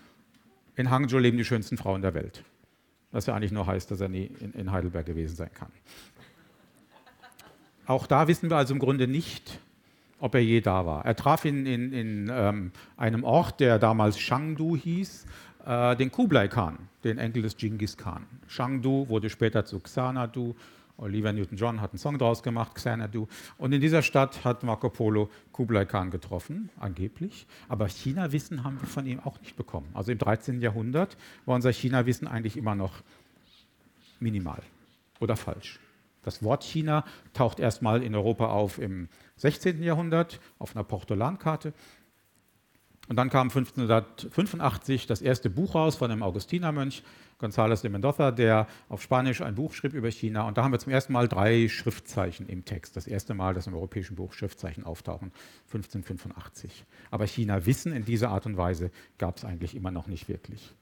in 0.76 0.90
Hangzhou 0.90 1.18
leben 1.18 1.38
die 1.38 1.46
schönsten 1.46 1.78
Frauen 1.78 2.02
der 2.02 2.14
Welt. 2.14 2.44
Was 3.12 3.26
ja 3.26 3.36
eigentlich 3.36 3.52
nur 3.52 3.66
heißt, 3.66 3.90
dass 3.90 4.00
er 4.00 4.08
nie 4.08 4.32
in, 4.40 4.54
in 4.54 4.72
Heidelberg 4.72 5.06
gewesen 5.06 5.36
sein 5.36 5.50
kann. 5.54 5.72
Auch 7.86 8.06
da 8.06 8.28
wissen 8.28 8.50
wir 8.50 8.58
also 8.58 8.74
im 8.74 8.80
Grunde 8.80 9.08
nicht, 9.08 9.60
ob 10.20 10.36
er 10.36 10.42
je 10.42 10.62
da 10.62 10.86
war. 10.86 11.06
Er 11.06 11.16
traf 11.16 11.44
in, 11.44 11.66
in, 11.66 11.92
in 11.92 12.30
ähm, 12.32 12.72
einem 12.98 13.24
Ort, 13.24 13.60
der 13.60 13.80
damals 13.80 14.20
Shangdu 14.20 14.78
hieß, 14.78 15.26
äh, 15.66 15.96
den 15.96 16.12
Kublai 16.12 16.48
Khan, 16.48 16.78
den 17.04 17.18
Enkel 17.18 17.42
des 17.42 17.58
Genghis 17.58 17.98
Khan. 17.98 18.26
Shangdu 18.48 19.10
wurde 19.10 19.30
später 19.30 19.66
zu 19.66 19.80
Xanadu 19.80 20.56
Oliver 21.00 21.34
Newton-John 21.34 21.82
hat 21.82 21.92
einen 21.92 22.00
Song 22.00 22.18
draus 22.18 22.44
gemacht, 22.44 22.76
Xanadu. 22.76 23.28
Und 23.58 23.72
in 23.74 23.82
dieser 23.82 24.02
Stadt 24.02 24.44
hat 24.44 24.64
Marco 24.64 24.90
Polo 24.90 25.30
Kublai 25.52 25.86
Khan 25.86 26.12
getroffen, 26.12 26.70
angeblich. 26.80 27.48
Aber 27.68 27.88
China-Wissen 27.88 28.64
haben 28.64 28.80
wir 28.80 28.88
von 28.88 29.06
ihm 29.06 29.20
auch 29.20 29.40
nicht 29.42 29.56
bekommen. 29.56 29.90
Also 29.94 30.12
im 30.12 30.18
13. 30.18 30.62
Jahrhundert 30.62 31.18
war 31.46 31.56
unser 31.56 31.72
China-Wissen 31.72 32.28
eigentlich 32.28 32.58
immer 32.58 32.76
noch 32.76 33.02
minimal 34.20 34.62
oder 35.20 35.36
falsch. 35.36 35.80
Das 36.24 36.44
Wort 36.44 36.64
China 36.64 37.06
taucht 37.34 37.60
erstmal 37.60 38.04
in 38.04 38.14
Europa 38.14 38.48
auf 38.48 38.78
im 38.78 39.08
16. 39.38 39.82
Jahrhundert 39.82 40.40
auf 40.60 40.76
einer 40.76 40.84
Portollankarte. 40.84 41.74
Und 43.08 43.16
dann 43.16 43.30
kam 43.30 43.48
1585 43.48 45.08
das 45.08 45.22
erste 45.22 45.50
Buch 45.50 45.74
raus 45.74 45.96
von 45.96 46.12
einem 46.12 46.22
Augustinermönch, 46.22 47.04
González 47.40 47.82
de 47.82 47.90
Mendoza, 47.90 48.32
der 48.32 48.68
auf 48.90 49.02
Spanisch 49.02 49.42
ein 49.42 49.56
Buch 49.56 49.74
schrieb 49.74 49.94
über 49.94 50.12
China. 50.12 50.48
Und 50.48 50.58
da 50.58 50.64
haben 50.64 50.72
wir 50.72 50.80
zum 50.80 50.92
ersten 50.92 51.14
Mal 51.14 51.28
drei 51.28 51.70
Schriftzeichen 51.70 52.48
im 52.48 52.66
Text. 52.66 52.98
Das 52.98 53.08
erste 53.08 53.34
Mal, 53.34 53.54
dass 53.54 53.68
im 53.68 53.74
europäischen 53.74 54.16
Buch 54.16 54.34
Schriftzeichen 54.34 54.84
auftauchen, 54.84 55.32
1585. 55.68 56.86
Aber 57.12 57.26
China-Wissen 57.26 57.94
in 57.94 58.04
dieser 58.04 58.30
Art 58.30 58.46
und 58.46 58.58
Weise 58.58 58.92
gab 59.18 59.38
es 59.38 59.46
eigentlich 59.46 59.76
immer 59.76 59.92
noch 59.92 60.08
nicht 60.08 60.28
wirklich. 60.28 60.74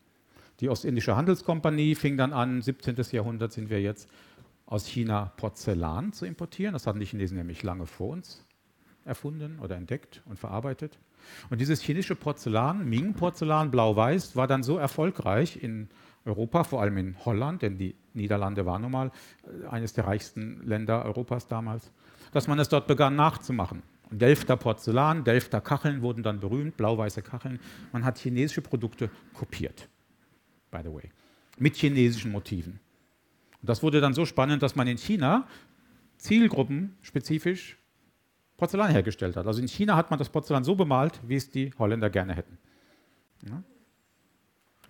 Die 0.60 0.70
Ostindische 0.70 1.16
Handelskompanie 1.16 1.94
fing 1.94 2.18
dann 2.18 2.34
an, 2.34 2.64
17. 2.64 2.96
Jahrhundert 3.12 3.54
sind 3.54 3.70
wir 3.70 3.80
jetzt, 3.80 4.10
aus 4.66 4.88
China 4.88 5.32
Porzellan 5.38 6.12
zu 6.12 6.26
importieren. 6.26 6.74
Das 6.74 6.88
hatten 6.88 7.00
die 7.00 7.06
Chinesen 7.06 7.38
nämlich 7.38 7.62
lange 7.62 7.86
vor 7.86 8.10
uns 8.10 8.44
erfunden 9.06 9.60
oder 9.60 9.76
entdeckt 9.76 10.22
und 10.26 10.38
verarbeitet. 10.38 11.00
Und 11.50 11.62
dieses 11.62 11.82
chinesische 11.82 12.16
Porzellan, 12.16 12.88
Ming-Porzellan, 12.88 13.72
blau-weiß, 13.72 14.36
war 14.36 14.48
dann 14.48 14.64
so 14.64 14.78
erfolgreich 14.78 15.62
in 15.62 15.90
Europa, 16.28 16.64
vor 16.64 16.82
allem 16.82 16.98
in 16.98 17.26
Holland, 17.26 17.62
denn 17.62 17.78
die 17.78 17.96
Niederlande 18.14 18.66
waren 18.66 18.82
nun 18.82 18.92
mal 18.92 19.12
äh, 19.44 19.68
eines 19.68 19.94
der 19.94 20.06
reichsten 20.06 20.62
Länder 20.68 21.06
Europas 21.06 21.48
damals, 21.48 21.92
dass 22.32 22.48
man 22.48 22.60
es 22.60 22.70
dort 22.70 22.88
begann 22.88 23.16
nachzumachen. 23.16 23.82
Delfter 24.10 24.56
Porzellan, 24.56 25.24
Delfter 25.24 25.62
Kacheln 25.62 26.02
wurden 26.02 26.24
dann 26.24 26.40
berühmt, 26.40 26.78
blau-weiße 26.78 27.22
Kacheln. 27.22 27.60
Man 27.92 28.06
hat 28.06 28.18
chinesische 28.18 28.62
Produkte 28.62 29.10
kopiert, 29.34 29.90
by 30.72 30.80
the 30.84 30.94
way, 30.94 31.10
mit 31.58 31.76
chinesischen 31.76 32.32
Motiven. 32.32 32.80
Und 33.62 33.70
das 33.70 33.84
wurde 33.84 34.00
dann 34.00 34.14
so 34.14 34.26
spannend, 34.26 34.64
dass 34.64 34.76
man 34.76 34.88
in 34.88 34.98
China 34.98 35.48
zielgruppenspezifisch 36.18 37.78
Porzellan 38.56 38.92
hergestellt 38.92 39.36
hat. 39.36 39.46
Also 39.46 39.62
in 39.62 39.68
China 39.68 39.96
hat 39.96 40.10
man 40.10 40.20
das 40.20 40.30
Porzellan 40.30 40.64
so 40.64 40.76
bemalt, 40.76 41.20
wie 41.28 41.36
es 41.36 41.50
die 41.50 41.72
Holländer 41.78 42.10
gerne 42.10 42.34
hätten. 42.34 42.58
Ja? 43.46 43.64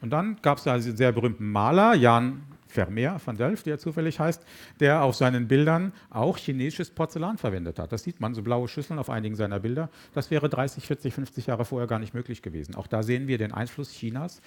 Und 0.01 0.11
dann 0.11 0.37
gab 0.41 0.59
es 0.59 0.63
da 0.63 0.75
diesen 0.75 0.95
sehr 0.95 1.11
berühmten 1.11 1.51
Maler, 1.51 1.95
Jan 1.95 2.43
Vermeer 2.67 3.17
von 3.19 3.37
Delft, 3.37 3.65
der 3.65 3.79
zufällig 3.79 4.19
heißt, 4.19 4.45
der 4.79 5.01
auf 5.03 5.15
seinen 5.15 5.47
Bildern 5.47 5.93
auch 6.09 6.37
chinesisches 6.37 6.91
Porzellan 6.91 7.37
verwendet 7.37 7.79
hat. 7.79 7.91
Das 7.91 8.03
sieht 8.03 8.19
man, 8.19 8.33
so 8.33 8.41
blaue 8.43 8.67
Schüsseln 8.67 8.99
auf 8.99 9.09
einigen 9.09 9.35
seiner 9.35 9.59
Bilder. 9.59 9.89
Das 10.13 10.29
wäre 10.31 10.49
30, 10.49 10.85
40, 10.85 11.13
50 11.13 11.47
Jahre 11.47 11.65
vorher 11.65 11.87
gar 11.87 11.99
nicht 11.99 12.13
möglich 12.13 12.41
gewesen. 12.41 12.75
Auch 12.75 12.87
da 12.87 13.03
sehen 13.03 13.27
wir 13.27 13.37
den 13.37 13.51
Einfluss 13.53 13.91
Chinas 13.91 14.41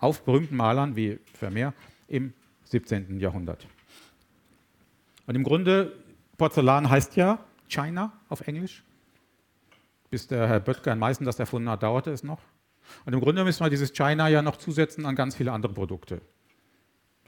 auf 0.00 0.24
berühmten 0.24 0.56
Malern 0.56 0.94
wie 0.94 1.18
Vermeer 1.32 1.74
im 2.06 2.32
17. 2.64 3.18
Jahrhundert. 3.18 3.66
Und 5.26 5.34
im 5.34 5.42
Grunde, 5.42 5.92
Porzellan 6.36 6.88
heißt 6.88 7.16
ja 7.16 7.38
China 7.68 8.12
auf 8.28 8.46
Englisch. 8.46 8.84
Bis 10.10 10.26
der 10.26 10.48
Herr 10.48 10.60
Böttger 10.60 10.92
in 10.92 10.98
Meißen 10.98 11.26
das 11.26 11.38
erfunden 11.38 11.68
hat, 11.68 11.82
dauerte 11.82 12.10
es 12.10 12.22
noch. 12.22 12.40
Und 13.04 13.12
im 13.12 13.20
Grunde 13.20 13.44
müssen 13.44 13.64
wir 13.64 13.70
dieses 13.70 13.92
China 13.92 14.28
ja 14.28 14.42
noch 14.42 14.56
zusetzen 14.56 15.06
an 15.06 15.14
ganz 15.14 15.36
viele 15.36 15.52
andere 15.52 15.72
Produkte. 15.72 16.20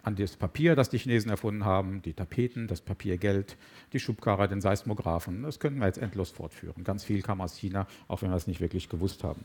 An 0.02 0.16
das 0.16 0.36
Papier, 0.36 0.76
das 0.76 0.88
die 0.88 0.98
Chinesen 0.98 1.30
erfunden 1.30 1.64
haben, 1.64 2.00
die 2.02 2.14
Tapeten, 2.14 2.66
das 2.66 2.80
Papiergeld, 2.80 3.56
die 3.92 4.00
Schubkarre, 4.00 4.48
den 4.48 4.61
Seismographen. 4.61 5.42
Das 5.42 5.61
könnten 5.61 5.78
wir 5.80 5.86
jetzt 5.86 5.98
endlos 5.98 6.30
fortführen. 6.30 6.84
Ganz 6.84 7.04
viel 7.04 7.20
kam 7.20 7.40
aus 7.40 7.56
China, 7.56 7.86
auch 8.08 8.22
wenn 8.22 8.30
wir 8.30 8.36
es 8.36 8.46
nicht 8.46 8.61
wirklich 8.61 8.88
gewusst 8.88 9.24
haben. 9.24 9.44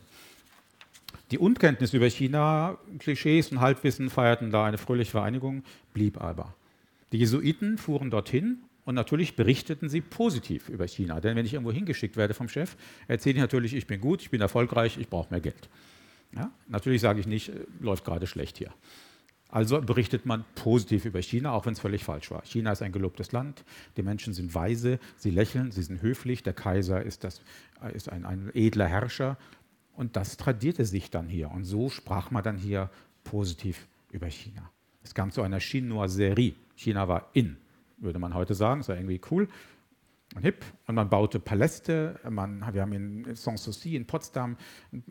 Die 1.30 1.38
Unkenntnis 1.38 1.92
über 1.92 2.08
China, 2.08 2.78
Klischees 2.98 3.50
und 3.50 3.60
Halbwissen 3.60 4.10
feierten 4.10 4.50
da 4.50 4.64
eine 4.64 4.78
fröhliche 4.78 5.10
Vereinigung, 5.10 5.64
blieb 5.92 6.20
aber. 6.20 6.54
Die 7.12 7.18
Jesuiten 7.18 7.78
fuhren 7.78 8.10
dorthin 8.10 8.58
und 8.84 8.94
natürlich 8.94 9.34
berichteten 9.34 9.88
sie 9.88 10.00
positiv 10.00 10.68
über 10.68 10.86
China. 10.86 11.20
Denn 11.20 11.36
wenn 11.36 11.44
ich 11.44 11.54
irgendwo 11.54 11.72
hingeschickt 11.72 12.16
werde 12.16 12.34
vom 12.34 12.48
Chef, 12.48 12.76
erzähle 13.08 13.36
ich 13.36 13.40
natürlich, 13.40 13.74
ich 13.74 13.86
bin 13.86 14.00
gut, 14.00 14.22
ich 14.22 14.30
bin 14.30 14.40
erfolgreich, 14.40 14.98
ich 14.98 15.08
brauche 15.08 15.30
mehr 15.30 15.40
Geld. 15.40 15.68
Ja? 16.34 16.50
Natürlich 16.68 17.00
sage 17.00 17.20
ich 17.20 17.26
nicht, 17.26 17.50
äh, 17.50 17.66
läuft 17.80 18.04
gerade 18.04 18.26
schlecht 18.26 18.58
hier. 18.58 18.72
Also 19.48 19.80
berichtet 19.80 20.26
man 20.26 20.44
positiv 20.56 21.04
über 21.04 21.22
China, 21.22 21.52
auch 21.52 21.66
wenn 21.66 21.72
es 21.72 21.80
völlig 21.80 22.02
falsch 22.02 22.30
war. 22.30 22.44
China 22.44 22.72
ist 22.72 22.82
ein 22.82 22.90
gelobtes 22.90 23.30
Land, 23.30 23.64
die 23.96 24.02
Menschen 24.02 24.34
sind 24.34 24.54
weise, 24.54 24.98
sie 25.16 25.30
lächeln, 25.30 25.70
sie 25.70 25.82
sind 25.82 26.02
höflich, 26.02 26.42
der 26.42 26.52
Kaiser 26.52 27.02
ist, 27.02 27.22
das, 27.22 27.40
äh, 27.82 27.94
ist 27.94 28.10
ein, 28.10 28.24
ein 28.24 28.50
edler 28.54 28.86
Herrscher 28.86 29.38
Und 29.94 30.16
das 30.16 30.36
tradierte 30.36 30.84
sich 30.84 31.10
dann 31.10 31.28
hier. 31.28 31.50
Und 31.50 31.64
so 31.64 31.88
sprach 31.88 32.30
man 32.30 32.42
dann 32.42 32.58
hier 32.58 32.90
positiv 33.24 33.86
über 34.10 34.28
China. 34.28 34.70
Es 35.02 35.14
kam 35.14 35.30
zu 35.30 35.42
einer 35.42 35.60
Chinoiserie. 35.60 36.54
China 36.74 37.08
war 37.08 37.30
in, 37.32 37.56
würde 37.98 38.18
man 38.18 38.34
heute 38.34 38.54
sagen. 38.54 38.80
Es 38.80 38.88
war 38.88 38.96
irgendwie 38.96 39.20
cool 39.30 39.48
und 40.36 40.42
hip. 40.42 40.64
Und 40.86 40.94
man 40.94 41.08
baute 41.08 41.40
Paläste. 41.40 42.20
Man, 42.28 42.62
wir 42.72 42.82
haben 42.82 42.92
in 42.92 43.34
Sanssouci 43.34 43.96
in 43.96 44.06
Potsdam 44.06 44.56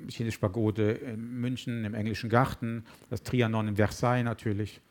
chinesische 0.08 0.40
Pagode, 0.40 0.92
in 0.92 1.42
München 1.42 1.84
im 1.84 1.94
Englischen 1.94 2.30
Garten, 2.30 2.86
das 3.10 3.24
Trianon 3.24 3.68
in 3.68 3.76
Versailles 3.76 4.24
natürlich. 4.24 4.82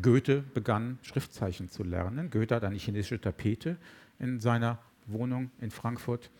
Goethe 0.00 0.44
begann 0.54 0.98
Schriftzeichen 1.02 1.68
zu 1.68 1.82
lernen. 1.82 2.30
Goethe 2.30 2.54
hat 2.54 2.64
eine 2.64 2.76
chinesische 2.76 3.20
Tapete 3.20 3.78
in 4.18 4.38
seiner 4.38 4.78
Wohnung 5.06 5.50
in 5.60 5.70
Frankfurt. 5.70 6.30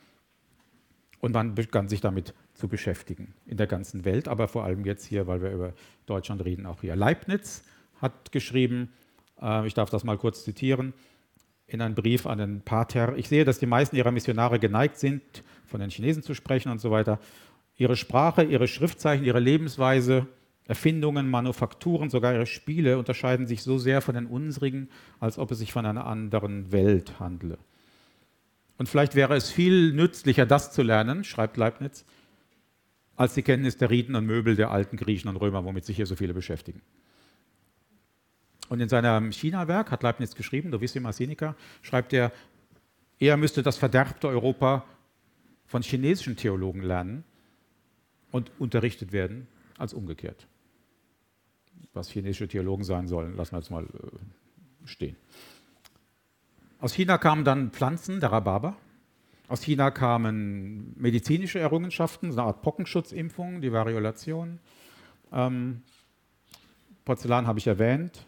Und 1.20 1.32
man 1.32 1.54
begann 1.54 1.88
sich 1.88 2.00
damit 2.00 2.34
zu 2.54 2.68
beschäftigen 2.68 3.34
in 3.46 3.56
der 3.56 3.66
ganzen 3.66 4.04
Welt, 4.04 4.28
aber 4.28 4.46
vor 4.46 4.64
allem 4.64 4.84
jetzt 4.84 5.04
hier, 5.04 5.26
weil 5.26 5.42
wir 5.42 5.50
über 5.50 5.72
Deutschland 6.06 6.44
reden, 6.44 6.66
auch 6.66 6.82
hier. 6.82 6.94
Leibniz 6.94 7.64
hat 8.00 8.30
geschrieben, 8.30 8.92
äh, 9.40 9.66
ich 9.66 9.74
darf 9.74 9.90
das 9.90 10.04
mal 10.04 10.16
kurz 10.16 10.44
zitieren, 10.44 10.94
in 11.68 11.82
einem 11.82 11.94
Brief 11.94 12.26
an 12.26 12.38
den 12.38 12.62
Pater, 12.62 13.16
ich 13.16 13.28
sehe, 13.28 13.44
dass 13.44 13.58
die 13.58 13.66
meisten 13.66 13.94
ihrer 13.94 14.10
Missionare 14.10 14.58
geneigt 14.58 14.98
sind, 14.98 15.22
von 15.66 15.80
den 15.80 15.90
Chinesen 15.90 16.22
zu 16.22 16.34
sprechen 16.34 16.72
und 16.72 16.80
so 16.80 16.90
weiter. 16.90 17.20
Ihre 17.76 17.94
Sprache, 17.94 18.42
ihre 18.42 18.66
Schriftzeichen, 18.66 19.24
ihre 19.24 19.38
Lebensweise, 19.38 20.26
Erfindungen, 20.66 21.30
Manufakturen, 21.30 22.10
sogar 22.10 22.34
ihre 22.34 22.46
Spiele 22.46 22.98
unterscheiden 22.98 23.46
sich 23.46 23.62
so 23.62 23.78
sehr 23.78 24.00
von 24.00 24.14
den 24.14 24.26
unsrigen, 24.26 24.88
als 25.20 25.38
ob 25.38 25.50
es 25.50 25.58
sich 25.58 25.72
von 25.72 25.86
einer 25.86 26.06
anderen 26.06 26.72
Welt 26.72 27.20
handle. 27.20 27.58
Und 28.78 28.88
vielleicht 28.88 29.14
wäre 29.14 29.36
es 29.36 29.50
viel 29.50 29.92
nützlicher, 29.92 30.46
das 30.46 30.72
zu 30.72 30.82
lernen, 30.82 31.24
schreibt 31.24 31.56
Leibniz, 31.56 32.04
als 33.16 33.34
die 33.34 33.42
Kenntnis 33.42 33.76
der 33.76 33.90
Riten 33.90 34.14
und 34.14 34.24
Möbel 34.24 34.56
der 34.56 34.70
alten 34.70 34.96
Griechen 34.96 35.28
und 35.28 35.36
Römer, 35.36 35.64
womit 35.64 35.84
sich 35.84 35.96
hier 35.96 36.06
so 36.06 36.16
viele 36.16 36.34
beschäftigen. 36.34 36.80
Und 38.68 38.80
in 38.80 38.88
seinem 38.88 39.32
China-Werk, 39.32 39.90
hat 39.90 40.02
Leibniz 40.02 40.34
geschrieben, 40.34 40.70
Novissima 40.70 41.12
Sinica, 41.12 41.54
schreibt 41.82 42.12
er, 42.12 42.32
er 43.18 43.36
müsste 43.36 43.62
das 43.62 43.78
verderbte 43.78 44.28
Europa 44.28 44.84
von 45.66 45.82
chinesischen 45.82 46.36
Theologen 46.36 46.82
lernen 46.82 47.24
und 48.30 48.50
unterrichtet 48.58 49.12
werden, 49.12 49.48
als 49.78 49.94
umgekehrt. 49.94 50.46
Was 51.94 52.10
chinesische 52.10 52.48
Theologen 52.48 52.84
sein 52.84 53.08
sollen, 53.08 53.36
lassen 53.36 53.52
wir 53.52 53.58
jetzt 53.58 53.70
mal 53.70 53.84
äh, 53.84 54.86
stehen. 54.86 55.16
Aus 56.80 56.92
China 56.92 57.18
kamen 57.18 57.44
dann 57.44 57.70
Pflanzen, 57.70 58.20
der 58.20 58.30
Rhabarber. 58.30 58.76
Aus 59.48 59.62
China 59.62 59.90
kamen 59.90 60.94
medizinische 60.96 61.58
Errungenschaften, 61.58 62.30
so 62.32 62.38
eine 62.38 62.48
Art 62.48 62.62
Pockenschutzimpfung, 62.62 63.60
die 63.62 63.72
Variolation. 63.72 64.60
Ähm, 65.32 65.82
Porzellan 67.04 67.46
habe 67.46 67.58
ich 67.58 67.66
erwähnt. 67.66 68.26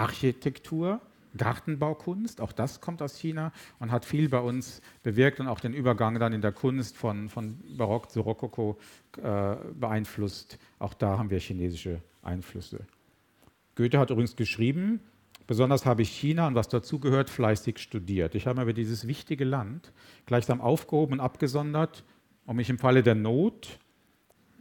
Architektur, 0.00 1.00
Gartenbaukunst, 1.36 2.40
auch 2.40 2.52
das 2.52 2.80
kommt 2.80 3.02
aus 3.02 3.16
China 3.16 3.52
und 3.78 3.92
hat 3.92 4.04
viel 4.04 4.28
bei 4.28 4.40
uns 4.40 4.80
bewirkt 5.02 5.38
und 5.38 5.46
auch 5.46 5.60
den 5.60 5.74
Übergang 5.74 6.18
dann 6.18 6.32
in 6.32 6.40
der 6.40 6.52
Kunst 6.52 6.96
von, 6.96 7.28
von 7.28 7.60
Barock 7.76 8.10
zu 8.10 8.22
Rokoko 8.22 8.78
äh, 9.22 9.54
beeinflusst. 9.78 10.58
Auch 10.78 10.94
da 10.94 11.18
haben 11.18 11.30
wir 11.30 11.38
chinesische 11.38 12.02
Einflüsse. 12.22 12.80
Goethe 13.76 13.98
hat 13.98 14.10
übrigens 14.10 14.34
geschrieben, 14.34 15.00
Besonders 15.50 15.84
habe 15.84 16.02
ich 16.02 16.10
China 16.10 16.46
und 16.46 16.54
was 16.54 16.68
dazugehört 16.68 17.28
fleißig 17.28 17.80
studiert. 17.80 18.36
Ich 18.36 18.46
habe 18.46 18.64
mir 18.64 18.72
dieses 18.72 19.08
wichtige 19.08 19.44
Land 19.44 19.92
gleichsam 20.24 20.60
aufgehoben 20.60 21.14
und 21.14 21.20
abgesondert, 21.20 22.04
um 22.46 22.54
mich 22.54 22.70
im 22.70 22.78
Falle 22.78 23.02
der 23.02 23.16
Not, 23.16 23.80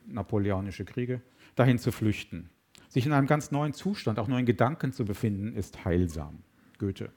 napoleonische 0.08 0.86
Kriege, 0.86 1.22
dahin 1.54 1.78
zu 1.78 1.92
flüchten. 1.92 2.50
Sich 2.90 3.06
in 3.06 3.14
einem 3.14 3.28
ganz 3.28 3.52
neuen 3.52 3.74
Zustand, 3.74 4.20
auch 4.20 4.28
nur 4.28 4.40
in 4.40 4.46
Gedanken 4.46 4.92
zu 4.92 5.06
befinden, 5.06 5.56
ist 5.56 5.86
heilsam. 5.86 6.40
Goethe. 6.80 7.12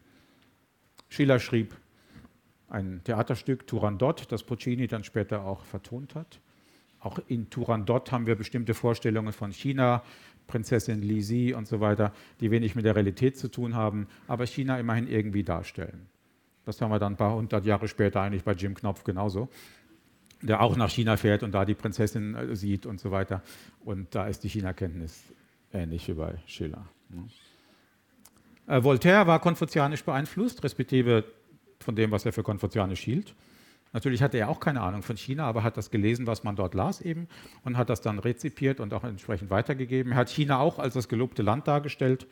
Schiller 1.09 1.41
schrieb 1.41 1.75
ein 2.69 3.03
Theaterstück 3.05 3.67
Turandot, 3.67 4.31
das 4.31 4.45
Puccini 4.45 4.87
dann 4.87 5.05
später 5.05 5.45
auch 5.45 5.65
vertont 5.65 6.15
hat. 6.15 6.41
Auch 7.01 7.19
in 7.27 7.51
Turandot 7.51 8.13
haben 8.13 8.27
wir 8.27 8.35
bestimmte 8.35 8.75
Vorstellungen 8.75 9.33
von 9.33 9.53
China, 9.53 10.03
Prinzessin 10.47 11.03
Lisi 11.03 11.55
und 11.55 11.67
so 11.67 11.81
weiter, 11.81 12.13
die 12.41 12.51
wenig 12.51 12.75
mit 12.75 12.85
der 12.85 12.95
Realität 12.95 13.37
zu 13.37 13.49
tun 13.49 13.75
haben, 13.75 14.07
aber 14.27 14.47
China 14.47 14.79
immerhin 14.79 15.07
irgendwie 15.07 15.43
darstellen. 15.43 16.07
Das 16.65 16.81
haben 16.81 16.91
wir 16.91 16.99
dann 16.99 17.15
ein 17.15 17.17
paar 17.17 17.35
hundert 17.35 17.65
Jahre 17.65 17.89
später 17.89 18.21
eigentlich 18.21 18.45
bei 18.45 18.53
Jim 18.53 18.75
Knopf 18.75 19.05
genauso, 19.05 19.49
der 20.41 20.63
auch 20.63 20.77
nach 20.77 20.91
China 20.91 21.17
fährt 21.17 21.43
und 21.43 21.53
da 21.53 21.65
die 21.65 21.75
Prinzessin 21.75 22.35
äh, 22.35 22.57
sieht 22.57 22.87
und 22.87 23.01
so 23.01 23.11
weiter. 23.11 23.43
Und 23.85 24.15
da 24.15 24.27
ist 24.27 24.45
die 24.45 24.49
China-Kenntnis 24.49 25.25
ähnlich 25.73 26.09
wie 26.09 26.15
bei 26.15 26.35
Schiller. 26.47 26.87
Ne? 27.09 27.29
Äh, 28.67 28.83
Voltaire 28.83 29.27
war 29.27 29.41
konfuzianisch 29.41 30.05
beeinflusst, 30.05 30.63
respektive 30.65 31.25
von 31.81 31.97
dem, 31.97 32.11
was 32.11 32.25
er 32.25 32.33
für 32.33 32.43
konfuzianisch 32.43 33.01
hielt. 33.01 33.35
Natürlich 33.93 34.23
hatte 34.23 34.39
er 34.39 34.49
auch 34.49 34.61
keine 34.61 34.81
Ahnung 34.81 35.03
von 35.03 35.17
China, 35.17 35.45
aber 35.45 35.63
hat 35.63 35.77
das 35.77 35.91
gelesen, 35.91 36.27
was 36.27 36.45
man 36.45 36.57
dort 36.57 36.75
las 36.75 37.01
eben 37.03 37.29
und 37.65 37.77
hat 37.77 37.91
das 37.91 38.01
dann 38.01 38.19
rezipiert 38.19 38.81
und 38.81 38.95
auch 38.95 39.05
entsprechend 39.05 39.51
weitergegeben. 39.51 40.13
Er 40.13 40.19
hat 40.19 40.31
China 40.31 40.59
auch 40.61 40.79
als 40.79 40.95
das 40.95 41.09
gelobte 41.09 41.43
Land 41.43 41.69
dargestellt, 41.69 42.27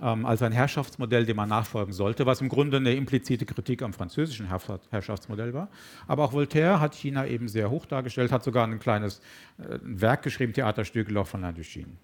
ähm, 0.00 0.24
als 0.24 0.42
ein 0.42 0.52
Herrschaftsmodell, 0.52 1.26
dem 1.26 1.36
man 1.36 1.48
nachfolgen 1.48 1.92
sollte, 1.92 2.26
was 2.26 2.40
im 2.40 2.48
Grunde 2.48 2.76
eine 2.76 2.94
implizite 2.94 3.44
Kritik 3.44 3.82
am 3.82 3.92
französischen 3.92 4.48
Herrschaftsmodell 4.90 5.52
war. 5.52 5.68
Aber 6.06 6.24
auch 6.24 6.32
Voltaire 6.32 6.80
hat 6.80 6.94
China 6.94 7.26
eben 7.26 7.48
sehr 7.48 7.70
hoch 7.70 7.86
dargestellt, 7.86 8.30
hat 8.30 8.44
sogar 8.44 8.64
ein 8.64 8.78
kleines 8.78 9.20
äh, 9.58 9.78
Werk 9.82 10.22
geschrieben, 10.22 10.52
Theaterstück 10.52 11.08
L'Or 11.08 11.24
von 11.24 11.44
l'Indochine. 11.44 11.96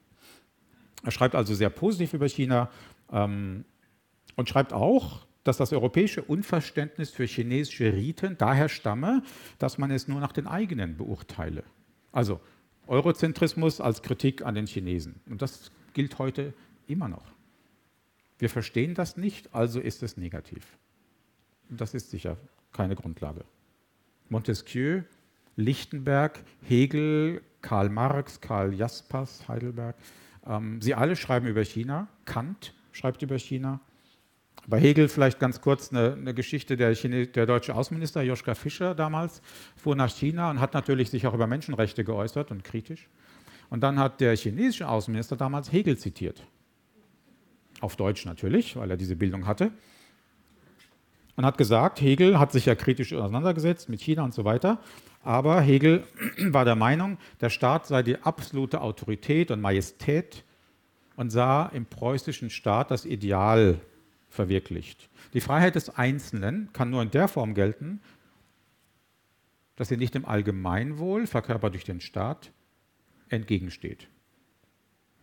Er 1.03 1.11
schreibt 1.11 1.35
also 1.35 1.55
sehr 1.55 1.71
positiv 1.71 2.15
über 2.15 2.29
China 2.29 2.71
ähm, 3.13 3.65
und 4.37 4.49
schreibt 4.49 4.73
auch, 4.73 5.27
dass 5.45 5.57
das 5.57 5.73
europäische 5.73 6.23
Unverständnis 6.23 7.11
für 7.11 7.25
chinesische 7.25 7.93
Riten 7.95 8.37
daher 8.37 8.69
stamme, 8.69 9.23
dass 9.59 9.79
man 9.79 9.91
es 9.91 10.07
nur 10.07 10.21
nach 10.21 10.33
den 10.33 10.47
eigenen 10.47 10.97
beurteile. 10.97 11.65
Also 12.13 12.41
Eurozentrismus 12.87 13.81
als 13.81 14.03
Kritik 14.03 14.43
an 14.45 14.55
den 14.55 14.67
Chinesen. 14.67 15.21
Und 15.29 15.43
das 15.43 15.71
gilt 15.95 16.19
heute 16.19 16.53
immer 16.87 17.09
noch. 17.09 17.25
Wir 18.39 18.51
verstehen 18.51 18.95
das 18.95 19.17
nicht, 19.17 19.55
also 19.55 19.81
ist 19.81 20.03
es 20.03 20.17
negativ. 20.17 20.79
Und 21.69 21.81
das 21.81 21.95
ist 21.95 22.11
sicher 22.11 22.37
keine 22.73 22.97
Grundlage. 22.97 23.45
Montesquieu, 24.29 25.03
Lichtenberg, 25.57 26.43
Hegel, 26.63 27.43
Karl 27.63 27.91
Marx, 27.91 28.41
Karl 28.41 28.75
Jaspers, 28.75 29.47
Heidelberg, 29.49 29.97
ähm, 30.47 30.81
sie 30.81 30.95
alle 30.95 31.17
schreiben 31.17 31.47
über 31.47 31.65
China. 31.65 32.09
Kant 32.25 32.75
schreibt 32.93 33.23
über 33.23 33.39
China. 33.39 33.81
Bei 34.67 34.79
Hegel 34.79 35.09
vielleicht 35.09 35.39
ganz 35.39 35.61
kurz 35.61 35.91
eine, 35.91 36.13
eine 36.13 36.35
Geschichte. 36.35 36.77
Der, 36.77 36.93
der, 36.95 37.47
deutsche 37.47 37.75
Außenminister 37.75 38.23
Joschka 38.23 38.55
Fischer 38.55 38.95
damals 38.95 39.43
fuhr 39.77 39.97
nach 39.97 40.11
China 40.11 40.51
und 40.51 40.61
hat 40.61 40.75
natürlich 40.75 41.11
sich 41.11 41.27
auch 41.27 41.35
über 41.35 41.47
Menschenrechte 41.47 42.05
geäußert 42.05 42.51
und 42.51 42.63
kritisch. 42.65 43.09
Und 43.71 43.81
dann 43.83 43.99
hat 43.99 44.21
der 44.21 44.37
chinesische 44.37 44.89
Außenminister 44.89 45.37
damals 45.37 45.73
Hegel 45.73 45.97
zitiert. 45.97 46.45
Auf 47.81 47.97
Deutsch 47.97 48.27
natürlich, 48.27 48.77
weil 48.77 48.91
er 48.91 48.97
diese 48.97 49.17
Bildung 49.17 49.47
hatte. 49.47 49.73
Und 51.37 51.47
hat 51.47 51.59
gesagt, 51.59 52.01
Hegel 52.01 52.39
hat 52.39 52.53
sich 52.53 52.67
ja 52.67 52.75
kritisch 52.75 53.15
auseinandergesetzt 53.15 53.89
mit 53.89 54.01
China 54.01 54.25
und 54.25 54.35
so 54.35 54.45
weiter. 54.45 54.81
Aber 55.23 55.61
Hegel 55.61 56.05
war 56.49 56.65
der 56.65 56.77
Meinung, 56.77 57.19
der 57.41 57.51
Staat 57.51 57.87
sei 57.87 58.03
die 58.03 58.21
absolute 58.23 58.81
Autorität 58.81 59.51
und 59.51 59.61
Majestät 59.61 60.45
und 61.17 61.31
sah 61.31 61.67
im 61.67 61.87
preußischen 61.87 62.51
Staat 62.51 62.91
das 62.91 63.05
Ideal 63.05 63.81
verwirklicht. 64.29 65.09
Die 65.35 65.41
Freiheit 65.41 65.75
des 65.75 65.91
Einzelnen 65.91 66.73
kann 66.73 66.91
nur 66.91 67.03
in 67.03 67.11
der 67.11 67.29
Form 67.29 67.55
gelten, 67.55 68.01
dass 69.77 69.89
sie 69.89 69.97
nicht 69.97 70.15
dem 70.15 70.25
Allgemeinwohl, 70.25 71.27
verkörpert 71.27 71.75
durch 71.75 71.85
den 71.85 72.01
Staat, 72.01 72.53
entgegensteht. 73.29 74.09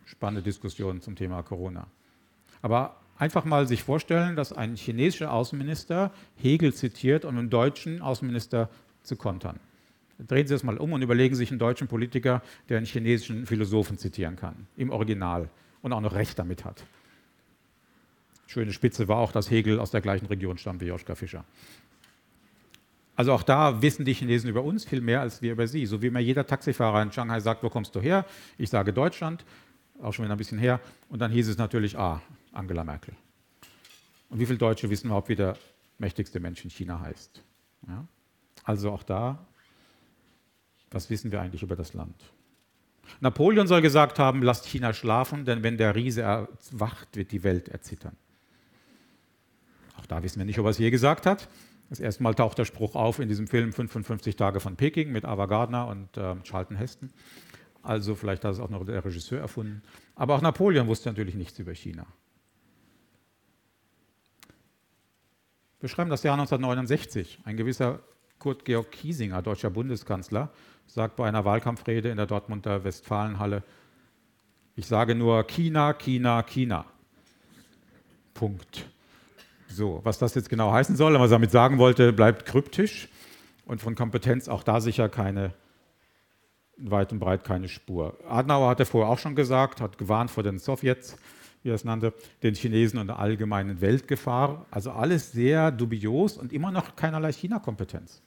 Spannende 0.04 0.42
Diskussion 0.42 1.00
zum 1.00 1.16
Thema 1.16 1.42
Corona. 1.42 1.86
Aber 2.62 3.00
einfach 3.18 3.44
mal 3.44 3.66
sich 3.66 3.82
vorstellen, 3.82 4.36
dass 4.36 4.52
ein 4.52 4.76
chinesischer 4.76 5.32
Außenminister 5.32 6.12
Hegel 6.36 6.72
zitiert, 6.72 7.24
um 7.24 7.36
einen 7.36 7.50
deutschen 7.50 8.00
Außenminister 8.00 8.70
zu 9.02 9.16
kontern. 9.16 9.58
Drehen 10.18 10.46
Sie 10.46 10.54
das 10.54 10.64
mal 10.64 10.78
um 10.78 10.92
und 10.92 11.02
überlegen 11.02 11.34
sich 11.34 11.50
einen 11.50 11.60
deutschen 11.60 11.86
Politiker, 11.86 12.42
der 12.68 12.78
einen 12.78 12.86
chinesischen 12.86 13.46
Philosophen 13.46 13.98
zitieren 13.98 14.36
kann, 14.36 14.66
im 14.76 14.90
Original 14.90 15.48
und 15.82 15.92
auch 15.92 16.00
noch 16.00 16.14
Recht 16.14 16.38
damit 16.38 16.64
hat. 16.64 16.84
Schöne 18.46 18.72
Spitze 18.72 19.06
war 19.08 19.18
auch, 19.18 19.30
dass 19.30 19.50
Hegel 19.50 19.78
aus 19.78 19.90
der 19.90 20.00
gleichen 20.00 20.26
Region 20.26 20.58
stammt 20.58 20.80
wie 20.80 20.86
Joschka 20.86 21.14
Fischer. 21.14 21.44
Also 23.14 23.32
auch 23.32 23.42
da 23.42 23.82
wissen 23.82 24.04
die 24.04 24.14
Chinesen 24.14 24.48
über 24.48 24.62
uns 24.62 24.84
viel 24.84 25.00
mehr 25.00 25.20
als 25.20 25.42
wir 25.42 25.52
über 25.52 25.66
sie. 25.66 25.86
So 25.86 26.02
wie 26.02 26.10
mir 26.10 26.20
jeder 26.20 26.46
Taxifahrer 26.46 27.02
in 27.02 27.12
Shanghai 27.12 27.40
sagt, 27.40 27.62
wo 27.62 27.68
kommst 27.68 27.94
du 27.94 28.00
her? 28.00 28.24
Ich 28.58 28.70
sage 28.70 28.92
Deutschland, 28.92 29.44
auch 30.00 30.12
schon 30.12 30.24
wieder 30.24 30.34
ein 30.34 30.38
bisschen 30.38 30.58
her. 30.58 30.80
Und 31.08 31.18
dann 31.18 31.30
hieß 31.32 31.48
es 31.48 31.58
natürlich, 31.58 31.98
ah, 31.98 32.22
Angela 32.58 32.84
Merkel. 32.84 33.14
Und 34.28 34.40
wie 34.40 34.46
viele 34.46 34.58
Deutsche 34.58 34.90
wissen 34.90 35.06
überhaupt, 35.06 35.28
wie 35.28 35.36
der 35.36 35.56
mächtigste 35.98 36.40
Mensch 36.40 36.64
in 36.64 36.70
China 36.70 37.00
heißt? 37.00 37.42
Ja? 37.86 38.06
Also 38.64 38.90
auch 38.90 39.02
da 39.02 39.46
Was 40.90 41.10
wissen 41.10 41.30
wir 41.30 41.40
eigentlich 41.40 41.62
über 41.62 41.76
das 41.76 41.92
Land? 41.92 42.14
Napoleon 43.20 43.66
soll 43.66 43.82
gesagt 43.82 44.18
haben, 44.18 44.42
lasst 44.42 44.66
China 44.66 44.92
schlafen, 44.92 45.44
denn 45.44 45.62
wenn 45.62 45.76
der 45.76 45.94
Riese 45.94 46.22
erwacht, 46.22 47.16
wird 47.16 47.32
die 47.32 47.42
Welt 47.42 47.68
erzittern. 47.68 48.16
Auch 49.98 50.06
da 50.06 50.22
wissen 50.22 50.38
wir 50.38 50.44
nicht, 50.44 50.58
ob 50.58 50.66
er 50.66 50.70
es 50.70 50.78
je 50.78 50.90
gesagt 50.90 51.26
hat. 51.26 51.48
Das 51.90 52.00
erste 52.00 52.22
Mal 52.22 52.34
taucht 52.34 52.58
der 52.58 52.64
Spruch 52.64 52.94
auf 52.94 53.18
in 53.18 53.28
diesem 53.28 53.46
Film 53.46 53.72
55 53.72 54.36
Tage 54.36 54.60
von 54.60 54.76
Peking 54.76 55.10
mit 55.10 55.24
Ava 55.24 55.46
Gardner 55.46 55.88
und 55.88 56.16
äh, 56.16 56.36
Charlton 56.42 56.76
Heston. 56.76 57.10
Also 57.82 58.14
vielleicht 58.14 58.44
hat 58.44 58.52
es 58.52 58.60
auch 58.60 58.68
noch 58.68 58.84
der 58.84 59.04
Regisseur 59.04 59.40
erfunden. 59.40 59.82
Aber 60.14 60.34
auch 60.34 60.42
Napoleon 60.42 60.86
wusste 60.86 61.08
natürlich 61.08 61.34
nichts 61.34 61.58
über 61.58 61.74
China. 61.74 62.06
Wir 65.80 65.88
schreiben 65.88 66.10
das 66.10 66.24
Jahr 66.24 66.34
1969. 66.34 67.38
Ein 67.44 67.56
gewisser 67.56 68.00
Kurt 68.40 68.64
Georg 68.64 68.90
Kiesinger, 68.90 69.42
deutscher 69.42 69.70
Bundeskanzler, 69.70 70.50
sagt 70.88 71.14
bei 71.14 71.28
einer 71.28 71.44
Wahlkampfrede 71.44 72.08
in 72.08 72.16
der 72.16 72.26
Dortmunder 72.26 72.82
Westfalenhalle, 72.82 73.62
ich 74.74 74.86
sage 74.86 75.14
nur 75.14 75.44
China, 75.44 75.92
China, 75.92 76.42
China. 76.42 76.84
Punkt. 78.34 78.86
So, 79.68 80.00
was 80.04 80.18
das 80.18 80.34
jetzt 80.34 80.48
genau 80.48 80.72
heißen 80.72 80.96
soll, 80.96 81.14
was 81.14 81.30
er 81.30 81.36
damit 81.36 81.50
sagen 81.50 81.78
wollte, 81.78 82.12
bleibt 82.12 82.46
kryptisch 82.46 83.08
und 83.64 83.80
von 83.80 83.94
Kompetenz 83.94 84.48
auch 84.48 84.62
da 84.62 84.80
sicher 84.80 85.08
keine, 85.08 85.52
weit 86.76 87.12
und 87.12 87.18
breit 87.18 87.44
keine 87.44 87.68
Spur. 87.68 88.16
Adenauer 88.28 88.68
hatte 88.70 88.84
vorher 88.84 89.10
auch 89.10 89.18
schon 89.18 89.34
gesagt, 89.36 89.80
hat 89.80 89.98
gewarnt 89.98 90.30
vor 90.30 90.42
den 90.42 90.58
Sowjets, 90.58 91.16
wie 91.68 91.72
er 91.72 91.74
es 91.74 91.84
nannte, 91.84 92.14
den 92.42 92.54
Chinesen 92.54 92.98
und 92.98 93.08
der 93.08 93.18
allgemeinen 93.18 93.82
Weltgefahr. 93.82 94.64
Also 94.70 94.90
alles 94.90 95.32
sehr 95.32 95.70
dubios 95.70 96.38
und 96.38 96.52
immer 96.52 96.70
noch 96.70 96.96
keinerlei 96.96 97.30
China-Kompetenz. 97.30 98.22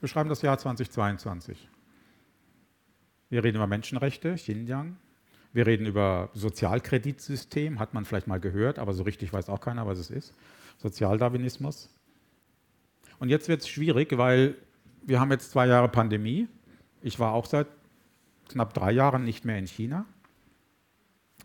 Wir 0.00 0.08
schreiben 0.08 0.28
das 0.28 0.42
Jahr 0.42 0.58
2022. 0.58 1.68
Wir 3.30 3.42
reden 3.42 3.56
über 3.56 3.66
Menschenrechte, 3.66 4.34
Xinjiang. 4.34 4.96
Wir 5.54 5.66
reden 5.66 5.86
über 5.86 6.28
Sozialkreditsystem, 6.34 7.78
hat 7.78 7.94
man 7.94 8.04
vielleicht 8.04 8.26
mal 8.26 8.40
gehört, 8.40 8.78
aber 8.78 8.92
so 8.92 9.02
richtig 9.04 9.32
weiß 9.32 9.48
auch 9.48 9.60
keiner, 9.60 9.86
was 9.86 9.98
es 9.98 10.10
ist. 10.10 10.34
Sozialdarwinismus. 10.78 11.88
Und 13.18 13.30
jetzt 13.30 13.48
wird 13.48 13.62
es 13.62 13.68
schwierig, 13.68 14.18
weil 14.18 14.56
wir 15.02 15.20
haben 15.20 15.30
jetzt 15.30 15.52
zwei 15.52 15.66
Jahre 15.66 15.88
Pandemie. 15.88 16.48
Ich 17.00 17.18
war 17.18 17.32
auch 17.32 17.46
seit 17.46 17.66
knapp 18.48 18.74
drei 18.74 18.92
Jahren 18.92 19.24
nicht 19.24 19.44
mehr 19.44 19.58
in 19.58 19.66
China. 19.66 20.06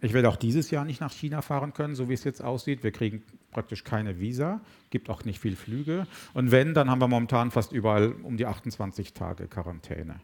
Ich 0.01 0.13
werde 0.13 0.29
auch 0.29 0.35
dieses 0.35 0.69
Jahr 0.69 0.85
nicht 0.85 1.01
nach 1.01 1.11
China 1.11 1.41
fahren 1.41 1.73
können, 1.73 1.95
so 1.95 2.07
wie 2.07 2.13
es 2.13 2.23
jetzt 2.23 2.43
aussieht. 2.43 2.83
Wir 2.83 2.91
kriegen 2.91 3.23
praktisch 3.51 3.83
keine 3.83 4.19
Visa, 4.19 4.61
gibt 4.91 5.09
auch 5.09 5.25
nicht 5.25 5.39
viel 5.39 5.55
Flüge. 5.55 6.05
Und 6.33 6.51
wenn, 6.51 6.75
dann 6.75 6.91
haben 6.91 7.01
wir 7.01 7.07
momentan 7.07 7.49
fast 7.49 7.71
überall 7.71 8.11
um 8.11 8.37
die 8.37 8.45
28 8.45 9.13
Tage 9.13 9.47
Quarantäne. 9.47 10.21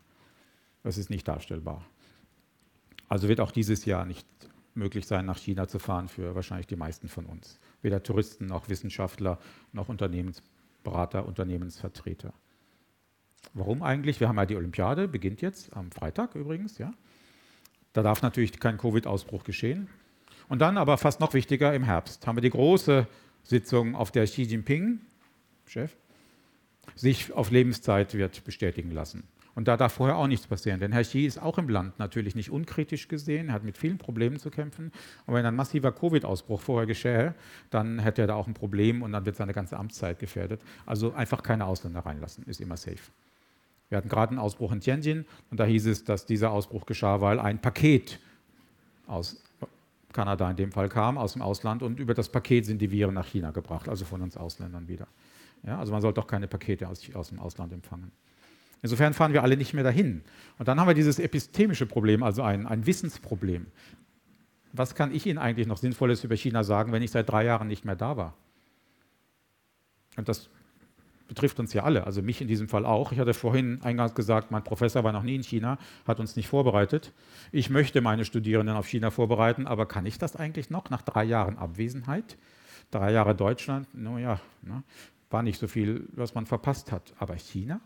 Das 0.83 0.97
ist 0.97 1.09
nicht 1.09 1.27
darstellbar. 1.27 1.83
Also 3.09 3.27
wird 3.27 3.39
auch 3.39 3.51
dieses 3.51 3.85
Jahr 3.85 4.05
nicht 4.05 4.27
möglich 4.75 5.07
sein, 5.07 5.25
nach 5.25 5.37
China 5.37 5.67
zu 5.67 5.79
fahren 5.79 6.07
für 6.07 6.35
wahrscheinlich 6.35 6.67
die 6.67 6.75
meisten 6.75 7.07
von 7.07 7.25
uns. 7.25 7.59
Weder 7.81 8.03
Touristen 8.03 8.45
noch 8.45 8.69
Wissenschaftler 8.69 9.39
noch 9.71 9.89
Unternehmensberater, 9.89 11.25
Unternehmensvertreter. 11.25 12.33
Warum 13.53 13.83
eigentlich? 13.83 14.19
Wir 14.19 14.27
haben 14.27 14.37
ja 14.37 14.45
die 14.45 14.55
Olympiade, 14.55 15.07
beginnt 15.07 15.41
jetzt 15.41 15.75
am 15.75 15.91
Freitag 15.91 16.35
übrigens, 16.35 16.77
ja. 16.77 16.93
Da 17.93 18.01
darf 18.01 18.21
natürlich 18.21 18.59
kein 18.59 18.77
Covid-Ausbruch 18.77 19.43
geschehen. 19.43 19.87
Und 20.49 20.59
dann 20.59 20.77
aber 20.77 20.97
fast 20.97 21.19
noch 21.19 21.33
wichtiger, 21.33 21.73
im 21.73 21.83
Herbst 21.83 22.25
haben 22.25 22.37
wir 22.37 22.41
die 22.41 22.49
große 22.49 23.07
Sitzung, 23.43 23.95
auf 23.95 24.11
der 24.11 24.25
Xi 24.25 24.43
Jinping, 24.43 24.99
Chef, 25.65 25.95
sich 26.95 27.31
auf 27.33 27.51
Lebenszeit 27.51 28.13
wird 28.13 28.43
bestätigen 28.43 28.91
lassen. 28.91 29.23
Und 29.55 29.67
da 29.67 29.77
darf 29.77 29.93
vorher 29.93 30.17
auch 30.17 30.27
nichts 30.27 30.47
passieren, 30.47 30.79
denn 30.79 30.91
Herr 30.91 31.03
Xi 31.03 31.25
ist 31.25 31.39
auch 31.39 31.59
im 31.59 31.69
Land 31.69 31.99
natürlich 31.99 32.33
nicht 32.33 32.49
unkritisch 32.49 33.07
gesehen, 33.07 33.51
hat 33.51 33.63
mit 33.63 33.77
vielen 33.77 33.99
Problemen 33.99 34.39
zu 34.39 34.49
kämpfen. 34.49 34.91
Und 35.27 35.35
wenn 35.35 35.45
ein 35.45 35.55
massiver 35.55 35.91
Covid-Ausbruch 35.91 36.59
vorher 36.59 36.87
geschähe, 36.87 37.35
dann 37.69 37.99
hätte 37.99 38.21
er 38.21 38.27
da 38.27 38.35
auch 38.35 38.47
ein 38.47 38.55
Problem 38.55 39.03
und 39.03 39.11
dann 39.11 39.25
wird 39.25 39.35
seine 39.35 39.53
ganze 39.53 39.77
Amtszeit 39.77 40.17
gefährdet. 40.17 40.61
Also 40.87 41.13
einfach 41.13 41.43
keine 41.43 41.65
Ausländer 41.65 41.99
reinlassen, 41.99 42.45
ist 42.45 42.61
immer 42.61 42.77
safe. 42.77 43.11
Wir 43.93 43.97
hatten 43.97 44.09
gerade 44.09 44.31
einen 44.31 44.39
Ausbruch 44.39 44.71
in 44.71 44.79
Tianjin 44.79 45.23
und 45.51 45.59
da 45.59 45.65
hieß 45.65 45.85
es, 45.85 46.03
dass 46.03 46.25
dieser 46.25 46.49
Ausbruch 46.49 46.87
geschah, 46.87 47.21
weil 47.21 47.39
ein 47.39 47.61
Paket 47.61 48.19
aus 49.05 49.43
Kanada 50.11 50.49
in 50.49 50.57
dem 50.57 50.71
Fall 50.71 50.89
kam, 50.89 51.15
aus 51.19 51.33
dem 51.33 51.43
Ausland 51.43 51.83
und 51.83 51.99
über 51.99 52.15
das 52.15 52.27
Paket 52.27 52.65
sind 52.65 52.81
die 52.81 52.89
Viren 52.89 53.13
nach 53.13 53.27
China 53.27 53.51
gebracht, 53.51 53.87
also 53.87 54.03
von 54.03 54.23
uns 54.23 54.35
Ausländern 54.35 54.87
wieder. 54.87 55.05
Ja, 55.61 55.77
also 55.77 55.91
man 55.91 56.01
sollte 56.01 56.19
doch 56.19 56.25
keine 56.25 56.47
Pakete 56.47 56.87
aus, 56.89 57.07
aus 57.13 57.29
dem 57.29 57.37
Ausland 57.37 57.71
empfangen. 57.71 58.11
Insofern 58.81 59.13
fahren 59.13 59.31
wir 59.31 59.43
alle 59.43 59.57
nicht 59.57 59.75
mehr 59.75 59.83
dahin. 59.83 60.23
Und 60.57 60.67
dann 60.67 60.79
haben 60.79 60.87
wir 60.87 60.95
dieses 60.95 61.19
epistemische 61.19 61.85
Problem, 61.85 62.23
also 62.23 62.41
ein, 62.41 62.65
ein 62.65 62.87
Wissensproblem. 62.87 63.67
Was 64.71 64.95
kann 64.95 65.13
ich 65.13 65.27
Ihnen 65.27 65.37
eigentlich 65.37 65.67
noch 65.67 65.77
Sinnvolles 65.77 66.23
über 66.23 66.35
China 66.35 66.63
sagen, 66.63 66.93
wenn 66.93 67.03
ich 67.03 67.11
seit 67.11 67.29
drei 67.29 67.45
Jahren 67.45 67.67
nicht 67.67 67.85
mehr 67.85 67.95
da 67.95 68.17
war? 68.17 68.33
Und 70.17 70.27
das 70.27 70.49
betrifft 71.33 71.59
uns 71.59 71.73
ja 71.73 71.83
alle, 71.83 72.05
also 72.05 72.21
mich 72.21 72.41
in 72.41 72.47
diesem 72.47 72.67
Fall 72.67 72.85
auch. 72.85 73.11
Ich 73.11 73.17
hatte 73.17 73.33
vorhin 73.33 73.81
eingangs 73.81 74.13
gesagt, 74.13 74.51
mein 74.51 74.63
Professor 74.63 75.03
war 75.03 75.11
noch 75.11 75.23
nie 75.23 75.35
in 75.35 75.41
China, 75.41 75.79
hat 76.05 76.19
uns 76.19 76.35
nicht 76.35 76.47
vorbereitet. 76.47 77.11
Ich 77.51 77.71
möchte 77.71 78.01
meine 78.01 78.23
Studierenden 78.23 78.75
auf 78.75 78.87
China 78.87 79.09
vorbereiten, 79.09 79.65
aber 79.65 79.87
kann 79.87 80.05
ich 80.05 80.19
das 80.19 80.35
eigentlich 80.35 80.69
noch 80.69 80.91
nach 80.91 81.01
drei 81.01 81.23
Jahren 81.23 81.57
Abwesenheit? 81.57 82.37
Drei 82.91 83.11
Jahre 83.11 83.33
Deutschland, 83.33 83.87
naja, 83.93 84.39
ne, 84.61 84.83
war 85.31 85.41
nicht 85.41 85.59
so 85.59 85.67
viel, 85.67 86.07
was 86.11 86.35
man 86.35 86.45
verpasst 86.45 86.91
hat. 86.91 87.13
Aber 87.17 87.35
China? 87.35 87.81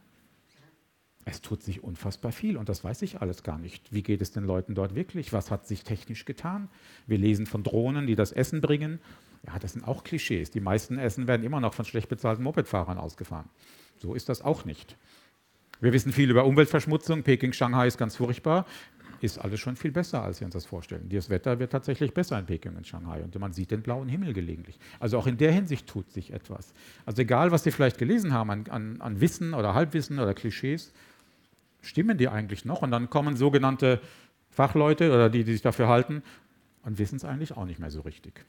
Es 1.23 1.41
tut 1.41 1.63
sich 1.63 1.83
unfassbar 1.83 2.33
viel 2.33 2.57
und 2.57 2.67
das 2.67 2.83
weiß 2.83 3.01
ich 3.01 3.21
alles 3.21 3.43
gar 3.43 3.57
nicht. 3.57 3.93
Wie 3.93 4.03
geht 4.03 4.21
es 4.21 4.31
den 4.31 4.43
Leuten 4.43 4.75
dort 4.75 4.93
wirklich? 4.95 5.31
Was 5.31 5.51
hat 5.51 5.67
sich 5.67 5.83
technisch 5.83 6.25
getan? 6.25 6.67
Wir 7.05 7.17
lesen 7.17 7.45
von 7.45 7.63
Drohnen, 7.63 8.07
die 8.07 8.15
das 8.15 8.33
Essen 8.33 8.59
bringen 8.59 8.99
ja, 9.45 9.59
das 9.59 9.73
sind 9.73 9.88
auch 9.88 10.03
Klischees. 10.03 10.51
Die 10.51 10.59
meisten 10.59 10.97
Essen 10.97 11.27
werden 11.27 11.43
immer 11.43 11.59
noch 11.59 11.73
von 11.73 11.85
schlecht 11.85 12.09
bezahlten 12.09 12.43
Mopedfahrern 12.43 12.97
ausgefahren. 12.97 13.49
So 13.97 14.13
ist 14.13 14.29
das 14.29 14.41
auch 14.41 14.65
nicht. 14.65 14.97
Wir 15.79 15.93
wissen 15.93 16.11
viel 16.11 16.29
über 16.29 16.45
Umweltverschmutzung. 16.45 17.23
Peking, 17.23 17.53
Shanghai 17.53 17.88
ist 17.88 17.97
ganz 17.97 18.15
furchtbar. 18.15 18.65
Ist 19.19 19.39
alles 19.39 19.59
schon 19.59 19.75
viel 19.75 19.91
besser, 19.91 20.21
als 20.21 20.39
wir 20.39 20.45
uns 20.45 20.53
das 20.53 20.65
vorstellen. 20.65 21.09
Das 21.09 21.29
Wetter 21.29 21.57
wird 21.59 21.71
tatsächlich 21.71 22.13
besser 22.13 22.38
in 22.38 22.45
Peking 22.45 22.75
und 22.75 22.85
Shanghai 22.85 23.23
und 23.23 23.38
man 23.39 23.51
sieht 23.51 23.71
den 23.71 23.81
blauen 23.81 24.07
Himmel 24.07 24.33
gelegentlich. 24.33 24.79
Also 24.99 25.17
auch 25.17 25.25
in 25.25 25.38
der 25.38 25.51
Hinsicht 25.51 25.88
tut 25.88 26.11
sich 26.11 26.31
etwas. 26.33 26.73
Also 27.05 27.23
egal, 27.23 27.51
was 27.51 27.63
Sie 27.63 27.71
vielleicht 27.71 27.97
gelesen 27.97 28.33
haben 28.33 28.51
an, 28.51 28.65
an, 28.69 29.01
an 29.01 29.19
Wissen 29.19 29.55
oder 29.55 29.73
Halbwissen 29.73 30.19
oder 30.19 30.35
Klischees, 30.35 30.93
stimmen 31.81 32.17
die 32.17 32.27
eigentlich 32.27 32.63
noch? 32.63 32.83
Und 32.83 32.91
dann 32.91 33.09
kommen 33.09 33.35
sogenannte 33.38 34.01
Fachleute 34.51 35.11
oder 35.11 35.29
die, 35.29 35.43
die 35.43 35.53
sich 35.53 35.61
dafür 35.63 35.88
halten 35.88 36.21
und 36.83 36.99
wissen 36.99 37.15
es 37.15 37.25
eigentlich 37.25 37.57
auch 37.57 37.65
nicht 37.65 37.79
mehr 37.79 37.91
so 37.91 38.01
richtig. 38.01 38.45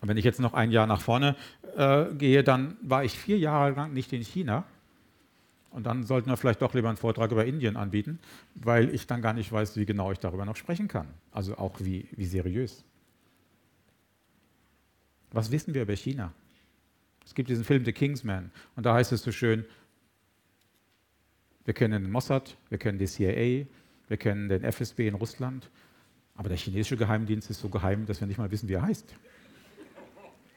Und 0.00 0.08
wenn 0.08 0.16
ich 0.16 0.24
jetzt 0.24 0.40
noch 0.40 0.54
ein 0.54 0.70
Jahr 0.70 0.86
nach 0.86 1.00
vorne 1.00 1.36
äh, 1.76 2.06
gehe, 2.14 2.42
dann 2.42 2.76
war 2.82 3.04
ich 3.04 3.18
vier 3.18 3.38
Jahre 3.38 3.72
lang 3.72 3.92
nicht 3.92 4.12
in 4.12 4.22
China. 4.22 4.64
Und 5.70 5.84
dann 5.84 6.04
sollten 6.04 6.28
wir 6.28 6.36
vielleicht 6.36 6.62
doch 6.62 6.74
lieber 6.74 6.88
einen 6.88 6.96
Vortrag 6.96 7.30
über 7.30 7.44
Indien 7.44 7.76
anbieten, 7.76 8.18
weil 8.54 8.92
ich 8.94 9.06
dann 9.06 9.22
gar 9.22 9.34
nicht 9.34 9.52
weiß, 9.52 9.76
wie 9.76 9.86
genau 9.86 10.10
ich 10.10 10.18
darüber 10.18 10.44
noch 10.44 10.56
sprechen 10.56 10.88
kann. 10.88 11.06
Also 11.32 11.56
auch 11.58 11.76
wie, 11.80 12.08
wie 12.12 12.24
seriös. 12.24 12.84
Was 15.32 15.52
wissen 15.52 15.74
wir 15.74 15.82
über 15.82 15.94
China? 15.94 16.32
Es 17.24 17.34
gibt 17.34 17.48
diesen 17.48 17.64
Film 17.64 17.84
The 17.84 17.92
Kingsman 17.92 18.50
und 18.74 18.84
da 18.86 18.94
heißt 18.94 19.12
es 19.12 19.22
so 19.22 19.30
schön, 19.30 19.64
wir 21.64 21.74
kennen 21.74 22.02
den 22.02 22.10
Mossad, 22.10 22.56
wir 22.68 22.78
kennen 22.78 22.98
die 22.98 23.06
CIA, 23.06 23.66
wir 24.08 24.16
kennen 24.16 24.48
den 24.48 24.64
FSB 24.64 25.06
in 25.06 25.14
Russland, 25.14 25.70
aber 26.34 26.48
der 26.48 26.58
chinesische 26.58 26.96
Geheimdienst 26.96 27.48
ist 27.50 27.60
so 27.60 27.68
geheim, 27.68 28.06
dass 28.06 28.18
wir 28.18 28.26
nicht 28.26 28.38
mal 28.38 28.50
wissen, 28.50 28.68
wie 28.68 28.72
er 28.72 28.82
heißt. 28.82 29.14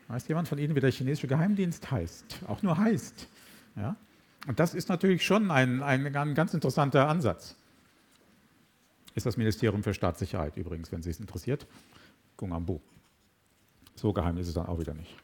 Weiß 0.08 0.28
jemand 0.28 0.48
von 0.48 0.58
Ihnen, 0.58 0.76
wie 0.76 0.80
der 0.80 0.92
chinesische 0.92 1.28
Geheimdienst 1.28 1.90
heißt? 1.90 2.40
Auch 2.48 2.62
nur 2.62 2.78
heißt. 2.78 3.28
Ja? 3.76 3.96
Und 4.48 4.60
das 4.60 4.74
ist 4.74 4.90
natürlich 4.90 5.26
schon 5.26 5.52
ein, 5.52 5.82
ein, 5.82 6.16
ein 6.16 6.36
ganz 6.36 6.54
interessanter 6.54 7.08
Ansatz. 7.08 7.56
Ist 9.16 9.26
das 9.26 9.38
Ministerium 9.38 9.84
für 9.84 9.94
Staatssicherheit 9.94 10.58
übrigens, 10.58 10.92
wenn 10.92 11.02
Sie 11.02 11.10
es 11.10 11.20
interessiert. 11.20 11.68
Gungambu. 12.38 12.80
So 13.96 14.12
geheim 14.12 14.38
ist 14.38 14.48
es 14.48 14.56
dann 14.56 14.66
auch 14.66 14.80
wieder 14.80 14.94
nicht. 14.94 15.16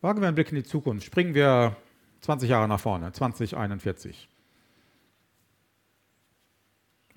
Wagen 0.00 0.20
wir 0.20 0.28
einen 0.28 0.34
Blick 0.34 0.50
in 0.50 0.56
die 0.56 0.64
Zukunft. 0.64 1.04
Springen 1.04 1.34
wir 1.34 1.76
20 2.22 2.48
Jahre 2.48 2.66
nach 2.66 2.80
vorne, 2.80 3.12
2041 3.12 4.28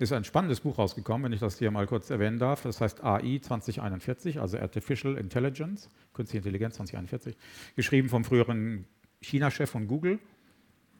ist 0.00 0.12
ein 0.12 0.24
spannendes 0.24 0.60
Buch 0.60 0.78
rausgekommen, 0.78 1.26
wenn 1.26 1.32
ich 1.32 1.40
das 1.40 1.58
hier 1.58 1.70
mal 1.70 1.86
kurz 1.86 2.10
erwähnen 2.10 2.38
darf. 2.38 2.62
Das 2.62 2.80
heißt 2.80 3.04
AI 3.04 3.38
2041, 3.40 4.40
also 4.40 4.58
Artificial 4.58 5.16
Intelligence, 5.16 5.90
Künstliche 6.14 6.38
Intelligenz 6.38 6.76
2041, 6.76 7.36
geschrieben 7.76 8.08
vom 8.08 8.24
früheren 8.24 8.86
China-Chef 9.20 9.70
von 9.70 9.86
Google. 9.86 10.18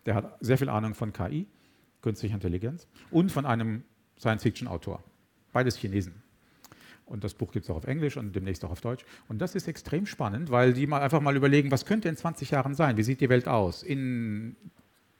Der 0.06 0.14
hat 0.14 0.36
sehr 0.40 0.58
viel 0.58 0.68
Ahnung 0.68 0.94
von 0.94 1.12
KI, 1.12 1.46
künstlicher 2.02 2.34
Intelligenz, 2.34 2.86
und 3.10 3.32
von 3.32 3.46
einem 3.46 3.84
Science-Fiction-Autor. 4.18 5.02
Beides 5.52 5.76
Chinesen. 5.76 6.22
Und 7.06 7.24
das 7.24 7.34
Buch 7.34 7.52
gibt 7.52 7.64
es 7.64 7.70
auch 7.70 7.76
auf 7.76 7.86
Englisch 7.86 8.16
und 8.16 8.36
demnächst 8.36 8.64
auch 8.64 8.70
auf 8.70 8.80
Deutsch. 8.80 9.04
Und 9.28 9.40
das 9.40 9.54
ist 9.54 9.66
extrem 9.66 10.06
spannend, 10.06 10.50
weil 10.50 10.74
die 10.74 10.86
mal 10.86 11.00
einfach 11.00 11.20
mal 11.20 11.36
überlegen, 11.36 11.70
was 11.70 11.84
könnte 11.84 12.08
in 12.08 12.16
20 12.16 12.50
Jahren 12.50 12.74
sein? 12.74 12.96
Wie 12.96 13.02
sieht 13.02 13.20
die 13.20 13.28
Welt 13.28 13.48
aus 13.48 13.82
in 13.82 14.56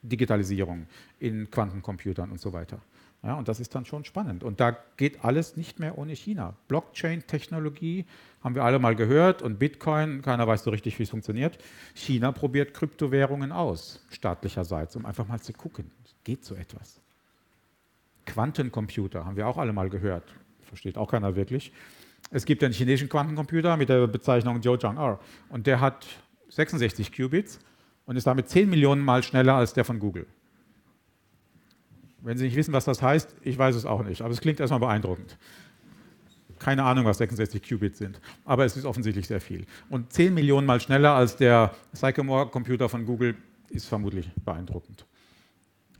Digitalisierung, 0.01 0.87
in 1.19 1.49
Quantencomputern 1.49 2.31
und 2.31 2.41
so 2.41 2.53
weiter. 2.53 2.81
Ja, 3.23 3.35
und 3.35 3.47
das 3.47 3.59
ist 3.59 3.75
dann 3.75 3.85
schon 3.85 4.03
spannend. 4.03 4.43
Und 4.43 4.59
da 4.59 4.75
geht 4.97 5.23
alles 5.23 5.55
nicht 5.55 5.79
mehr 5.79 5.97
ohne 5.97 6.13
China. 6.13 6.55
Blockchain-Technologie 6.67 8.05
haben 8.43 8.55
wir 8.55 8.63
alle 8.63 8.79
mal 8.79 8.95
gehört 8.95 9.43
und 9.43 9.59
Bitcoin, 9.59 10.23
keiner 10.23 10.47
weiß 10.47 10.63
so 10.63 10.71
richtig, 10.71 10.97
wie 10.97 11.03
es 11.03 11.11
funktioniert. 11.11 11.59
China 11.93 12.31
probiert 12.31 12.73
Kryptowährungen 12.73 13.51
aus, 13.51 14.03
staatlicherseits, 14.09 14.95
um 14.95 15.05
einfach 15.05 15.27
mal 15.27 15.39
zu 15.39 15.53
gucken, 15.53 15.91
geht 16.23 16.43
so 16.43 16.55
etwas. 16.55 16.99
Quantencomputer 18.25 19.23
haben 19.23 19.35
wir 19.35 19.47
auch 19.47 19.57
alle 19.57 19.73
mal 19.73 19.89
gehört, 19.89 20.23
versteht 20.63 20.97
auch 20.97 21.11
keiner 21.11 21.35
wirklich. 21.35 21.71
Es 22.31 22.45
gibt 22.45 22.63
einen 22.63 22.73
chinesischen 22.73 23.09
Quantencomputer 23.09 23.77
mit 23.77 23.89
der 23.89 24.07
Bezeichnung 24.07 24.63
Zhoujiang-R 24.63 25.19
und 25.49 25.67
der 25.67 25.79
hat 25.79 26.07
66 26.49 27.11
Qubits 27.11 27.59
und 28.05 28.15
ist 28.15 28.25
damit 28.25 28.49
10 28.49 28.69
Millionen 28.69 29.03
Mal 29.03 29.21
schneller 29.21 29.55
als 29.55 29.73
der 29.73 29.85
von 29.85 29.99
Google. 29.99 30.25
Wenn 32.21 32.37
Sie 32.37 32.45
nicht 32.45 32.55
wissen, 32.55 32.73
was 32.73 32.85
das 32.85 33.01
heißt, 33.01 33.35
ich 33.41 33.57
weiß 33.57 33.75
es 33.75 33.85
auch 33.85 34.03
nicht, 34.03 34.21
aber 34.21 34.31
es 34.31 34.41
klingt 34.41 34.59
erstmal 34.59 34.79
beeindruckend. 34.79 35.37
Keine 36.59 36.83
Ahnung, 36.83 37.05
was 37.05 37.17
66 37.17 37.67
Qubits 37.67 37.97
sind, 37.97 38.21
aber 38.45 38.65
es 38.65 38.77
ist 38.77 38.85
offensichtlich 38.85 39.27
sehr 39.27 39.41
viel. 39.41 39.65
Und 39.89 40.13
10 40.13 40.33
Millionen 40.33 40.67
Mal 40.67 40.79
schneller 40.79 41.13
als 41.15 41.35
der 41.35 41.73
Sycamore-Computer 41.93 42.87
von 42.87 43.05
Google 43.05 43.35
ist 43.69 43.87
vermutlich 43.87 44.29
beeindruckend. 44.45 45.05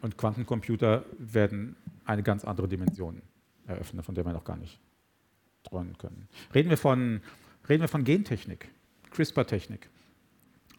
Und 0.01 0.17
Quantencomputer 0.17 1.03
werden 1.17 1.75
eine 2.05 2.21
ganz 2.21 2.45
andere 2.45 2.67
Dimension 2.67 3.21
eröffnen, 3.65 4.03
von 4.03 4.13
der 4.13 4.25
wir 4.25 4.33
noch 4.33 4.43
gar 4.43 4.57
nicht 4.57 4.79
träumen 5.63 5.97
können. 5.97 6.27
Reden 6.53 6.69
wir 6.69 6.77
von, 6.77 7.21
reden 7.67 7.81
wir 7.81 7.87
von 7.87 8.03
Gentechnik, 8.03 8.69
CRISPR-Technik 9.11 9.89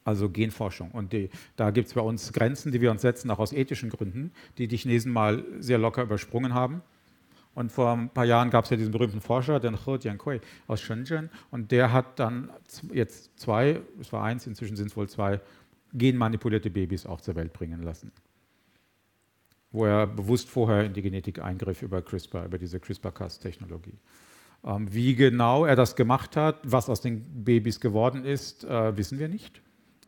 also 0.04 0.28
Genforschung. 0.28 0.90
Und 0.90 1.12
die, 1.12 1.30
da 1.56 1.70
gibt 1.70 1.88
es 1.88 1.94
bei 1.94 2.00
uns 2.00 2.32
Grenzen, 2.32 2.72
die 2.72 2.80
wir 2.80 2.90
uns 2.90 3.02
setzen, 3.02 3.30
auch 3.30 3.38
aus 3.38 3.52
ethischen 3.52 3.90
Gründen, 3.90 4.32
die 4.58 4.68
die 4.68 4.76
Chinesen 4.76 5.12
mal 5.12 5.44
sehr 5.58 5.78
locker 5.78 6.02
übersprungen 6.02 6.54
haben. 6.54 6.82
Und 7.54 7.70
vor 7.70 7.92
ein 7.92 8.08
paar 8.08 8.24
Jahren 8.24 8.50
gab 8.50 8.64
es 8.64 8.70
ja 8.70 8.76
diesen 8.76 8.92
berühmten 8.92 9.20
Forscher, 9.20 9.60
den 9.60 9.76
He 9.84 9.96
Jiankui 10.00 10.40
aus 10.66 10.80
Shenzhen, 10.80 11.28
und 11.50 11.70
der 11.70 11.92
hat 11.92 12.18
dann 12.18 12.50
jetzt 12.92 13.38
zwei, 13.38 13.80
es 14.00 14.12
war 14.12 14.24
eins, 14.24 14.46
inzwischen 14.46 14.76
sind 14.76 14.86
es 14.86 14.96
wohl 14.96 15.08
zwei, 15.08 15.40
genmanipulierte 15.92 16.70
Babys 16.70 17.04
auch 17.04 17.20
zur 17.20 17.34
Welt 17.34 17.52
bringen 17.52 17.82
lassen. 17.82 18.10
Wo 19.70 19.84
er 19.84 20.06
bewusst 20.06 20.48
vorher 20.48 20.84
in 20.84 20.94
die 20.94 21.02
Genetik 21.02 21.40
eingriff 21.42 21.82
über 21.82 22.00
CRISPR, 22.00 22.46
über 22.46 22.56
diese 22.56 22.80
CRISPR-Cas-Technologie. 22.80 23.98
Ähm, 24.64 24.92
wie 24.92 25.14
genau 25.14 25.66
er 25.66 25.76
das 25.76 25.96
gemacht 25.96 26.36
hat, 26.36 26.60
was 26.62 26.88
aus 26.88 27.02
den 27.02 27.44
Babys 27.44 27.80
geworden 27.80 28.24
ist, 28.24 28.64
äh, 28.64 28.96
wissen 28.96 29.18
wir 29.18 29.28
nicht. 29.28 29.60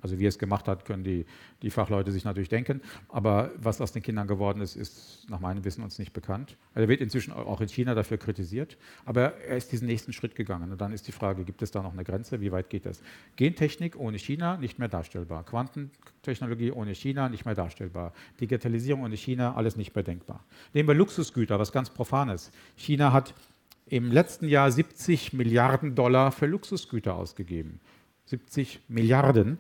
Also 0.04 0.18
wie 0.18 0.26
er 0.26 0.28
es 0.28 0.38
gemacht 0.38 0.68
hat, 0.68 0.84
können 0.84 1.02
die, 1.02 1.24
die 1.62 1.70
Fachleute 1.70 2.12
sich 2.12 2.24
natürlich 2.24 2.50
denken. 2.50 2.82
Aber 3.08 3.52
was 3.56 3.80
aus 3.80 3.92
den 3.92 4.02
Kindern 4.02 4.26
geworden 4.26 4.60
ist, 4.60 4.76
ist 4.76 5.26
nach 5.30 5.40
meinem 5.40 5.64
Wissen 5.64 5.82
uns 5.82 5.98
nicht 5.98 6.12
bekannt. 6.12 6.58
Er 6.74 6.88
wird 6.88 7.00
inzwischen 7.00 7.32
auch 7.32 7.62
in 7.62 7.68
China 7.68 7.94
dafür 7.94 8.18
kritisiert. 8.18 8.76
Aber 9.06 9.34
er 9.38 9.56
ist 9.56 9.72
diesen 9.72 9.86
nächsten 9.86 10.12
Schritt 10.12 10.34
gegangen. 10.34 10.70
Und 10.72 10.78
dann 10.82 10.92
ist 10.92 11.08
die 11.08 11.12
Frage, 11.12 11.42
gibt 11.44 11.62
es 11.62 11.70
da 11.70 11.82
noch 11.82 11.94
eine 11.94 12.04
Grenze? 12.04 12.42
Wie 12.42 12.52
weit 12.52 12.68
geht 12.68 12.84
das? 12.84 13.00
Gentechnik 13.36 13.96
ohne 13.96 14.18
China 14.18 14.58
nicht 14.58 14.78
mehr 14.78 14.88
darstellbar. 14.88 15.42
Quantentechnologie 15.44 16.70
ohne 16.70 16.94
China 16.94 17.30
nicht 17.30 17.46
mehr 17.46 17.54
darstellbar. 17.54 18.12
Digitalisierung 18.42 19.04
ohne 19.04 19.16
China 19.16 19.54
alles 19.54 19.76
nicht 19.76 19.94
mehr 19.94 20.04
denkbar. 20.04 20.44
Nehmen 20.74 20.86
wir 20.86 20.94
Luxusgüter, 20.94 21.58
was 21.58 21.72
ganz 21.72 21.88
Profanes. 21.88 22.50
China 22.76 23.14
hat 23.14 23.32
im 23.86 24.12
letzten 24.12 24.48
Jahr 24.48 24.70
70 24.70 25.32
Milliarden 25.32 25.94
Dollar 25.94 26.30
für 26.30 26.44
Luxusgüter 26.44 27.14
ausgegeben. 27.14 27.80
70 28.26 28.80
Milliarden 28.88 29.58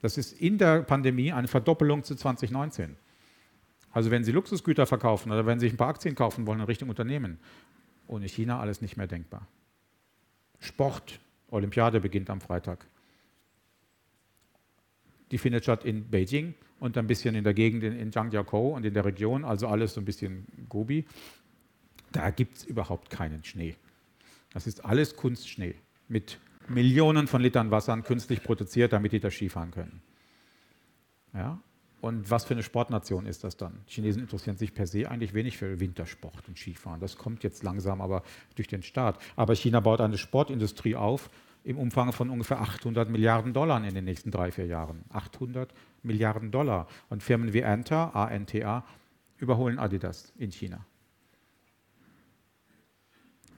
das 0.00 0.16
ist 0.16 0.32
in 0.40 0.58
der 0.58 0.82
Pandemie 0.82 1.32
eine 1.32 1.48
Verdoppelung 1.48 2.04
zu 2.04 2.14
2019. 2.14 2.96
Also 3.90 4.10
wenn 4.10 4.24
Sie 4.24 4.32
Luxusgüter 4.32 4.86
verkaufen 4.86 5.32
oder 5.32 5.46
wenn 5.46 5.58
Sie 5.58 5.66
sich 5.66 5.74
ein 5.74 5.78
paar 5.78 5.88
Aktien 5.88 6.14
kaufen 6.14 6.46
wollen 6.46 6.60
in 6.60 6.66
Richtung 6.66 6.88
Unternehmen, 6.88 7.38
ohne 8.06 8.26
China 8.26 8.60
alles 8.60 8.80
nicht 8.80 8.96
mehr 8.96 9.06
denkbar. 9.06 9.46
Sport, 10.60 11.20
Olympiade 11.50 12.00
beginnt 12.00 12.30
am 12.30 12.40
Freitag. 12.40 12.86
Die 15.30 15.38
findet 15.38 15.64
statt 15.64 15.84
in 15.84 16.08
Beijing 16.10 16.54
und 16.80 16.96
ein 16.96 17.06
bisschen 17.06 17.34
in 17.34 17.44
der 17.44 17.54
Gegend 17.54 17.82
in, 17.82 18.12
Zhangjiakou 18.12 18.74
und 18.74 18.84
in 18.84 18.94
der 18.94 19.04
Region, 19.04 19.44
also 19.44 19.68
alles 19.68 19.94
so 19.94 20.00
ein 20.00 20.04
bisschen 20.04 20.46
Gobi. 20.68 21.04
Da 22.12 22.30
gibt 22.30 22.58
es 22.58 22.64
überhaupt 22.64 23.10
keinen 23.10 23.44
Schnee. 23.44 23.76
Das 24.52 24.66
ist 24.66 24.84
alles 24.84 25.16
Kunstschnee 25.16 25.74
mit 26.08 26.38
Millionen 26.68 27.26
von 27.26 27.40
Litern 27.40 27.70
Wasser 27.70 28.00
künstlich 28.02 28.42
produziert, 28.42 28.92
damit 28.92 29.12
die 29.12 29.20
da 29.20 29.30
Skifahren 29.30 29.70
können. 29.70 30.02
Ja? 31.34 31.60
Und 32.00 32.30
was 32.30 32.44
für 32.44 32.54
eine 32.54 32.62
Sportnation 32.62 33.26
ist 33.26 33.42
das 33.42 33.56
dann? 33.56 33.80
Chinesen 33.86 34.22
interessieren 34.22 34.56
sich 34.56 34.72
per 34.72 34.86
se 34.86 35.10
eigentlich 35.10 35.34
wenig 35.34 35.58
für 35.58 35.80
Wintersport 35.80 36.46
und 36.46 36.56
Skifahren. 36.56 37.00
Das 37.00 37.16
kommt 37.16 37.42
jetzt 37.42 37.64
langsam 37.64 38.00
aber 38.00 38.22
durch 38.54 38.68
den 38.68 38.82
Staat. 38.82 39.18
Aber 39.34 39.54
China 39.54 39.80
baut 39.80 40.00
eine 40.00 40.16
Sportindustrie 40.16 40.94
auf 40.94 41.28
im 41.64 41.76
Umfang 41.76 42.12
von 42.12 42.30
ungefähr 42.30 42.60
800 42.60 43.10
Milliarden 43.10 43.52
Dollar 43.52 43.84
in 43.84 43.94
den 43.94 44.04
nächsten 44.04 44.30
drei, 44.30 44.52
vier 44.52 44.66
Jahren. 44.66 45.04
800 45.10 45.74
Milliarden 46.04 46.52
Dollar. 46.52 46.86
Und 47.08 47.22
Firmen 47.22 47.52
wie 47.52 47.64
ANTA, 47.64 48.10
ANTA, 48.10 48.84
überholen 49.38 49.80
Adidas 49.80 50.32
in 50.38 50.52
China. 50.52 50.86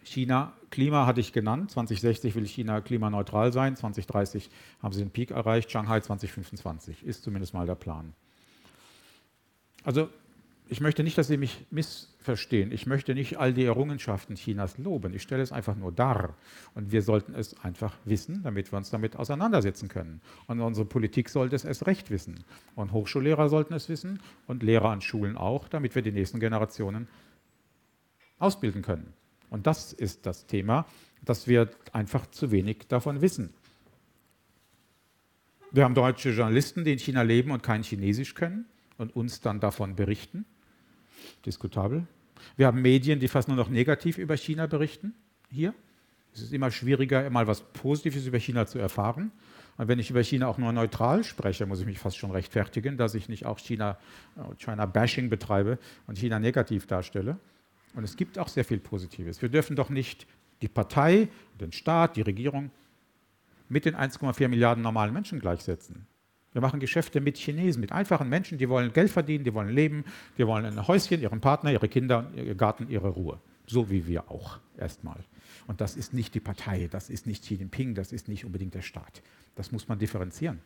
China, 0.02 0.52
Klima 0.70 1.06
hatte 1.06 1.20
ich 1.20 1.32
genannt. 1.32 1.70
2060 1.70 2.34
will 2.34 2.46
China 2.46 2.80
klimaneutral 2.80 3.52
sein. 3.52 3.76
2030 3.76 4.50
haben 4.82 4.92
sie 4.92 5.00
den 5.00 5.10
Peak 5.10 5.30
erreicht. 5.30 5.70
Shanghai 5.70 6.00
2025 6.00 7.04
ist 7.04 7.22
zumindest 7.22 7.54
mal 7.54 7.66
der 7.66 7.74
Plan. 7.74 8.14
Also 9.84 10.08
ich 10.70 10.80
möchte 10.80 11.02
nicht, 11.02 11.18
dass 11.18 11.26
Sie 11.26 11.36
mich 11.36 11.66
missverstehen. 11.72 12.70
Ich 12.70 12.86
möchte 12.86 13.12
nicht 13.12 13.38
all 13.38 13.52
die 13.52 13.64
Errungenschaften 13.64 14.36
Chinas 14.36 14.78
loben. 14.78 15.12
Ich 15.14 15.22
stelle 15.22 15.42
es 15.42 15.50
einfach 15.50 15.74
nur 15.74 15.90
dar. 15.90 16.36
Und 16.76 16.92
wir 16.92 17.02
sollten 17.02 17.34
es 17.34 17.58
einfach 17.64 17.96
wissen, 18.04 18.44
damit 18.44 18.72
wir 18.72 18.76
uns 18.76 18.88
damit 18.88 19.16
auseinandersetzen 19.16 19.88
können. 19.88 20.20
Und 20.46 20.60
unsere 20.60 20.86
Politik 20.86 21.28
sollte 21.28 21.56
es 21.56 21.64
erst 21.64 21.88
recht 21.88 22.12
wissen. 22.12 22.44
Und 22.76 22.92
Hochschullehrer 22.92 23.48
sollten 23.48 23.74
es 23.74 23.88
wissen 23.88 24.20
und 24.46 24.62
Lehrer 24.62 24.90
an 24.90 25.00
Schulen 25.00 25.36
auch, 25.36 25.66
damit 25.66 25.96
wir 25.96 26.02
die 26.02 26.12
nächsten 26.12 26.38
Generationen 26.38 27.08
ausbilden 28.38 28.82
können. 28.82 29.12
Und 29.50 29.66
das 29.66 29.92
ist 29.92 30.26
das 30.26 30.46
Thema, 30.46 30.86
dass 31.24 31.46
wir 31.46 31.70
einfach 31.92 32.26
zu 32.30 32.50
wenig 32.50 32.86
davon 32.88 33.20
wissen. 33.20 33.52
Wir 35.72 35.84
haben 35.84 35.94
deutsche 35.94 36.30
Journalisten, 36.30 36.84
die 36.84 36.92
in 36.92 36.98
China 36.98 37.22
leben 37.22 37.50
und 37.50 37.62
kein 37.62 37.82
Chinesisch 37.82 38.34
können 38.34 38.64
und 38.98 39.14
uns 39.14 39.40
dann 39.40 39.60
davon 39.60 39.94
berichten. 39.94 40.44
Diskutabel. 41.44 42.06
Wir 42.56 42.66
haben 42.66 42.80
Medien, 42.80 43.20
die 43.20 43.28
fast 43.28 43.48
nur 43.48 43.56
noch 43.56 43.68
negativ 43.68 44.18
über 44.18 44.36
China 44.36 44.66
berichten. 44.66 45.14
Hier. 45.50 45.74
Es 46.32 46.42
ist 46.42 46.52
immer 46.52 46.70
schwieriger, 46.70 47.28
mal 47.30 47.46
was 47.46 47.60
Positives 47.60 48.26
über 48.26 48.38
China 48.38 48.66
zu 48.66 48.78
erfahren. 48.78 49.32
Und 49.76 49.88
wenn 49.88 49.98
ich 49.98 50.10
über 50.10 50.22
China 50.22 50.46
auch 50.46 50.58
nur 50.58 50.72
neutral 50.72 51.24
spreche, 51.24 51.66
muss 51.66 51.80
ich 51.80 51.86
mich 51.86 51.98
fast 51.98 52.16
schon 52.16 52.30
rechtfertigen, 52.30 52.96
dass 52.96 53.14
ich 53.14 53.28
nicht 53.28 53.46
auch 53.46 53.58
China, 53.58 53.98
äh, 54.36 54.54
China-Bashing 54.56 55.28
betreibe 55.28 55.78
und 56.06 56.18
China 56.18 56.38
negativ 56.38 56.86
darstelle. 56.86 57.38
Und 57.94 58.04
es 58.04 58.16
gibt 58.16 58.38
auch 58.38 58.48
sehr 58.48 58.64
viel 58.64 58.78
Positives. 58.78 59.42
Wir 59.42 59.48
dürfen 59.48 59.76
doch 59.76 59.90
nicht 59.90 60.26
die 60.62 60.68
Partei, 60.68 61.28
den 61.60 61.72
Staat, 61.72 62.16
die 62.16 62.22
Regierung 62.22 62.70
mit 63.68 63.84
den 63.84 63.94
1,4 63.94 64.48
Milliarden 64.48 64.82
normalen 64.82 65.12
Menschen 65.12 65.40
gleichsetzen. 65.40 66.06
Wir 66.52 66.60
machen 66.60 66.80
Geschäfte 66.80 67.20
mit 67.20 67.36
Chinesen, 67.36 67.80
mit 67.80 67.92
einfachen 67.92 68.28
Menschen, 68.28 68.58
die 68.58 68.68
wollen 68.68 68.92
Geld 68.92 69.10
verdienen, 69.10 69.44
die 69.44 69.54
wollen 69.54 69.68
leben, 69.68 70.04
die 70.36 70.46
wollen 70.46 70.64
ein 70.64 70.88
Häuschen, 70.88 71.20
ihren 71.20 71.40
Partner, 71.40 71.70
ihre 71.70 71.88
Kinder, 71.88 72.28
ihr 72.34 72.56
Garten, 72.56 72.88
ihre 72.88 73.08
Ruhe. 73.08 73.40
So 73.66 73.88
wie 73.88 74.06
wir 74.08 74.28
auch 74.30 74.58
erstmal. 74.76 75.24
Und 75.68 75.80
das 75.80 75.96
ist 75.96 76.12
nicht 76.12 76.34
die 76.34 76.40
Partei, 76.40 76.88
das 76.90 77.08
ist 77.08 77.26
nicht 77.26 77.44
Xi 77.44 77.54
Jinping, 77.54 77.94
das 77.94 78.10
ist 78.10 78.26
nicht 78.26 78.44
unbedingt 78.44 78.74
der 78.74 78.82
Staat. 78.82 79.22
Das 79.54 79.70
muss 79.70 79.86
man 79.86 80.00
differenzieren. 80.00 80.60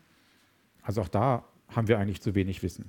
Also 0.83 1.03
auch 1.03 1.09
da 1.09 1.45
haben 1.69 1.89
wir 1.89 1.99
eigentlich 1.99 2.23
zu 2.23 2.35
wenig 2.35 2.63
Wissen. 2.63 2.89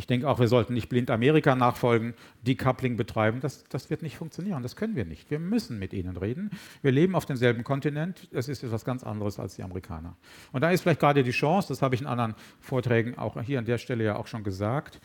Ich 0.00 0.06
denke 0.06 0.26
auch, 0.26 0.38
wir 0.38 0.48
sollten 0.48 0.72
nicht 0.72 0.88
blind 0.88 1.10
Amerika 1.10 1.54
nachfolgen, 1.54 2.14
Decoupling 2.40 2.96
betreiben. 2.96 3.40
Das, 3.40 3.64
das 3.64 3.90
wird 3.90 4.00
nicht 4.00 4.16
funktionieren. 4.16 4.62
Das 4.62 4.74
können 4.74 4.96
wir 4.96 5.04
nicht. 5.04 5.30
Wir 5.30 5.38
müssen 5.38 5.78
mit 5.78 5.92
ihnen 5.92 6.16
reden. 6.16 6.52
Wir 6.80 6.90
leben 6.90 7.14
auf 7.14 7.26
demselben 7.26 7.64
Kontinent. 7.64 8.26
Das 8.32 8.48
ist 8.48 8.62
etwas 8.62 8.86
ganz 8.86 9.04
anderes 9.04 9.38
als 9.38 9.56
die 9.56 9.62
Amerikaner. 9.62 10.16
Und 10.52 10.62
da 10.62 10.70
ist 10.70 10.80
vielleicht 10.80 11.00
gerade 11.00 11.22
die 11.22 11.32
Chance, 11.32 11.68
das 11.68 11.82
habe 11.82 11.94
ich 11.94 12.00
in 12.00 12.06
anderen 12.06 12.34
Vorträgen 12.60 13.18
auch 13.18 13.38
hier 13.42 13.58
an 13.58 13.66
der 13.66 13.76
Stelle 13.76 14.02
ja 14.02 14.16
auch 14.16 14.26
schon 14.26 14.42
gesagt, 14.42 15.02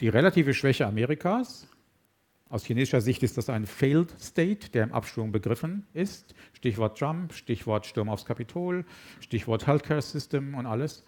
die 0.00 0.08
relative 0.08 0.54
Schwäche 0.54 0.86
Amerikas. 0.86 1.66
Aus 2.48 2.64
chinesischer 2.64 3.00
Sicht 3.00 3.24
ist 3.24 3.36
das 3.38 3.50
ein 3.50 3.66
Failed 3.66 4.14
State, 4.20 4.70
der 4.70 4.84
im 4.84 4.92
Abschwung 4.92 5.32
begriffen 5.32 5.84
ist. 5.94 6.36
Stichwort 6.52 6.96
Trump, 6.96 7.32
Stichwort 7.32 7.86
Sturm 7.86 8.08
aufs 8.08 8.24
Kapitol, 8.24 8.84
Stichwort 9.18 9.66
Healthcare 9.66 10.00
System 10.00 10.54
und 10.54 10.66
alles 10.66 11.02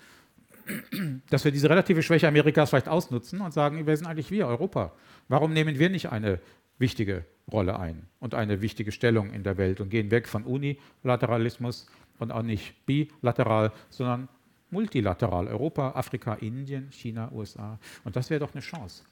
dass 1.30 1.44
wir 1.44 1.52
diese 1.52 1.68
relative 1.68 2.02
Schwäche 2.02 2.28
Amerikas 2.28 2.70
vielleicht 2.70 2.88
ausnutzen 2.88 3.40
und 3.40 3.52
sagen, 3.52 3.86
wer 3.86 3.96
sind 3.96 4.06
eigentlich 4.06 4.30
wir, 4.30 4.46
Europa? 4.46 4.92
Warum 5.28 5.52
nehmen 5.52 5.78
wir 5.78 5.90
nicht 5.90 6.10
eine 6.10 6.40
wichtige 6.78 7.24
Rolle 7.50 7.78
ein 7.78 8.06
und 8.20 8.34
eine 8.34 8.62
wichtige 8.62 8.92
Stellung 8.92 9.32
in 9.32 9.42
der 9.42 9.56
Welt 9.58 9.80
und 9.80 9.90
gehen 9.90 10.10
weg 10.10 10.28
von 10.28 10.44
Unilateralismus 10.44 11.86
und 12.18 12.32
auch 12.32 12.42
nicht 12.42 12.86
bilateral, 12.86 13.72
sondern 13.90 14.28
multilateral. 14.70 15.46
Europa, 15.48 15.92
Afrika, 15.92 16.34
Indien, 16.34 16.90
China, 16.90 17.30
USA. 17.32 17.78
Und 18.04 18.16
das 18.16 18.30
wäre 18.30 18.40
doch 18.40 18.52
eine 18.52 18.60
Chance. 18.60 19.04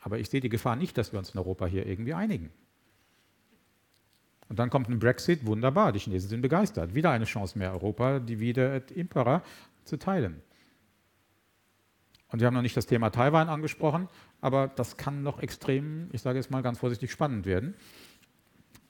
Aber 0.00 0.18
ich 0.18 0.28
sehe 0.28 0.40
die 0.40 0.48
Gefahr 0.48 0.76
nicht, 0.76 0.96
dass 0.98 1.12
wir 1.12 1.18
uns 1.18 1.30
in 1.30 1.38
Europa 1.38 1.66
hier 1.66 1.86
irgendwie 1.86 2.14
einigen. 2.14 2.50
Und 4.48 4.58
dann 4.58 4.70
kommt 4.70 4.88
ein 4.88 4.98
Brexit, 4.98 5.46
wunderbar, 5.46 5.92
die 5.92 5.98
Chinesen 5.98 6.28
sind 6.28 6.42
begeistert. 6.42 6.94
Wieder 6.94 7.10
eine 7.10 7.24
Chance 7.24 7.58
mehr, 7.58 7.72
Europa, 7.72 8.18
die 8.18 8.40
wieder 8.40 8.74
et 8.74 8.90
impera 8.90 9.42
zu 9.84 9.96
teilen. 9.98 10.42
Und 12.34 12.40
wir 12.40 12.48
haben 12.48 12.54
noch 12.54 12.62
nicht 12.62 12.76
das 12.76 12.86
Thema 12.86 13.10
Taiwan 13.10 13.48
angesprochen, 13.48 14.08
aber 14.40 14.66
das 14.66 14.96
kann 14.96 15.22
noch 15.22 15.38
extrem, 15.38 16.08
ich 16.10 16.20
sage 16.20 16.36
jetzt 16.36 16.50
mal 16.50 16.62
ganz 16.62 16.80
vorsichtig, 16.80 17.12
spannend 17.12 17.46
werden. 17.46 17.76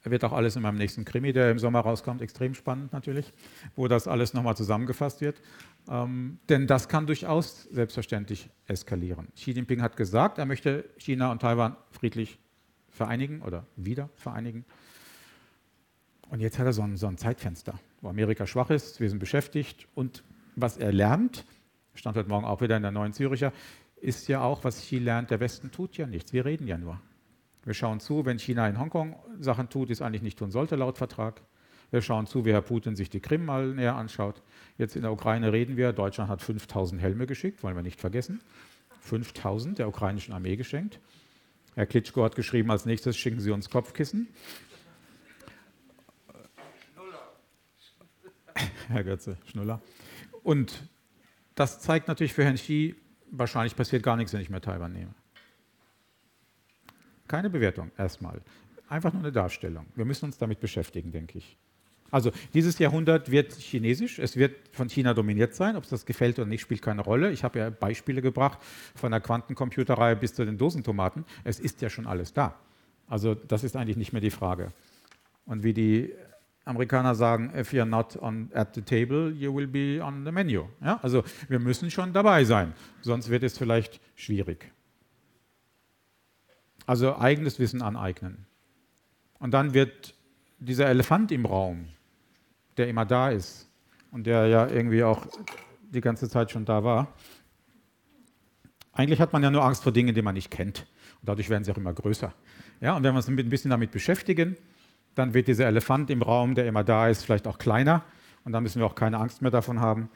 Wird 0.02 0.24
auch 0.24 0.32
alles 0.32 0.56
in 0.56 0.62
meinem 0.62 0.78
nächsten 0.78 1.04
Krimi, 1.04 1.34
der 1.34 1.50
im 1.50 1.58
Sommer 1.58 1.80
rauskommt, 1.80 2.22
extrem 2.22 2.54
spannend 2.54 2.94
natürlich, 2.94 3.34
wo 3.76 3.86
das 3.86 4.08
alles 4.08 4.32
nochmal 4.32 4.56
zusammengefasst 4.56 5.20
wird. 5.20 5.42
Ähm, 5.90 6.38
denn 6.48 6.66
das 6.66 6.88
kann 6.88 7.06
durchaus 7.06 7.64
selbstverständlich 7.64 8.48
eskalieren. 8.66 9.28
Xi 9.34 9.50
Jinping 9.50 9.82
hat 9.82 9.98
gesagt, 9.98 10.38
er 10.38 10.46
möchte 10.46 10.88
China 10.96 11.30
und 11.30 11.42
Taiwan 11.42 11.76
friedlich 11.90 12.38
vereinigen 12.88 13.42
oder 13.42 13.66
wieder 13.76 14.08
vereinigen. 14.14 14.64
Und 16.30 16.40
jetzt 16.40 16.58
hat 16.58 16.64
er 16.64 16.72
so 16.72 16.80
ein, 16.80 16.96
so 16.96 17.08
ein 17.08 17.18
Zeitfenster, 17.18 17.78
wo 18.00 18.08
Amerika 18.08 18.46
schwach 18.46 18.70
ist, 18.70 19.00
wir 19.00 19.10
sind 19.10 19.18
beschäftigt 19.18 19.86
und 19.94 20.24
was 20.56 20.78
er 20.78 20.94
lernt, 20.94 21.44
stand 21.94 22.16
heute 22.16 22.28
Morgen 22.28 22.44
auch 22.44 22.60
wieder 22.60 22.76
in 22.76 22.82
der 22.82 22.92
Neuen 22.92 23.12
Züricher, 23.12 23.52
ist 24.00 24.28
ja 24.28 24.42
auch, 24.42 24.64
was 24.64 24.80
Xi 24.80 24.98
lernt, 24.98 25.30
der 25.30 25.40
Westen 25.40 25.70
tut 25.70 25.96
ja 25.96 26.06
nichts, 26.06 26.32
wir 26.32 26.44
reden 26.44 26.66
ja 26.66 26.76
nur. 26.76 27.00
Wir 27.64 27.74
schauen 27.74 28.00
zu, 28.00 28.26
wenn 28.26 28.38
China 28.38 28.68
in 28.68 28.78
Hongkong 28.78 29.16
Sachen 29.40 29.70
tut, 29.70 29.88
die 29.88 29.94
es 29.94 30.02
eigentlich 30.02 30.22
nicht 30.22 30.38
tun 30.38 30.50
sollte 30.50 30.76
laut 30.76 30.98
Vertrag. 30.98 31.40
Wir 31.90 32.02
schauen 32.02 32.26
zu, 32.26 32.44
wie 32.44 32.52
Herr 32.52 32.60
Putin 32.60 32.96
sich 32.96 33.08
die 33.08 33.20
Krim 33.20 33.44
mal 33.46 33.68
näher 33.68 33.94
anschaut. 33.94 34.42
Jetzt 34.76 34.96
in 34.96 35.02
der 35.02 35.12
Ukraine 35.12 35.52
reden 35.52 35.76
wir, 35.76 35.92
Deutschland 35.92 36.28
hat 36.28 36.42
5000 36.42 37.00
Helme 37.00 37.26
geschickt, 37.26 37.62
wollen 37.62 37.76
wir 37.76 37.82
nicht 37.82 38.00
vergessen. 38.00 38.40
5000 39.00 39.78
der 39.78 39.88
ukrainischen 39.88 40.34
Armee 40.34 40.56
geschenkt. 40.56 40.98
Herr 41.74 41.86
Klitschko 41.86 42.24
hat 42.24 42.36
geschrieben, 42.36 42.70
als 42.70 42.84
nächstes 42.84 43.16
schicken 43.16 43.40
Sie 43.40 43.50
uns 43.50 43.70
Kopfkissen. 43.70 44.28
Herr 48.88 49.04
Götze, 49.04 49.38
Schnuller. 49.46 49.80
Und 50.42 50.88
das 51.54 51.80
zeigt 51.80 52.08
natürlich 52.08 52.32
für 52.32 52.44
Herrn 52.44 52.56
Xi, 52.56 52.94
wahrscheinlich 53.30 53.76
passiert 53.76 54.02
gar 54.02 54.16
nichts, 54.16 54.32
wenn 54.32 54.40
ich 54.40 54.50
mehr 54.50 54.60
Taiwan 54.60 54.92
nehme. 54.92 55.14
Keine 57.28 57.50
Bewertung 57.50 57.90
erstmal. 57.96 58.40
Einfach 58.88 59.12
nur 59.12 59.22
eine 59.22 59.32
Darstellung. 59.32 59.86
Wir 59.94 60.04
müssen 60.04 60.26
uns 60.26 60.38
damit 60.38 60.60
beschäftigen, 60.60 61.10
denke 61.10 61.38
ich. 61.38 61.56
Also 62.10 62.30
dieses 62.52 62.78
Jahrhundert 62.78 63.30
wird 63.30 63.54
chinesisch, 63.54 64.20
es 64.20 64.36
wird 64.36 64.54
von 64.70 64.88
China 64.88 65.14
dominiert 65.14 65.54
sein, 65.54 65.74
ob 65.74 65.84
es 65.84 65.90
das 65.90 66.06
gefällt 66.06 66.38
oder 66.38 66.46
nicht, 66.46 66.60
spielt 66.60 66.80
keine 66.80 67.00
Rolle. 67.00 67.32
Ich 67.32 67.42
habe 67.42 67.58
ja 67.58 67.70
Beispiele 67.70 68.22
gebracht, 68.22 68.60
von 68.94 69.10
der 69.10 69.20
Quantencomputerreihe 69.20 70.14
bis 70.14 70.34
zu 70.34 70.44
den 70.44 70.56
Dosentomaten. 70.56 71.24
Es 71.42 71.58
ist 71.58 71.82
ja 71.82 71.90
schon 71.90 72.06
alles 72.06 72.32
da. 72.32 72.54
Also 73.08 73.34
das 73.34 73.64
ist 73.64 73.74
eigentlich 73.74 73.96
nicht 73.96 74.12
mehr 74.12 74.22
die 74.22 74.30
Frage. 74.30 74.72
Und 75.46 75.64
wie 75.64 75.74
die 75.74 76.12
Amerikaner 76.64 77.14
sagen, 77.14 77.52
if 77.54 77.72
you're 77.72 77.84
not 77.84 78.16
on, 78.16 78.50
at 78.54 78.74
the 78.74 78.82
table, 78.82 79.32
you 79.32 79.54
will 79.54 79.66
be 79.66 80.02
on 80.02 80.24
the 80.24 80.32
menu. 80.32 80.68
Ja? 80.82 80.98
Also 81.02 81.22
wir 81.48 81.58
müssen 81.58 81.90
schon 81.90 82.12
dabei 82.12 82.44
sein, 82.44 82.72
sonst 83.02 83.28
wird 83.28 83.42
es 83.42 83.58
vielleicht 83.58 84.00
schwierig. 84.14 84.72
Also 86.86 87.16
eigenes 87.16 87.58
Wissen 87.58 87.82
aneignen. 87.82 88.46
Und 89.38 89.52
dann 89.52 89.74
wird 89.74 90.14
dieser 90.58 90.86
Elefant 90.86 91.32
im 91.32 91.44
Raum, 91.44 91.86
der 92.76 92.88
immer 92.88 93.04
da 93.04 93.30
ist 93.30 93.68
und 94.10 94.26
der 94.26 94.46
ja 94.46 94.66
irgendwie 94.66 95.04
auch 95.04 95.26
die 95.90 96.00
ganze 96.00 96.28
Zeit 96.28 96.50
schon 96.50 96.64
da 96.64 96.82
war, 96.82 97.14
eigentlich 98.92 99.20
hat 99.20 99.32
man 99.32 99.42
ja 99.42 99.50
nur 99.50 99.64
Angst 99.64 99.82
vor 99.82 99.92
Dingen, 99.92 100.14
die 100.14 100.22
man 100.22 100.34
nicht 100.34 100.50
kennt. 100.50 100.86
Und 101.20 101.28
dadurch 101.28 101.50
werden 101.50 101.64
sie 101.64 101.72
auch 101.72 101.76
immer 101.76 101.92
größer. 101.92 102.32
Ja, 102.80 102.96
und 102.96 103.02
wenn 103.02 103.12
wir 103.12 103.16
uns 103.16 103.28
ein 103.28 103.36
bisschen 103.36 103.70
damit 103.70 103.90
beschäftigen, 103.90 104.56
dann 105.14 105.34
wird 105.34 105.48
dieser 105.48 105.66
Elefant 105.66 106.10
im 106.10 106.22
Raum, 106.22 106.54
der 106.54 106.66
immer 106.66 106.84
da 106.84 107.08
ist, 107.08 107.24
vielleicht 107.24 107.46
auch 107.46 107.58
kleiner 107.58 108.04
und 108.44 108.52
dann 108.52 108.62
müssen 108.62 108.80
wir 108.80 108.86
auch 108.86 108.94
keine 108.94 109.18
Angst 109.18 109.42
mehr 109.42 109.50
davon 109.50 109.80
haben. 109.80 110.10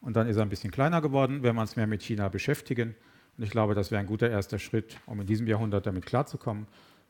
Und 0.00 0.16
dann 0.16 0.26
ist 0.26 0.36
er 0.36 0.42
ein 0.42 0.48
bisschen 0.48 0.70
kleiner 0.70 1.00
geworden, 1.00 1.42
wenn 1.42 1.54
wir 1.54 1.62
uns 1.62 1.76
mehr 1.76 1.86
mit 1.86 2.02
China 2.02 2.28
beschäftigen. 2.28 2.94
Und 3.36 3.44
ich 3.44 3.50
glaube, 3.50 3.74
das 3.74 3.90
wäre 3.90 4.00
ein 4.00 4.06
guter 4.06 4.28
erster 4.28 4.58
Schritt, 4.58 4.98
um 5.06 5.20
in 5.20 5.26
diesem 5.26 5.46
Jahrhundert 5.46 5.86
damit 5.86 6.04
klarzukommen. 6.04 6.66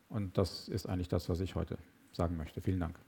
Und 0.09 0.39
das 0.39 0.69
ist 0.69 0.87
eigentlich 0.87 1.09
das, 1.09 1.29
was 1.29 1.41
ich 1.41 1.55
heute 1.55 1.77
sagen 2.13 2.37
möchte. 2.37 2.61
Vielen 2.61 2.81
Dank. 2.81 2.99